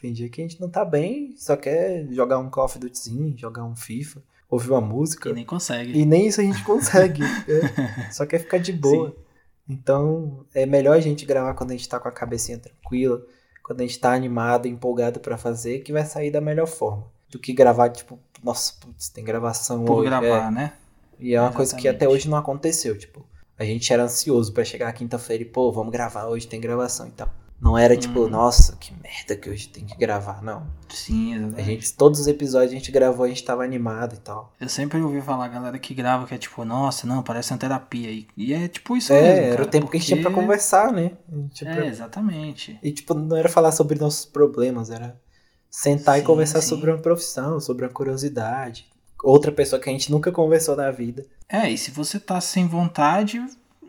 Tem 0.02 0.12
dia 0.12 0.28
que 0.28 0.40
a 0.40 0.44
gente 0.44 0.60
não 0.60 0.68
tá 0.68 0.84
bem, 0.84 1.32
só 1.36 1.56
quer 1.56 2.08
jogar 2.10 2.36
um 2.40 2.50
Call 2.50 2.64
of 2.64 2.76
Dutyzinho, 2.76 3.38
jogar 3.38 3.62
um 3.62 3.76
FIFA, 3.76 4.20
ouvir 4.50 4.72
uma 4.72 4.80
música. 4.80 5.30
E 5.30 5.32
nem 5.32 5.44
consegue. 5.44 5.96
E 5.96 6.04
nem 6.04 6.26
isso 6.26 6.40
a 6.40 6.44
gente 6.44 6.64
consegue. 6.64 7.22
é. 7.46 8.10
Só 8.10 8.26
quer 8.26 8.40
ficar 8.40 8.58
de 8.58 8.72
boa. 8.72 9.14
Então, 9.68 10.44
é 10.52 10.66
melhor 10.66 10.96
a 10.96 11.00
gente 11.00 11.24
gravar 11.24 11.54
quando 11.54 11.70
a 11.70 11.74
gente 11.74 11.88
tá 11.88 12.00
com 12.00 12.08
a 12.08 12.12
cabecinha 12.12 12.58
tranquila, 12.58 13.24
quando 13.62 13.80
a 13.80 13.86
gente 13.86 14.00
tá 14.00 14.12
animado, 14.12 14.66
empolgado 14.66 15.20
pra 15.20 15.38
fazer, 15.38 15.84
que 15.84 15.92
vai 15.92 16.04
sair 16.04 16.32
da 16.32 16.40
melhor 16.40 16.66
forma. 16.66 17.06
Do 17.30 17.38
que 17.38 17.52
gravar, 17.52 17.88
tipo, 17.90 18.18
nossa, 18.42 18.72
putz, 18.80 19.08
tem 19.08 19.22
gravação 19.22 19.84
Por 19.84 19.98
hoje. 19.98 20.10
gravar, 20.10 20.48
é. 20.48 20.50
né? 20.50 20.72
E 21.16 21.32
é 21.32 21.40
uma 21.40 21.52
coisa 21.52 21.76
que 21.76 21.86
até 21.86 21.98
Exatamente. 21.98 22.16
hoje 22.16 22.28
não 22.28 22.38
aconteceu. 22.38 22.98
Tipo, 22.98 23.24
a 23.56 23.64
gente 23.64 23.92
era 23.92 24.02
ansioso 24.02 24.52
pra 24.52 24.64
chegar 24.64 24.92
quinta-feira 24.94 25.44
e, 25.44 25.46
pô, 25.46 25.70
vamos 25.70 25.92
gravar, 25.92 26.26
hoje 26.26 26.48
tem 26.48 26.60
gravação 26.60 27.06
e 27.06 27.12
tal. 27.12 27.32
Não 27.62 27.78
era 27.78 27.96
tipo, 27.96 28.20
Uhum. 28.22 28.28
nossa, 28.28 28.74
que 28.76 28.92
merda 29.00 29.36
que 29.36 29.48
hoje 29.48 29.68
tem 29.68 29.84
que 29.86 29.96
gravar, 29.96 30.42
não. 30.42 30.66
Sim, 30.88 31.34
exatamente. 31.36 31.60
A 31.60 31.64
gente, 31.64 31.92
todos 31.94 32.18
os 32.18 32.26
episódios 32.26 32.72
a 32.72 32.74
gente 32.74 32.90
gravou, 32.90 33.24
a 33.24 33.28
gente 33.28 33.44
tava 33.44 33.62
animado 33.62 34.14
e 34.16 34.18
tal. 34.18 34.52
Eu 34.60 34.68
sempre 34.68 35.00
ouvi 35.00 35.20
falar 35.22 35.44
a 35.44 35.48
galera 35.48 35.78
que 35.78 35.94
grava 35.94 36.26
que 36.26 36.34
é 36.34 36.38
tipo, 36.38 36.64
nossa, 36.64 37.06
não, 37.06 37.22
parece 37.22 37.52
uma 37.52 37.58
terapia. 37.58 38.10
E, 38.10 38.26
e 38.36 38.52
é 38.52 38.66
tipo 38.66 38.96
isso 38.96 39.12
É, 39.12 39.22
mesmo. 39.22 39.44
era 39.52 39.62
o 39.62 39.66
tempo 39.66 39.86
que 39.86 39.96
a 39.96 40.00
gente 40.00 40.08
tinha 40.08 40.20
pra 40.20 40.30
porque- 40.30 40.40
conversar, 40.42 40.92
né? 40.92 41.12
É, 41.64 41.86
exatamente. 41.86 42.76
E, 42.82 42.90
tipo, 42.90 43.14
não 43.14 43.36
era 43.36 43.48
falar 43.48 43.70
sobre 43.70 43.96
nossos 43.96 44.24
problemas, 44.24 44.90
era 44.90 45.16
sentar 45.70 46.16
e 46.18 46.20
Sim, 46.20 46.26
conversar 46.26 46.60
sim. 46.62 46.68
sobre 46.68 46.90
uma 46.90 46.98
profissão, 46.98 47.60
sobre 47.60 47.84
uma 47.86 47.92
curiosidade. 47.92 48.90
Outra 49.22 49.52
pessoa 49.52 49.80
que 49.80 49.88
a 49.88 49.92
gente 49.92 50.10
nunca 50.10 50.32
conversou 50.32 50.74
na 50.74 50.90
vida. 50.90 51.24
É, 51.48 51.70
e 51.70 51.78
se 51.78 51.92
você 51.92 52.18
tá 52.18 52.40
sem 52.40 52.66
vontade, 52.66 53.40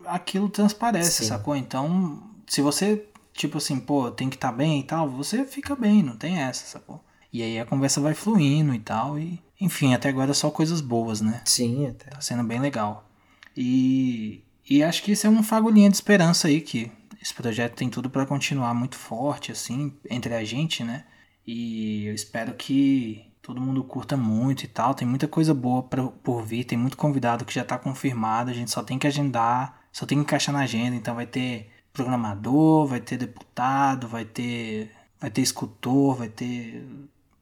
aquilo 0.06 0.48
transparece, 0.48 1.24
Sim. 1.24 1.30
sacou? 1.30 1.56
Então, 1.56 2.22
se 2.48 2.62
você, 2.62 3.04
tipo 3.34 3.58
assim, 3.58 3.80
pô, 3.80 4.12
tem 4.12 4.30
que 4.30 4.36
estar 4.36 4.52
bem 4.52 4.80
e 4.80 4.84
tal, 4.84 5.10
você 5.10 5.46
fica 5.46 5.76
bem, 5.76 6.04
não 6.04 6.16
tem 6.16 6.40
essa, 6.40 6.66
sacou? 6.66 7.04
E 7.32 7.42
aí 7.42 7.60
a 7.60 7.66
conversa 7.66 8.00
vai 8.00 8.14
fluindo 8.14 8.74
e 8.74 8.80
tal, 8.80 9.18
e 9.18 9.42
enfim, 9.60 9.94
até 9.94 10.10
agora 10.10 10.32
é 10.32 10.34
só 10.34 10.52
coisas 10.52 10.82
boas, 10.82 11.22
né? 11.22 11.42
Sim, 11.46 11.88
até. 11.88 12.12
Tá 12.12 12.22
sendo 12.22 12.44
bem 12.44 12.60
legal. 12.60 13.10
E, 13.56 14.44
e 14.70 14.84
acho 14.84 15.02
que 15.04 15.14
isso 15.14 15.26
é 15.26 15.30
uma 15.30 15.44
fagulhinha 15.44 15.90
de 15.90 15.96
esperança 15.96 16.48
aí, 16.48 16.62
que 16.62 16.92
esse 17.22 17.34
projeto 17.34 17.76
tem 17.76 17.90
tudo 17.90 18.10
pra 18.10 18.26
continuar 18.26 18.74
muito 18.74 18.98
forte, 18.98 19.52
assim, 19.52 19.94
entre 20.10 20.34
a 20.36 20.44
gente, 20.44 20.84
né? 20.84 21.06
E 21.48 22.06
eu 22.06 22.14
espero 22.14 22.54
que 22.54 23.26
todo 23.42 23.62
mundo 23.62 23.84
curta 23.84 24.18
muito 24.18 24.64
e 24.64 24.68
tal. 24.68 24.94
Tem 24.94 25.08
muita 25.08 25.28
coisa 25.28 25.54
boa 25.54 25.84
pra, 25.84 26.04
por 26.04 26.44
vir, 26.44 26.66
tem 26.66 26.78
muito 26.78 26.98
convidado 26.98 27.46
que 27.46 27.54
já 27.54 27.64
tá 27.64 27.78
confirmado, 27.78 28.52
a 28.52 28.54
gente 28.54 28.72
só 28.72 28.84
tem 28.84 29.00
que 29.00 29.08
agendar, 29.08 29.82
só 29.92 30.06
tem 30.06 30.18
que 30.18 30.24
encaixar 30.24 30.54
na 30.54 30.62
agenda. 30.62 30.96
Então 30.96 31.16
vai 31.16 31.26
ter 31.26 31.70
programador, 31.94 32.88
vai 32.88 33.00
ter 33.00 33.18
deputado, 33.18 34.08
vai 34.08 34.26
ter. 34.26 34.92
Vai 35.20 35.30
ter 35.32 35.42
escultor, 35.42 36.16
vai 36.16 36.28
ter. 36.28 36.84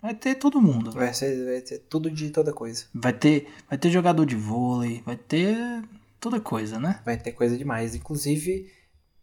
Vai 0.02 0.14
ter 0.14 0.36
todo 0.36 0.62
mundo. 0.62 0.92
Vai 0.92 1.14
ser, 1.14 1.46
vai 1.46 1.66
ser 1.66 1.80
tudo 1.90 2.12
de 2.12 2.30
toda 2.30 2.52
coisa. 2.54 2.86
Vai 2.94 3.14
ter, 3.14 3.48
vai 3.70 3.78
ter 3.78 3.90
jogador 3.90 4.26
de 4.26 4.36
vôlei, 4.36 5.02
vai 5.06 5.16
ter 5.16 5.56
toda 6.20 6.40
coisa, 6.40 6.80
né? 6.80 7.00
Vai 7.06 7.18
ter 7.18 7.32
coisa 7.32 7.58
demais. 7.58 7.96
Inclusive, 7.96 8.72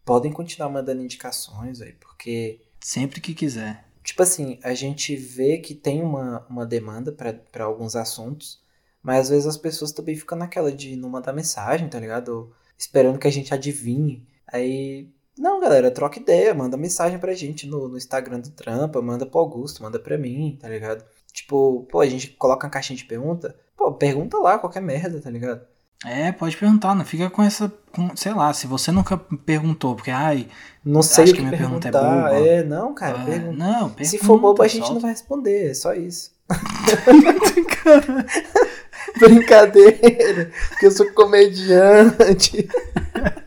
podem 0.03 0.31
continuar 0.31 0.69
mandando 0.69 1.01
indicações 1.03 1.81
aí, 1.81 1.93
porque, 1.93 2.61
Sempre 2.81 3.19
que 3.21 3.33
quiser. 3.33 3.85
tipo 4.03 4.23
assim, 4.23 4.57
a 4.63 4.73
gente 4.73 5.15
vê 5.15 5.57
que 5.57 5.75
tem 5.75 6.01
uma, 6.01 6.45
uma 6.49 6.65
demanda 6.65 7.11
pra 7.11 7.63
alguns 7.65 7.95
assuntos, 7.95 8.61
mas 9.03 9.19
às 9.19 9.29
vezes 9.29 9.47
as 9.47 9.57
pessoas 9.57 9.91
também 9.91 10.15
ficam 10.15 10.37
naquela 10.37 10.71
de 10.71 10.95
não 10.95 11.09
mandar 11.09 11.33
mensagem, 11.33 11.89
tá 11.89 11.99
ligado? 11.99 12.29
Ou 12.29 12.53
esperando 12.77 13.19
que 13.19 13.27
a 13.27 13.31
gente 13.31 13.53
adivinhe. 13.53 14.25
Aí, 14.47 15.09
não, 15.39 15.61
galera, 15.61 15.89
troca 15.89 16.19
ideia, 16.19 16.53
manda 16.53 16.75
mensagem 16.75 17.17
pra 17.17 17.33
gente 17.33 17.65
no, 17.65 17.87
no 17.87 17.97
Instagram 17.97 18.41
do 18.41 18.51
Trampa, 18.51 19.01
manda 19.01 19.25
pro 19.25 19.39
Augusto, 19.39 19.81
manda 19.81 19.97
pra 19.97 20.17
mim, 20.17 20.57
tá 20.59 20.67
ligado? 20.67 21.01
Tipo, 21.31 21.87
pô, 21.89 22.01
a 22.01 22.05
gente 22.05 22.27
coloca 22.31 22.67
uma 22.67 22.71
caixinha 22.71 22.97
de 22.97 23.05
pergunta, 23.05 23.55
pô, 23.77 23.89
pergunta 23.93 24.37
lá 24.37 24.59
qualquer 24.59 24.81
merda, 24.81 25.21
tá 25.21 25.29
ligado? 25.29 25.61
É, 26.05 26.33
pode 26.33 26.57
perguntar, 26.57 26.93
não 26.93 27.05
fica 27.05 27.29
com 27.29 27.41
essa. 27.41 27.71
Com, 27.93 28.15
sei 28.15 28.33
lá, 28.33 28.53
se 28.53 28.67
você 28.67 28.91
nunca 28.91 29.17
perguntou, 29.17 29.95
porque, 29.95 30.11
ai. 30.11 30.47
Não 30.83 31.01
sei 31.01 31.25
Acho 31.25 31.33
que 31.33 31.39
que 31.39 31.45
minha 31.45 31.57
pergunta 31.57 31.87
é 31.87 31.91
boba. 31.91 32.33
É, 32.33 32.63
não, 32.63 32.93
cara, 32.93 33.21
ah, 33.21 33.25
pergunta. 33.25 33.57
não, 33.57 33.89
pergunta. 33.89 34.05
Se 34.05 34.17
for 34.17 34.39
bobo, 34.39 34.61
a 34.61 34.67
gente 34.67 34.79
solta. 34.79 34.93
não 34.93 35.01
vai 35.01 35.11
responder, 35.11 35.71
é 35.71 35.73
só 35.73 35.93
isso. 35.93 36.31
Brincadeira, 39.19 40.51
que 40.79 40.85
eu 40.85 40.91
sou 40.91 41.11
comediante. 41.13 42.69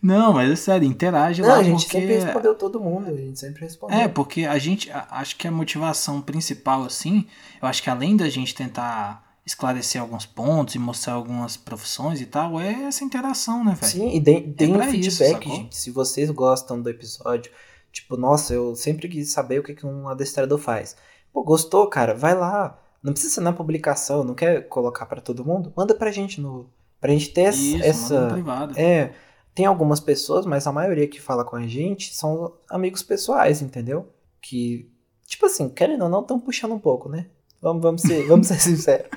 Não, 0.00 0.32
mas 0.32 0.50
é 0.50 0.56
sério, 0.56 0.86
interage 0.86 1.42
Não, 1.42 1.48
lá 1.48 1.56
a 1.56 1.62
gente 1.62 1.84
porque. 1.86 2.00
sempre 2.00 2.14
respondeu 2.18 2.54
todo 2.54 2.78
mundo, 2.80 3.08
a 3.10 3.14
gente 3.16 3.38
sempre 3.38 3.62
respondeu. 3.62 3.98
É, 3.98 4.06
porque 4.08 4.44
a 4.44 4.58
gente. 4.58 4.90
Acho 5.10 5.36
que 5.36 5.48
a 5.48 5.50
motivação 5.50 6.20
principal, 6.20 6.84
assim, 6.84 7.26
eu 7.60 7.66
acho 7.68 7.82
que 7.82 7.90
além 7.90 8.16
da 8.16 8.28
gente 8.28 8.54
tentar 8.54 9.26
esclarecer 9.44 10.00
alguns 10.00 10.26
pontos 10.26 10.74
e 10.74 10.78
mostrar 10.78 11.14
algumas 11.14 11.56
profissões 11.56 12.20
e 12.20 12.26
tal, 12.26 12.60
é 12.60 12.84
essa 12.84 13.02
interação, 13.02 13.64
né, 13.64 13.74
velho? 13.80 13.92
Sim, 13.92 14.14
e 14.14 14.20
deem 14.20 14.54
É 14.58 14.66
um 14.76 14.82
isso, 14.94 15.18
feedback, 15.18 15.32
sacou? 15.44 15.56
gente. 15.56 15.76
Se 15.76 15.90
vocês 15.90 16.30
gostam 16.30 16.80
do 16.82 16.90
episódio, 16.90 17.50
tipo, 17.90 18.16
nossa, 18.16 18.52
eu 18.52 18.76
sempre 18.76 19.08
quis 19.08 19.32
saber 19.32 19.58
o 19.58 19.62
que 19.62 19.74
que 19.74 19.86
um 19.86 20.06
adestrador 20.08 20.58
faz. 20.58 20.94
Pô, 21.32 21.42
gostou, 21.42 21.86
cara? 21.88 22.14
Vai 22.14 22.34
lá. 22.34 22.78
Não 23.02 23.12
precisa 23.12 23.34
ser 23.36 23.40
na 23.40 23.52
publicação, 23.52 24.22
não 24.22 24.34
quer 24.34 24.68
colocar 24.68 25.06
pra 25.06 25.20
todo 25.20 25.44
mundo? 25.44 25.72
Manda 25.76 25.94
pra 25.94 26.10
gente 26.12 26.40
no. 26.40 26.68
Pra 27.00 27.10
gente 27.12 27.30
ter 27.30 27.42
essa. 27.42 27.58
Isso, 27.58 27.72
manda 27.72 27.80
no 27.80 27.86
essa 27.88 28.26
privado. 28.34 28.74
é, 28.78 29.12
tem 29.58 29.66
algumas 29.66 29.98
pessoas, 29.98 30.46
mas 30.46 30.68
a 30.68 30.72
maioria 30.72 31.08
que 31.08 31.20
fala 31.20 31.44
com 31.44 31.56
a 31.56 31.66
gente 31.66 32.14
são 32.14 32.52
amigos 32.70 33.02
pessoais, 33.02 33.60
entendeu? 33.60 34.06
Que, 34.40 34.88
tipo 35.26 35.46
assim, 35.46 35.68
querendo 35.68 36.04
ou 36.04 36.08
não, 36.08 36.20
estão 36.20 36.38
puxando 36.38 36.74
um 36.74 36.78
pouco, 36.78 37.08
né? 37.08 37.26
Vamos, 37.60 37.82
vamos, 37.82 38.02
ser, 38.02 38.24
vamos 38.28 38.46
ser 38.46 38.54
sinceros. 38.62 39.08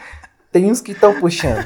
Tem 0.51 0.65
uns 0.71 0.81
que 0.81 0.93
estão 0.93 1.19
puxando. 1.19 1.63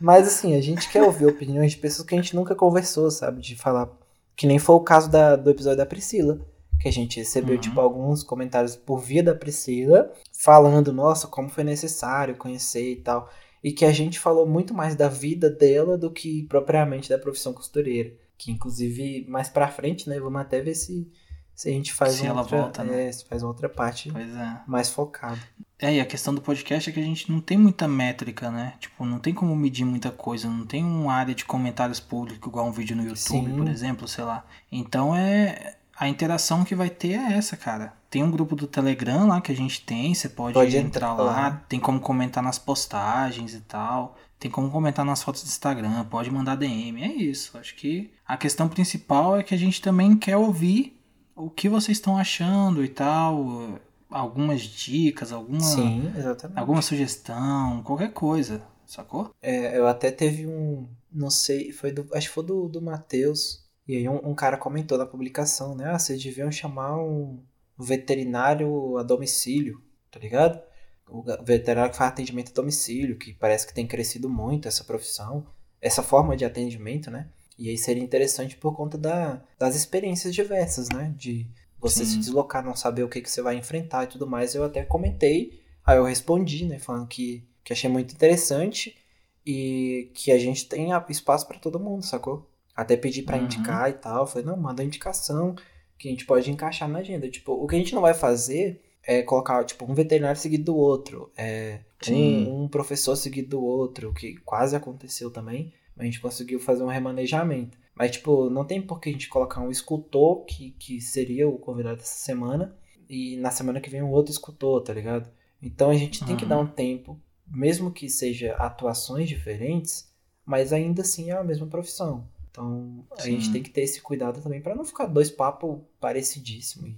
Mas 0.00 0.28
assim, 0.28 0.54
a 0.54 0.60
gente 0.62 0.88
quer 0.88 1.02
ouvir 1.02 1.26
opiniões 1.26 1.72
de 1.72 1.78
pessoas 1.78 2.06
que 2.06 2.14
a 2.14 2.16
gente 2.22 2.36
nunca 2.36 2.54
conversou, 2.54 3.10
sabe? 3.10 3.40
De 3.40 3.56
falar. 3.56 3.88
Que 4.36 4.46
nem 4.46 4.56
foi 4.60 4.76
o 4.76 4.80
caso 4.80 5.10
da- 5.10 5.34
do 5.34 5.50
episódio 5.50 5.78
da 5.78 5.86
Priscila. 5.86 6.38
Que 6.80 6.86
a 6.88 6.92
gente 6.92 7.18
recebeu, 7.18 7.56
Uhum. 7.56 7.60
tipo, 7.60 7.80
alguns 7.80 8.22
comentários 8.22 8.76
por 8.76 9.00
via 9.00 9.22
da 9.24 9.34
Priscila, 9.34 10.12
falando, 10.32 10.92
nossa, 10.92 11.26
como 11.26 11.48
foi 11.48 11.64
necessário 11.64 12.36
conhecer 12.36 12.92
e 12.92 12.96
tal. 12.96 13.28
E 13.62 13.72
que 13.72 13.84
a 13.84 13.92
gente 13.92 14.18
falou 14.18 14.46
muito 14.46 14.74
mais 14.74 14.96
da 14.96 15.08
vida 15.08 15.48
dela 15.48 15.96
do 15.96 16.10
que 16.10 16.42
propriamente 16.44 17.08
da 17.08 17.18
profissão 17.18 17.52
costureira. 17.52 18.12
Que 18.36 18.50
inclusive, 18.50 19.24
mais 19.28 19.48
pra 19.48 19.68
frente, 19.68 20.08
né? 20.08 20.18
Vamos 20.18 20.40
até 20.40 20.60
ver 20.60 20.74
se, 20.74 21.08
se 21.54 21.68
a 21.68 21.72
gente 21.72 21.92
faz 21.92 22.14
Se 22.14 22.22
uma 22.22 22.30
ela 22.30 22.40
outra, 22.40 22.56
volta, 22.58 22.84
né? 22.84 23.08
é, 23.08 23.12
se 23.12 23.24
faz 23.24 23.42
outra 23.42 23.68
parte 23.68 24.10
é. 24.10 24.60
mais 24.66 24.90
focada. 24.90 25.38
É, 25.78 25.94
e 25.94 26.00
a 26.00 26.06
questão 26.06 26.34
do 26.34 26.40
podcast 26.40 26.88
é 26.88 26.92
que 26.92 27.00
a 27.00 27.04
gente 27.04 27.30
não 27.30 27.40
tem 27.40 27.58
muita 27.58 27.88
métrica, 27.88 28.50
né? 28.50 28.74
Tipo, 28.78 29.04
não 29.04 29.18
tem 29.18 29.34
como 29.34 29.54
medir 29.54 29.84
muita 29.84 30.10
coisa, 30.10 30.48
não 30.48 30.64
tem 30.64 30.84
uma 30.84 31.12
área 31.12 31.34
de 31.34 31.44
comentários 31.44 31.98
públicos 31.98 32.48
igual 32.48 32.66
um 32.66 32.72
vídeo 32.72 32.96
no 32.96 33.02
YouTube, 33.02 33.18
Sim. 33.50 33.56
por 33.56 33.68
exemplo, 33.68 34.08
sei 34.08 34.24
lá. 34.24 34.44
Então 34.70 35.14
é. 35.14 35.76
A 36.02 36.08
interação 36.08 36.64
que 36.64 36.74
vai 36.74 36.90
ter 36.90 37.12
é 37.12 37.34
essa, 37.34 37.56
cara. 37.56 37.92
Tem 38.10 38.24
um 38.24 38.30
grupo 38.32 38.56
do 38.56 38.66
Telegram 38.66 39.24
lá 39.28 39.40
que 39.40 39.52
a 39.52 39.54
gente 39.54 39.82
tem, 39.82 40.12
você 40.12 40.28
pode, 40.28 40.54
Pode 40.54 40.76
entrar 40.76 41.12
entrar 41.12 41.14
lá, 41.14 41.22
lá. 41.22 41.64
tem 41.68 41.78
como 41.78 42.00
comentar 42.00 42.42
nas 42.42 42.58
postagens 42.58 43.54
e 43.54 43.60
tal, 43.60 44.16
tem 44.36 44.50
como 44.50 44.68
comentar 44.68 45.04
nas 45.04 45.22
fotos 45.22 45.44
do 45.44 45.46
Instagram, 45.46 46.04
pode 46.06 46.28
mandar 46.28 46.56
DM, 46.56 47.04
é 47.04 47.06
isso. 47.06 47.56
Acho 47.56 47.76
que 47.76 48.12
a 48.26 48.36
questão 48.36 48.68
principal 48.68 49.36
é 49.36 49.44
que 49.44 49.54
a 49.54 49.56
gente 49.56 49.80
também 49.80 50.16
quer 50.16 50.36
ouvir 50.36 51.00
o 51.36 51.48
que 51.48 51.68
vocês 51.68 51.98
estão 51.98 52.18
achando 52.18 52.84
e 52.84 52.88
tal, 52.88 53.78
algumas 54.10 54.62
dicas, 54.62 55.30
alguma 55.30 55.60
Sim, 55.60 56.12
alguma 56.56 56.82
sugestão, 56.82 57.80
qualquer 57.84 58.12
coisa, 58.12 58.60
sacou? 58.84 59.30
É, 59.40 59.78
eu 59.78 59.86
até 59.86 60.10
teve 60.10 60.48
um. 60.48 60.88
Não 61.12 61.30
sei, 61.30 61.70
foi 61.70 61.92
do. 61.92 62.08
Acho 62.12 62.26
que 62.26 62.34
foi 62.34 62.44
do, 62.44 62.68
do 62.68 62.82
Matheus. 62.82 63.61
E 63.86 63.96
aí 63.96 64.08
um, 64.08 64.30
um 64.30 64.34
cara 64.34 64.56
comentou 64.56 64.96
na 64.96 65.06
publicação, 65.06 65.74
né? 65.74 65.86
Ah, 65.86 65.98
vocês 65.98 66.22
deviam 66.22 66.50
chamar 66.50 66.96
um 66.96 67.42
veterinário 67.78 68.96
a 68.98 69.02
domicílio, 69.02 69.82
tá 70.10 70.18
ligado? 70.18 70.60
O 71.08 71.22
veterinário 71.44 71.90
que 71.90 71.96
faz 71.96 72.12
atendimento 72.12 72.50
a 72.50 72.54
domicílio, 72.54 73.18
que 73.18 73.34
parece 73.34 73.66
que 73.66 73.74
tem 73.74 73.86
crescido 73.86 74.28
muito 74.28 74.68
essa 74.68 74.84
profissão, 74.84 75.46
essa 75.80 76.02
forma 76.02 76.36
de 76.36 76.44
atendimento, 76.44 77.10
né? 77.10 77.28
E 77.58 77.68
aí 77.68 77.76
seria 77.76 78.02
interessante 78.02 78.56
por 78.56 78.74
conta 78.74 78.96
da, 78.96 79.42
das 79.58 79.76
experiências 79.76 80.34
diversas, 80.34 80.88
né? 80.88 81.12
De 81.16 81.50
você 81.78 82.04
Sim. 82.04 82.12
se 82.12 82.18
deslocar, 82.18 82.64
não 82.64 82.76
saber 82.76 83.02
o 83.02 83.08
que, 83.08 83.20
que 83.20 83.30
você 83.30 83.42
vai 83.42 83.56
enfrentar 83.56 84.04
e 84.04 84.06
tudo 84.06 84.26
mais. 84.26 84.54
Eu 84.54 84.64
até 84.64 84.84
comentei, 84.84 85.60
aí 85.84 85.98
eu 85.98 86.04
respondi, 86.04 86.64
né? 86.64 86.78
Falando 86.78 87.08
que, 87.08 87.46
que 87.64 87.72
achei 87.72 87.90
muito 87.90 88.14
interessante 88.14 88.96
e 89.44 90.10
que 90.14 90.30
a 90.30 90.38
gente 90.38 90.68
tem 90.68 90.90
espaço 91.08 91.46
pra 91.46 91.58
todo 91.58 91.80
mundo, 91.80 92.04
sacou? 92.04 92.48
Até 92.74 92.96
pedi 92.96 93.22
pra 93.22 93.36
Uhum. 93.36 93.44
indicar 93.44 93.90
e 93.90 93.94
tal. 93.94 94.26
Falei, 94.26 94.46
não, 94.46 94.56
manda 94.56 94.82
indicação 94.84 95.54
que 95.98 96.08
a 96.08 96.10
gente 96.10 96.24
pode 96.24 96.50
encaixar 96.50 96.88
na 96.88 96.98
agenda. 97.00 97.28
Tipo, 97.30 97.52
o 97.52 97.66
que 97.66 97.74
a 97.76 97.78
gente 97.78 97.94
não 97.94 98.02
vai 98.02 98.14
fazer 98.14 98.82
é 99.04 99.22
colocar, 99.22 99.64
tipo, 99.64 99.84
um 99.90 99.94
veterinário 99.94 100.40
seguido 100.40 100.64
do 100.64 100.76
outro, 100.76 101.30
é, 101.36 101.80
um, 102.08 102.64
um 102.64 102.68
professor 102.68 103.16
seguido 103.16 103.50
do 103.50 103.62
outro, 103.64 104.12
que 104.12 104.36
quase 104.38 104.74
aconteceu 104.76 105.30
também. 105.30 105.72
Mas 105.96 106.02
a 106.02 106.04
gente 106.06 106.20
conseguiu 106.20 106.58
fazer 106.60 106.82
um 106.82 106.88
remanejamento. 106.88 107.76
Mas, 107.94 108.12
tipo, 108.12 108.48
não 108.48 108.64
tem 108.64 108.80
por 108.80 108.98
que 109.00 109.10
a 109.10 109.12
gente 109.12 109.28
colocar 109.28 109.60
um 109.60 109.70
escultor, 109.70 110.44
que, 110.46 110.70
que 110.78 111.00
seria 111.00 111.46
o 111.48 111.58
convidado 111.58 111.96
dessa 111.98 112.14
semana, 112.24 112.74
e 113.08 113.36
na 113.36 113.50
semana 113.50 113.80
que 113.80 113.90
vem 113.90 114.02
um 114.02 114.10
outro 114.10 114.32
escultor, 114.32 114.80
tá 114.82 114.94
ligado? 114.94 115.28
Então 115.60 115.90
a 115.90 115.94
gente 115.94 116.24
tem 116.24 116.34
que 116.36 116.44
Uhum. 116.44 116.48
dar 116.48 116.58
um 116.58 116.66
tempo, 116.66 117.20
mesmo 117.46 117.90
que 117.92 118.08
seja 118.08 118.54
atuações 118.54 119.28
diferentes, 119.28 120.10
mas 120.46 120.72
ainda 120.72 121.02
assim 121.02 121.30
é 121.30 121.34
a 121.36 121.44
mesma 121.44 121.66
profissão. 121.66 122.26
Então 122.52 123.04
a 123.18 123.22
Sim. 123.22 123.32
gente 123.32 123.50
tem 123.50 123.62
que 123.62 123.70
ter 123.70 123.80
esse 123.80 124.00
cuidado 124.02 124.40
também 124.42 124.60
pra 124.60 124.74
não 124.74 124.84
ficar 124.84 125.06
dois 125.06 125.30
papos 125.30 125.80
parecidíssimos. 125.98 126.90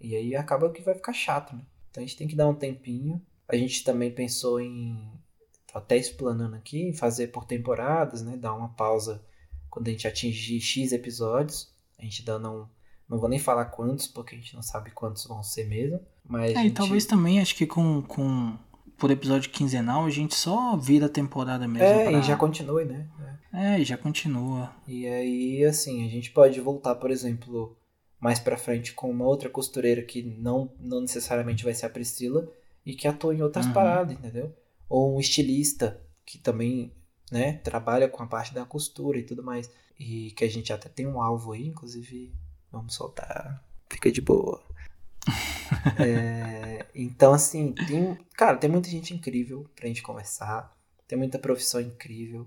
E, 0.00 0.08
e 0.08 0.16
aí 0.16 0.36
acaba 0.36 0.70
que 0.70 0.80
vai 0.82 0.94
ficar 0.94 1.12
chato, 1.12 1.54
né? 1.54 1.62
Então 1.90 2.02
a 2.02 2.06
gente 2.06 2.16
tem 2.16 2.28
que 2.28 2.36
dar 2.36 2.48
um 2.48 2.54
tempinho. 2.54 3.20
A 3.48 3.56
gente 3.56 3.82
também 3.84 4.10
pensou 4.10 4.60
em. 4.60 4.96
Tô 5.70 5.78
até 5.78 5.96
explanando 5.96 6.54
aqui, 6.54 6.80
em 6.80 6.92
fazer 6.92 7.28
por 7.28 7.44
temporadas, 7.44 8.22
né? 8.22 8.36
Dar 8.36 8.54
uma 8.54 8.68
pausa 8.68 9.20
quando 9.68 9.88
a 9.88 9.90
gente 9.90 10.06
atingir 10.06 10.60
X 10.60 10.92
episódios. 10.92 11.72
A 11.98 12.02
gente 12.04 12.24
dando 12.24 12.48
um. 12.50 12.66
Não 13.08 13.18
vou 13.18 13.28
nem 13.28 13.38
falar 13.38 13.66
quantos, 13.66 14.06
porque 14.06 14.34
a 14.34 14.38
gente 14.38 14.54
não 14.54 14.62
sabe 14.62 14.90
quantos 14.92 15.26
vão 15.26 15.42
ser 15.42 15.66
mesmo. 15.66 16.00
Mas. 16.24 16.52
É, 16.54 16.60
e 16.60 16.62
gente- 16.64 16.74
talvez 16.74 17.04
também, 17.04 17.40
acho 17.40 17.54
que 17.56 17.66
com, 17.66 18.00
com 18.02 18.56
por 18.98 19.10
episódio 19.10 19.50
quinzenal 19.50 20.04
a 20.04 20.10
gente 20.10 20.34
só 20.34 20.76
vira 20.76 21.06
a 21.06 21.08
temporada 21.08 21.66
mesmo. 21.68 21.86
É, 21.86 22.04
pra- 22.04 22.12
e 22.12 22.22
já 22.22 22.36
continue, 22.36 22.84
né? 22.84 23.08
É, 23.52 23.78
e 23.80 23.84
já 23.84 23.96
continua. 23.96 24.72
E 24.86 25.06
aí, 25.06 25.64
assim, 25.64 26.04
a 26.06 26.10
gente 26.10 26.30
pode 26.32 26.60
voltar, 26.60 26.94
por 26.96 27.10
exemplo, 27.10 27.76
mais 28.20 28.38
pra 28.40 28.56
frente 28.56 28.92
com 28.92 29.10
uma 29.10 29.24
outra 29.24 29.48
costureira 29.48 30.02
que 30.02 30.22
não, 30.22 30.70
não 30.80 31.00
necessariamente 31.00 31.62
vai 31.64 31.72
ser 31.74 31.86
a 31.86 31.90
Priscila 31.90 32.48
e 32.84 32.94
que 32.94 33.06
atua 33.06 33.34
em 33.34 33.42
outras 33.42 33.66
Uhum. 33.66 33.72
paradas, 33.72 34.16
entendeu? 34.16 34.52
Ou 34.88 35.16
um 35.16 35.20
estilista 35.20 36.00
que 36.26 36.36
também, 36.38 36.92
né, 37.30 37.54
trabalha 37.64 38.08
com 38.08 38.22
a 38.22 38.26
parte 38.26 38.52
da 38.52 38.64
costura 38.64 39.18
e 39.18 39.22
tudo 39.22 39.42
mais. 39.42 39.70
E 39.98 40.32
que 40.32 40.44
a 40.44 40.50
gente 40.50 40.72
até 40.72 40.88
tem 40.88 41.06
um 41.06 41.22
alvo 41.22 41.52
aí, 41.52 41.68
inclusive, 41.68 42.32
vamos 42.72 42.94
soltar. 42.94 43.62
Fica 43.88 44.10
de 44.10 44.20
boa. 44.20 44.60
É, 45.98 46.86
então, 46.94 47.32
assim, 47.32 47.72
tem, 47.72 48.16
cara, 48.36 48.56
tem 48.56 48.70
muita 48.70 48.88
gente 48.88 49.14
incrível 49.14 49.66
pra 49.74 49.88
gente 49.88 50.02
conversar. 50.02 50.76
Tem 51.06 51.18
muita 51.18 51.38
profissão 51.38 51.80
incrível. 51.80 52.46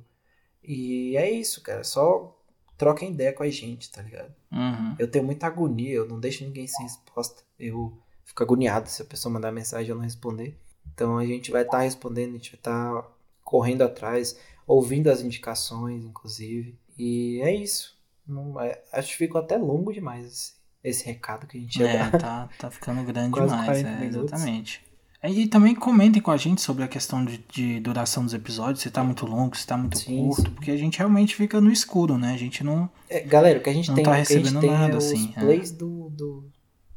E 0.64 1.16
é 1.18 1.30
isso, 1.30 1.62
cara. 1.62 1.84
Só 1.84 2.38
troquem 2.78 3.12
ideia 3.12 3.34
com 3.34 3.44
a 3.44 3.50
gente, 3.50 3.92
tá 3.92 4.02
ligado? 4.02 4.34
Uhum. 4.52 4.96
Eu 5.00 5.10
tenho 5.10 5.26
muita 5.26 5.48
agonia, 5.48 5.94
eu 5.94 6.08
não 6.08 6.20
deixo 6.20 6.44
ninguém 6.44 6.68
sem 6.68 6.84
resposta. 6.84 7.44
Eu 7.60 7.98
fico 8.26 8.44
agoniado 8.44 8.90
se 8.90 9.02
a 9.02 9.06
pessoa 9.06 9.34
mandar 9.34 9.52
mensagem 9.52 9.88
e 9.88 9.92
eu 9.92 9.96
não 9.96 10.04
responder. 10.04 10.58
Então 10.94 11.18
a 11.18 11.26
gente 11.26 11.52
vai 11.52 11.64
estar 11.64 11.80
respondendo, 11.82 12.32
a 12.32 12.38
gente 12.38 12.52
vai 12.52 12.60
estar 12.60 13.18
correndo 13.44 13.84
atrás, 13.84 14.38
ouvindo 14.66 15.10
as 15.10 15.22
indicações, 15.22 16.04
inclusive. 16.04 16.78
E 16.98 17.40
é 17.42 17.54
isso. 17.54 17.98
Não, 18.26 18.60
é- 18.60 18.82
acho 18.92 19.12
que 19.12 19.18
ficou 19.18 19.40
até 19.40 19.58
longo 19.58 19.94
demais 19.94 20.57
esse, 20.90 21.06
recado 21.06 21.48
que 21.48 21.58
a 21.58 21.62
gente 21.62 21.84
É, 21.84 22.10
tá, 22.10 22.50
tá 22.58 22.72
ficando 22.72 23.04
grande 23.04 23.32
Quase 23.32 23.56
demais, 23.56 23.82
40 23.84 24.04
é, 24.04 24.08
exatamente. 24.08 24.82
E 25.24 25.48
também 25.48 25.74
comentem 25.74 26.22
com 26.22 26.30
a 26.32 26.38
gente 26.38 26.62
sobre 26.62 26.84
a 26.84 26.88
questão 26.88 27.26
de, 27.26 27.44
de 27.52 27.80
duração 27.80 28.24
dos 28.24 28.34
episódios, 28.34 28.82
se 28.82 28.92
tá 28.92 29.04
muito 29.04 29.26
longo, 29.26 29.58
se 29.58 29.66
tá 29.66 29.76
muito 29.76 29.98
Sim, 29.98 30.28
curto, 30.28 30.44
sim. 30.44 30.50
porque 30.52 30.72
a 30.72 30.78
gente 30.78 30.98
realmente 31.00 31.36
fica 31.36 31.60
no 31.60 31.72
escuro, 31.72 32.18
né? 32.18 32.34
A 32.34 32.38
gente 32.38 32.64
não. 32.64 32.90
É, 33.10 33.22
galera, 33.22 33.60
o 33.60 33.62
que 33.64 33.70
a 33.70 33.74
gente 33.74 33.88
Não 33.90 33.96
tem, 33.96 34.04
tá 34.06 34.16
gente 34.18 34.28
recebendo 34.28 34.62
nada, 34.62 34.94
é 34.94 34.98
os 34.98 35.06
assim, 35.06 35.34
é. 35.36 35.40
plays 35.40 35.72
do, 35.72 36.10
do, 36.12 36.50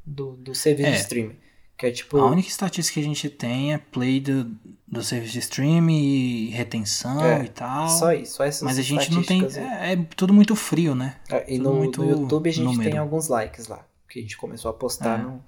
do, 0.05 0.37
do 0.37 0.55
serviço 0.55 0.89
É. 0.91 0.93
de 0.93 0.99
streaming. 0.99 1.37
Que 1.81 1.87
é 1.87 1.91
tipo. 1.91 2.19
A 2.19 2.27
única 2.31 2.47
estatística 2.49 2.93
que 2.95 3.01
a 3.01 3.09
gente 3.09 3.31
tem 3.31 3.73
é 3.73 3.79
play 3.79 4.21
do, 4.21 4.45
do 4.87 5.03
serviço 5.03 5.33
de 5.33 5.39
stream 5.39 5.89
e 5.89 6.51
retenção 6.51 7.25
É, 7.25 7.43
e 7.43 7.49
tal. 7.49 7.89
Só 7.89 8.13
isso, 8.13 8.35
só 8.37 8.45
essas 8.45 8.61
Mas 8.63 8.79
a 8.79 8.83
gente 8.83 9.11
não 9.11 9.23
tem. 9.23 9.43
É, 9.57 9.95
é 9.95 9.97
tudo 10.15 10.35
muito 10.35 10.55
frio, 10.55 10.95
né? 10.95 11.17
É, 11.31 11.55
e 11.55 11.59
no, 11.59 11.75
muito 11.75 12.03
no 12.05 12.11
YouTube 12.11 12.51
a 12.51 12.53
gente 12.53 12.65
número. 12.67 12.91
tem 12.91 12.99
alguns 12.99 13.29
likes 13.29 13.67
lá. 13.67 13.83
Que 14.07 14.19
a 14.19 14.23
gente 14.23 14.37
começou 14.37 14.71
a 14.71 14.75
postar, 14.75 15.21
É. 15.21 15.23
não, 15.23 15.43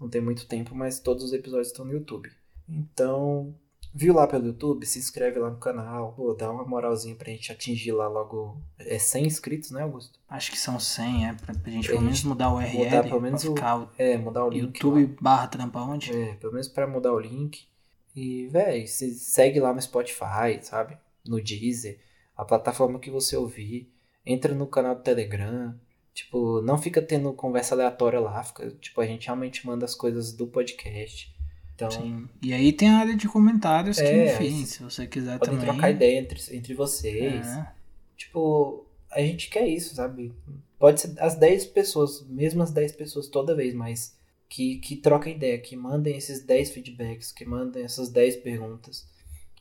não 0.00 0.08
tem 0.08 0.20
muito 0.20 0.44
tempo, 0.46 0.74
mas 0.74 0.98
todos 0.98 1.22
os 1.22 1.32
episódios 1.32 1.68
estão 1.68 1.84
no 1.84 1.92
YouTube. 1.92 2.28
Então, 2.68 3.54
viu 3.96 4.14
lá 4.14 4.26
pelo 4.26 4.46
YouTube? 4.46 4.84
Se 4.86 4.98
inscreve 4.98 5.38
lá 5.38 5.50
no 5.50 5.56
canal. 5.58 6.12
Pô, 6.12 6.34
dá 6.34 6.50
uma 6.50 6.64
moralzinha 6.64 7.14
pra 7.16 7.30
gente 7.30 7.50
atingir 7.50 7.92
lá 7.92 8.06
logo. 8.08 8.60
É 8.78 8.98
100 8.98 9.24
inscritos, 9.26 9.70
né, 9.70 9.82
Augusto? 9.82 10.18
Acho 10.28 10.50
que 10.50 10.58
são 10.58 10.78
100, 10.78 11.28
é, 11.28 11.32
pra, 11.32 11.54
pra 11.54 11.70
gente 11.72 11.84
Pra 11.86 11.92
pelo 11.94 12.02
menos 12.04 12.18
gente 12.18 12.26
mudar 12.28 12.50
o 12.52 12.56
URL. 12.56 12.84
mudar 12.84 13.02
pelo 13.02 13.20
menos 13.20 13.42
ficar 13.42 13.78
o 13.80 13.88
É, 13.98 14.16
mudar 14.18 14.44
o 14.44 14.50
link. 14.50 14.62
YouTube 14.80 15.16
barra 15.20 15.46
trampa 15.48 15.80
onde? 15.80 16.12
lá. 16.12 16.18
É, 16.18 16.34
pelo 16.34 16.52
menos 16.52 16.68
pra 16.68 16.86
mudar 16.86 17.12
o 17.12 17.18
link. 17.18 17.66
E, 18.14 18.46
véi, 18.48 18.86
se 18.86 19.14
segue 19.14 19.60
lá 19.60 19.72
no 19.74 19.80
Spotify, 19.82 20.58
sabe? 20.62 20.96
No 21.26 21.40
Deezer, 21.42 21.98
a 22.36 22.44
plataforma 22.44 22.98
que 22.98 23.10
você 23.10 23.36
ouvir. 23.36 23.92
Entra 24.24 24.54
no 24.54 24.66
canal 24.66 24.94
do 24.94 25.02
Telegram. 25.02 25.74
Tipo, 26.14 26.62
não 26.62 26.78
fica 26.78 27.02
tendo 27.02 27.32
conversa 27.34 27.74
aleatória 27.74 28.18
lá. 28.18 28.42
Fica, 28.42 28.70
tipo, 28.80 29.00
a 29.00 29.06
gente 29.06 29.26
realmente 29.26 29.66
manda 29.66 29.84
as 29.84 29.94
coisas 29.94 30.32
do 30.32 30.46
podcast. 30.46 31.35
Então, 31.76 31.90
Sim. 31.90 32.26
E 32.42 32.54
aí 32.54 32.72
tem 32.72 32.88
a 32.88 32.96
área 32.98 33.14
de 33.14 33.28
comentários 33.28 33.98
que, 33.98 34.02
É, 34.02 34.34
enfim, 34.34 34.44
aí 34.44 34.66
se 34.66 34.82
você 34.82 35.06
quiser 35.06 35.38
podem 35.38 35.56
também. 35.58 35.70
trocar 35.74 35.90
ideia 35.90 36.18
entre, 36.18 36.56
entre 36.56 36.72
vocês. 36.72 37.46
É. 37.46 37.72
Tipo, 38.16 38.86
a 39.10 39.20
gente 39.20 39.50
quer 39.50 39.68
isso, 39.68 39.94
sabe? 39.94 40.34
Pode 40.78 41.02
ser 41.02 41.14
as 41.18 41.34
10 41.34 41.66
pessoas, 41.66 42.26
mesmo 42.28 42.62
as 42.62 42.70
10 42.70 42.92
pessoas 42.92 43.28
toda 43.28 43.54
vez, 43.54 43.74
mas 43.74 44.16
que, 44.48 44.76
que 44.78 44.96
troquem 44.96 45.36
ideia, 45.36 45.58
que 45.58 45.76
mandem 45.76 46.16
esses 46.16 46.42
10 46.42 46.70
feedbacks, 46.70 47.30
que 47.30 47.44
mandem 47.44 47.84
essas 47.84 48.08
10 48.08 48.36
perguntas. 48.36 49.06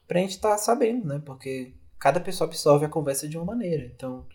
Pra 0.07 0.20
gente 0.22 0.32
estar 0.32 0.57
sabendo, 0.57 1.05
né? 1.05 1.22
Porque 1.26 1.74
cada 1.99 2.20
pessoa 2.22 2.47
absorve 2.47 2.86
a 2.86 2.89
conversa 2.89 3.28
de 3.28 3.36
uma 3.38 3.45
maneira. 3.45 3.91
Então, 3.93 4.26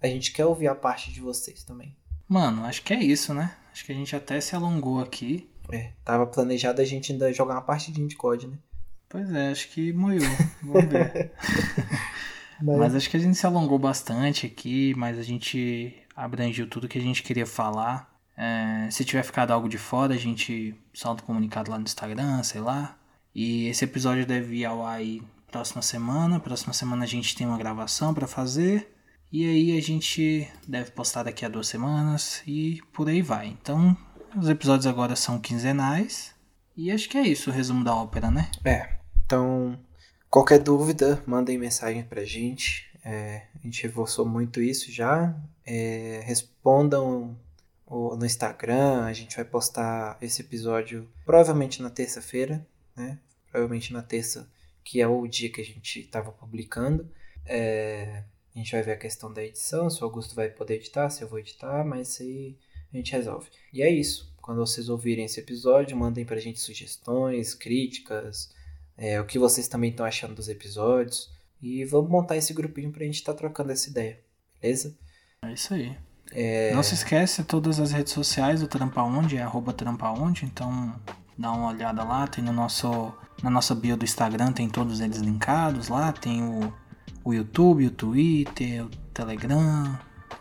a 0.00 0.06
gente 0.06 0.32
quer 0.32 0.46
ouvir 0.46 0.68
a 0.68 0.74
parte 0.74 1.12
de 1.12 1.20
vocês 1.20 1.62
também. 1.62 1.94
Mano, 2.26 2.64
acho 2.64 2.82
que 2.82 2.94
é 2.94 3.02
isso, 3.02 3.34
né? 3.34 3.54
Acho 3.70 3.84
que 3.84 3.92
a 3.92 3.94
gente 3.94 4.16
até 4.16 4.40
se 4.40 4.54
alongou 4.54 5.00
aqui. 5.00 5.48
É, 5.70 5.92
tava 6.04 6.26
planejado 6.26 6.80
a 6.80 6.84
gente 6.84 7.12
ainda 7.12 7.32
jogar 7.32 7.54
uma 7.54 7.62
partidinha 7.62 8.06
de 8.06 8.16
COD, 8.16 8.46
né? 8.48 8.58
Pois 9.08 9.30
é, 9.32 9.50
acho 9.50 9.68
que 9.68 9.92
moiou. 9.92 10.24
Vamos 10.62 10.84
ver. 10.90 11.32
Mas 12.62 12.94
acho 12.94 13.08
que 13.08 13.16
a 13.16 13.20
gente 13.20 13.36
se 13.36 13.46
alongou 13.46 13.78
bastante 13.78 14.46
aqui, 14.46 14.92
mas 14.96 15.16
a 15.16 15.22
gente 15.22 15.94
abrangiu 16.16 16.68
tudo 16.68 16.88
que 16.88 16.98
a 16.98 17.00
gente 17.00 17.22
queria 17.22 17.46
falar. 17.46 18.12
É, 18.36 18.90
se 18.90 19.04
tiver 19.04 19.22
ficado 19.22 19.52
algo 19.52 19.68
de 19.68 19.78
fora, 19.78 20.14
a 20.14 20.18
gente 20.18 20.74
solta 20.92 21.22
um 21.22 21.26
comunicado 21.26 21.70
lá 21.70 21.78
no 21.78 21.84
Instagram, 21.84 22.42
sei 22.42 22.60
lá. 22.60 22.98
E 23.32 23.68
esse 23.68 23.84
episódio 23.84 24.26
deve 24.26 24.56
ir 24.56 24.64
ao 24.64 24.84
ar 24.84 24.98
aí 24.98 25.22
próxima 25.50 25.82
semana. 25.82 26.40
Próxima 26.40 26.72
semana 26.72 27.04
a 27.04 27.06
gente 27.06 27.36
tem 27.36 27.46
uma 27.46 27.58
gravação 27.58 28.12
pra 28.12 28.26
fazer. 28.26 28.92
E 29.30 29.44
aí 29.44 29.78
a 29.78 29.82
gente 29.82 30.48
deve 30.66 30.90
postar 30.90 31.22
daqui 31.22 31.44
a 31.44 31.48
duas 31.48 31.68
semanas 31.68 32.42
e 32.46 32.80
por 32.92 33.08
aí 33.08 33.22
vai. 33.22 33.46
Então, 33.46 33.96
os 34.36 34.48
episódios 34.48 34.86
agora 34.86 35.16
são 35.16 35.38
quinzenais. 35.38 36.34
E 36.76 36.90
acho 36.90 37.08
que 37.08 37.18
é 37.18 37.22
isso 37.22 37.50
o 37.50 37.52
resumo 37.52 37.82
da 37.82 37.94
ópera, 37.94 38.30
né? 38.30 38.50
É, 38.64 38.98
então, 39.24 39.78
qualquer 40.30 40.58
dúvida, 40.58 41.22
mandem 41.26 41.58
mensagem 41.58 42.02
pra 42.02 42.24
gente. 42.24 42.88
É, 43.04 43.46
a 43.54 43.58
gente 43.64 43.82
reforçou 43.82 44.26
muito 44.26 44.60
isso 44.60 44.92
já. 44.92 45.34
É, 45.64 46.22
respondam 46.24 47.36
no 47.90 48.24
Instagram, 48.24 49.04
a 49.04 49.12
gente 49.12 49.34
vai 49.34 49.44
postar 49.44 50.18
esse 50.20 50.42
episódio 50.42 51.08
provavelmente 51.24 51.82
na 51.82 51.88
terça-feira, 51.88 52.66
né? 52.94 53.18
Provavelmente 53.50 53.92
na 53.92 54.02
terça, 54.02 54.48
que 54.84 55.00
é 55.00 55.08
o 55.08 55.26
dia 55.26 55.50
que 55.50 55.60
a 55.60 55.64
gente 55.64 56.00
estava 56.00 56.30
publicando. 56.30 57.10
É, 57.46 58.24
a 58.54 58.58
gente 58.58 58.72
vai 58.72 58.82
ver 58.82 58.92
a 58.92 58.96
questão 58.98 59.32
da 59.32 59.42
edição, 59.42 59.88
se 59.88 60.02
o 60.02 60.04
Augusto 60.04 60.34
vai 60.34 60.50
poder 60.50 60.74
editar, 60.74 61.08
se 61.08 61.22
eu 61.22 61.28
vou 61.28 61.38
editar, 61.38 61.82
mas 61.84 62.20
aí 62.20 62.58
a 62.92 62.96
gente 62.96 63.12
resolve. 63.12 63.48
E 63.72 63.82
é 63.82 63.90
isso. 63.90 64.32
Quando 64.40 64.58
vocês 64.58 64.88
ouvirem 64.88 65.24
esse 65.24 65.40
episódio, 65.40 65.96
mandem 65.96 66.24
pra 66.24 66.40
gente 66.40 66.60
sugestões, 66.60 67.54
críticas, 67.54 68.54
é, 68.96 69.20
o 69.20 69.26
que 69.26 69.38
vocês 69.38 69.68
também 69.68 69.90
estão 69.90 70.06
achando 70.06 70.34
dos 70.34 70.48
episódios. 70.48 71.30
E 71.60 71.84
vamos 71.84 72.10
montar 72.10 72.36
esse 72.36 72.54
grupinho 72.54 72.90
pra 72.90 73.04
gente 73.04 73.16
estar 73.16 73.34
trocando 73.34 73.72
essa 73.72 73.90
ideia, 73.90 74.20
beleza? 74.60 74.96
É 75.44 75.52
isso 75.52 75.74
aí. 75.74 75.96
Não 76.74 76.82
se 76.82 76.94
esquece, 76.94 77.42
todas 77.42 77.80
as 77.80 77.90
redes 77.90 78.12
sociais 78.12 78.60
do 78.60 78.68
Trampa 78.68 79.02
Onde 79.02 79.36
é 79.36 79.42
arroba 79.42 79.72
Trampa 79.72 80.10
Onde, 80.10 80.44
então 80.44 80.94
dá 81.36 81.52
uma 81.52 81.68
olhada 81.68 82.04
lá, 82.04 82.26
tem 82.26 82.44
no 82.44 82.52
nosso, 82.52 83.12
na 83.42 83.50
nossa 83.50 83.74
bio 83.74 83.96
do 83.96 84.04
Instagram, 84.04 84.52
tem 84.52 84.68
todos 84.68 85.00
eles 85.00 85.18
linkados 85.18 85.88
lá, 85.88 86.12
tem 86.12 86.42
o, 86.42 86.72
o 87.24 87.32
YouTube, 87.32 87.86
o 87.86 87.90
Twitter, 87.90 88.84
o 88.84 88.88
Telegram, 89.14 89.98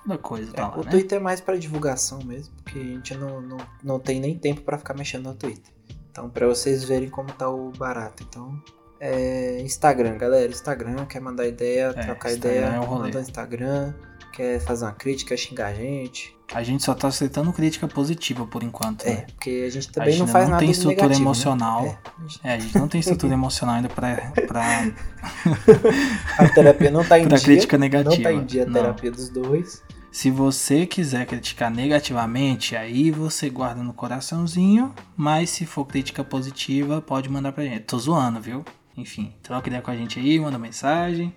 toda 0.07 0.17
coisa 0.19 0.51
tá 0.53 0.61
É, 0.61 0.65
lá, 0.65 0.77
o 0.77 0.83
né? 0.83 0.91
Twitter 0.91 1.17
é 1.17 1.21
mais 1.21 1.41
pra 1.41 1.55
divulgação 1.57 2.19
mesmo, 2.23 2.53
porque 2.63 2.79
a 2.79 2.83
gente 2.83 3.15
não, 3.15 3.41
não, 3.41 3.57
não 3.83 3.99
tem 3.99 4.19
nem 4.19 4.37
tempo 4.37 4.61
pra 4.61 4.77
ficar 4.77 4.93
mexendo 4.93 5.25
no 5.25 5.35
Twitter. 5.35 5.73
Então, 6.11 6.29
pra 6.29 6.47
vocês 6.47 6.83
verem 6.83 7.09
como 7.09 7.31
tá 7.31 7.47
o 7.49 7.71
barato. 7.77 8.23
Então, 8.27 8.59
é 8.99 9.59
Instagram, 9.61 10.17
galera. 10.17 10.51
Instagram, 10.51 11.05
quer 11.05 11.19
mandar 11.21 11.47
ideia, 11.47 11.93
É, 11.95 12.03
trocar 12.03 12.31
Instagram 12.31 12.57
ideia, 12.57 12.65
é 12.65 12.77
rolê. 12.77 13.03
manda 13.03 13.19
Instagram. 13.21 13.93
Quer 14.33 14.59
fazer 14.59 14.85
uma 14.85 14.91
crítica, 14.91 15.35
xingar 15.35 15.67
a 15.67 15.73
gente. 15.73 16.35
A 16.53 16.61
gente 16.63 16.83
só 16.83 16.93
tá 16.93 17.07
aceitando 17.07 17.51
crítica 17.51 17.87
positiva 17.87 18.45
por 18.45 18.61
enquanto, 18.63 19.03
É, 19.05 19.09
né? 19.15 19.25
porque 19.35 19.63
a 19.67 19.69
gente 19.71 19.91
também 19.91 20.11
gente 20.11 20.19
não 20.21 20.27
faz 20.27 20.45
não 20.45 20.51
nada 20.51 20.61
tem 20.61 20.71
estrutura 20.71 21.01
negativo, 21.07 21.19
né? 21.19 21.25
emocional. 21.25 21.85
É, 21.85 21.89
a 21.89 22.21
gente- 22.27 22.39
É, 22.43 22.53
a 22.53 22.59
gente 22.59 22.77
não 22.77 22.87
tem 22.87 22.99
estrutura 22.99 23.33
emocional 23.33 23.75
ainda 23.75 23.89
pra, 23.89 24.15
pra, 24.47 24.91
a 26.37 26.49
terapia 26.49 26.91
não 26.91 27.03
tá 27.03 27.17
em 27.19 27.27
pra 27.27 27.37
dia. 27.37 27.45
crítica 27.45 27.77
negativa. 27.77 28.15
Não 28.15 28.23
tá 28.23 28.31
em 28.31 28.45
dia 28.45 28.63
a 28.63 28.65
Não. 28.65 28.73
terapia 28.73 29.11
dos 29.11 29.29
dois. 29.29 29.83
Se 30.17 30.31
você 30.31 30.87
quiser 30.87 31.27
criticar 31.27 31.69
negativamente, 31.69 32.75
aí 32.75 33.11
você 33.11 33.51
guarda 33.51 33.83
no 33.83 33.93
coraçãozinho, 33.93 34.91
mas 35.15 35.51
se 35.51 35.63
for 35.63 35.85
crítica 35.85 36.23
positiva, 36.23 36.99
pode 36.99 37.29
mandar 37.29 37.51
pra 37.51 37.63
gente. 37.63 37.81
Tô 37.81 37.99
zoando, 37.99 38.41
viu? 38.41 38.65
Enfim, 38.97 39.35
troca 39.43 39.67
ideia 39.67 39.79
com 39.79 39.91
a 39.91 39.95
gente 39.95 40.17
aí, 40.17 40.39
manda 40.39 40.57
mensagem. 40.57 41.35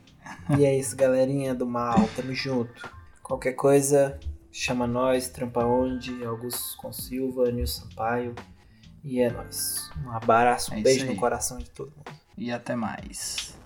E 0.58 0.64
é 0.64 0.78
isso, 0.78 0.96
galerinha 0.96 1.54
do 1.54 1.66
mal. 1.66 2.08
Tamo 2.16 2.32
junto. 2.32 2.90
Qualquer 3.22 3.52
coisa, 3.52 4.18
chama 4.50 4.86
nós, 4.86 5.28
trampa 5.28 5.62
onde, 5.62 6.24
Augusto 6.24 6.78
com 6.78 6.90
Silva, 6.90 7.52
Nilson 7.52 7.82
Sampaio. 7.82 8.34
E 9.04 9.20
é 9.20 9.30
nóis. 9.30 9.90
Um 10.02 10.10
abraço, 10.10 10.72
um 10.72 10.78
É 10.78 10.80
beijo 10.80 11.04
no 11.04 11.16
coração 11.16 11.58
de 11.58 11.68
todo 11.68 11.92
mundo. 11.94 12.18
E 12.34 12.50
até 12.50 12.74
mais. 12.74 13.59